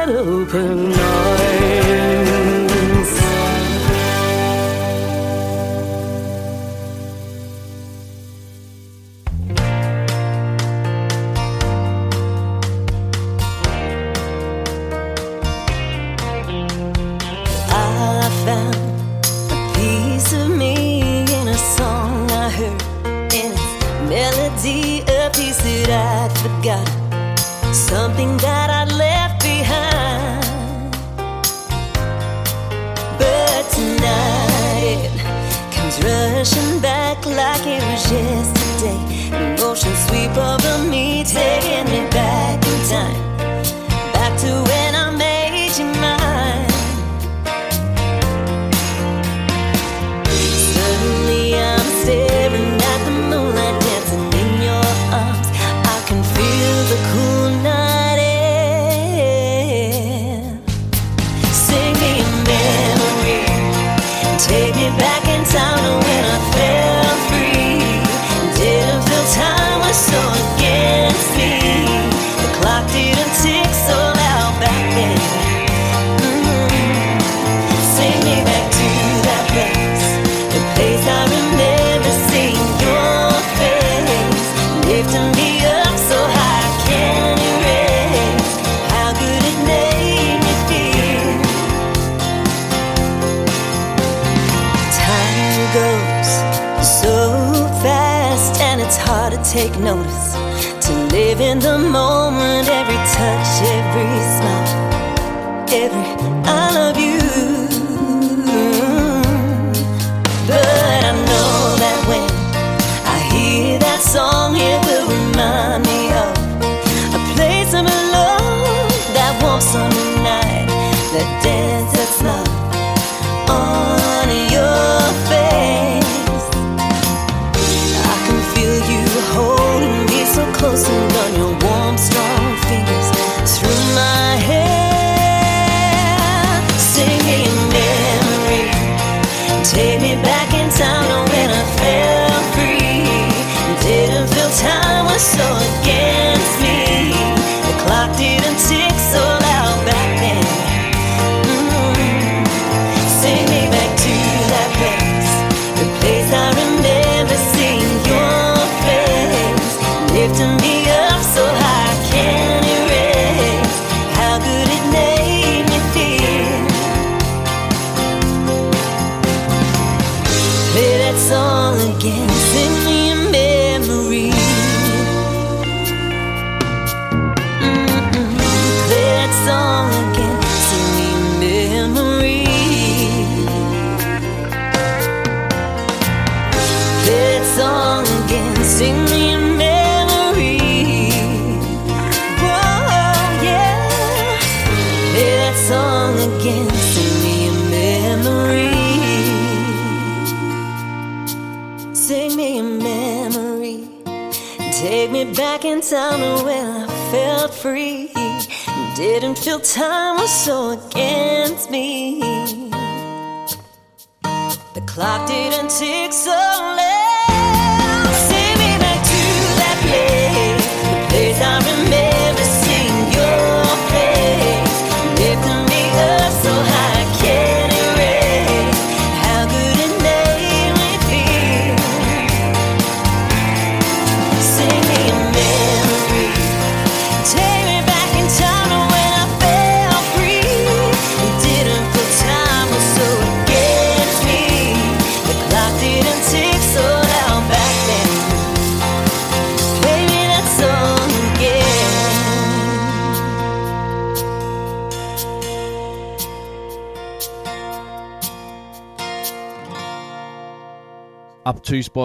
open 0.08 0.92
arms. 0.92 1.25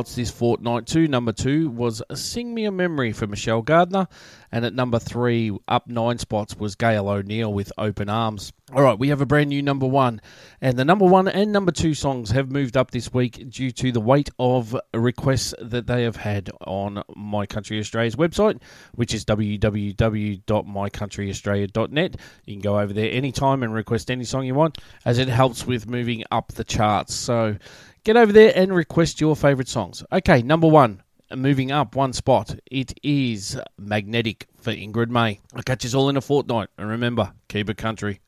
Spots 0.01 0.15
this 0.15 0.31
fortnight. 0.31 0.87
too. 0.87 1.07
number 1.07 1.31
two 1.31 1.69
was 1.69 2.01
"Sing 2.15 2.55
Me 2.55 2.65
a 2.65 2.71
Memory" 2.71 3.11
for 3.11 3.27
Michelle 3.27 3.61
Gardiner, 3.61 4.07
and 4.51 4.65
at 4.65 4.73
number 4.73 4.97
three, 4.97 5.55
up 5.67 5.87
nine 5.87 6.17
spots 6.17 6.57
was 6.57 6.73
Gayle 6.73 7.07
O'Neil 7.07 7.53
with 7.53 7.71
"Open 7.77 8.09
Arms." 8.09 8.51
All 8.73 8.81
right, 8.81 8.97
we 8.97 9.09
have 9.09 9.21
a 9.21 9.27
brand 9.27 9.49
new 9.49 9.61
number 9.61 9.85
one, 9.85 10.19
and 10.59 10.75
the 10.75 10.85
number 10.85 11.05
one 11.05 11.27
and 11.27 11.51
number 11.51 11.71
two 11.71 11.93
songs 11.93 12.31
have 12.31 12.49
moved 12.49 12.75
up 12.75 12.89
this 12.89 13.13
week 13.13 13.47
due 13.51 13.69
to 13.69 13.91
the 13.91 14.01
weight 14.01 14.31
of 14.39 14.75
requests 14.91 15.53
that 15.61 15.85
they 15.85 16.01
have 16.01 16.15
had 16.15 16.49
on 16.65 17.03
My 17.15 17.45
Country 17.45 17.77
Australia's 17.77 18.15
website, 18.15 18.59
which 18.95 19.13
is 19.13 19.23
www.mycountryaustralia.net. 19.25 22.15
You 22.45 22.53
can 22.55 22.61
go 22.61 22.79
over 22.79 22.91
there 22.91 23.11
anytime 23.11 23.61
and 23.61 23.71
request 23.71 24.09
any 24.09 24.23
song 24.23 24.47
you 24.47 24.55
want, 24.55 24.79
as 25.05 25.19
it 25.19 25.27
helps 25.27 25.67
with 25.67 25.87
moving 25.87 26.23
up 26.31 26.53
the 26.53 26.63
charts. 26.63 27.13
So. 27.13 27.57
Get 28.03 28.17
over 28.17 28.33
there 28.33 28.51
and 28.55 28.73
request 28.73 29.21
your 29.21 29.35
favourite 29.35 29.67
songs. 29.67 30.03
Okay, 30.11 30.41
number 30.41 30.65
one, 30.67 31.03
moving 31.35 31.71
up 31.71 31.95
one 31.95 32.13
spot, 32.13 32.55
it 32.71 32.93
is 33.03 33.59
Magnetic 33.77 34.47
for 34.59 34.71
Ingrid 34.71 35.09
Mae. 35.09 35.39
I'll 35.53 35.61
catch 35.61 35.85
us 35.85 35.93
all 35.93 36.09
in 36.09 36.17
a 36.17 36.21
fortnight. 36.21 36.69
And 36.79 36.89
remember, 36.89 37.31
keep 37.47 37.69
it 37.69 37.77
country. 37.77 38.19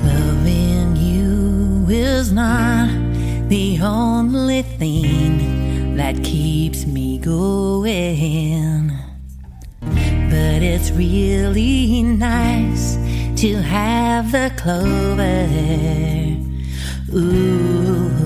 Loving 0.00 0.96
you 0.96 1.86
is 1.90 2.32
not 2.32 2.88
the 3.50 3.78
only 3.82 4.62
thing 4.62 5.96
that 5.96 6.24
keeps 6.24 6.86
me 6.86 7.18
going. 7.18 8.88
But 9.80 10.62
it's 10.62 10.90
really 10.92 12.02
nice 12.04 12.94
to 13.42 13.56
have 13.56 14.32
the 14.32 14.50
clover. 14.56 15.46
Ooh, 17.14 18.23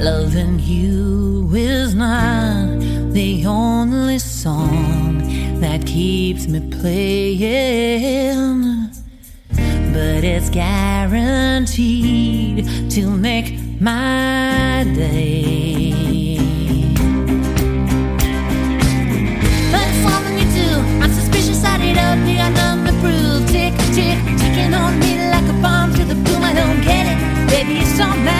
loving 0.00 0.58
you 0.58 1.48
is 1.54 1.94
not 1.94 2.80
the 3.12 3.46
only 3.46 4.18
song 4.18 5.18
that 5.60 5.86
keeps 5.86 6.46
me 6.46 6.60
playing 6.70 8.90
but 9.92 10.24
it's 10.24 10.48
guaranteed 10.48 12.64
to 12.90 13.10
make 13.10 13.60
my 13.80 14.84
day. 14.94 16.38
But 19.72 19.88
it's 19.88 19.98
something 20.06 20.38
you 20.38 20.46
do. 20.54 20.68
I'm 21.02 21.12
suspicious, 21.12 21.64
I 21.64 21.82
it 21.82 21.98
up. 21.98 22.18
You 22.28 22.36
got 22.36 22.52
nothing 22.52 22.84
to 22.86 22.92
prove. 23.00 23.48
Tick, 23.50 23.74
tick, 23.94 24.18
ticking 24.38 24.74
on 24.74 25.00
me 25.00 25.18
like 25.30 25.48
a 25.48 25.52
bomb 25.60 25.92
to 25.94 26.04
the 26.04 26.14
boom. 26.14 26.44
I 26.44 26.52
don't 26.54 26.80
get 26.82 27.06
it. 27.06 27.18
Baby, 27.50 27.74
you're 27.74 27.84
so 27.84 28.06
magnetic. 28.06 28.39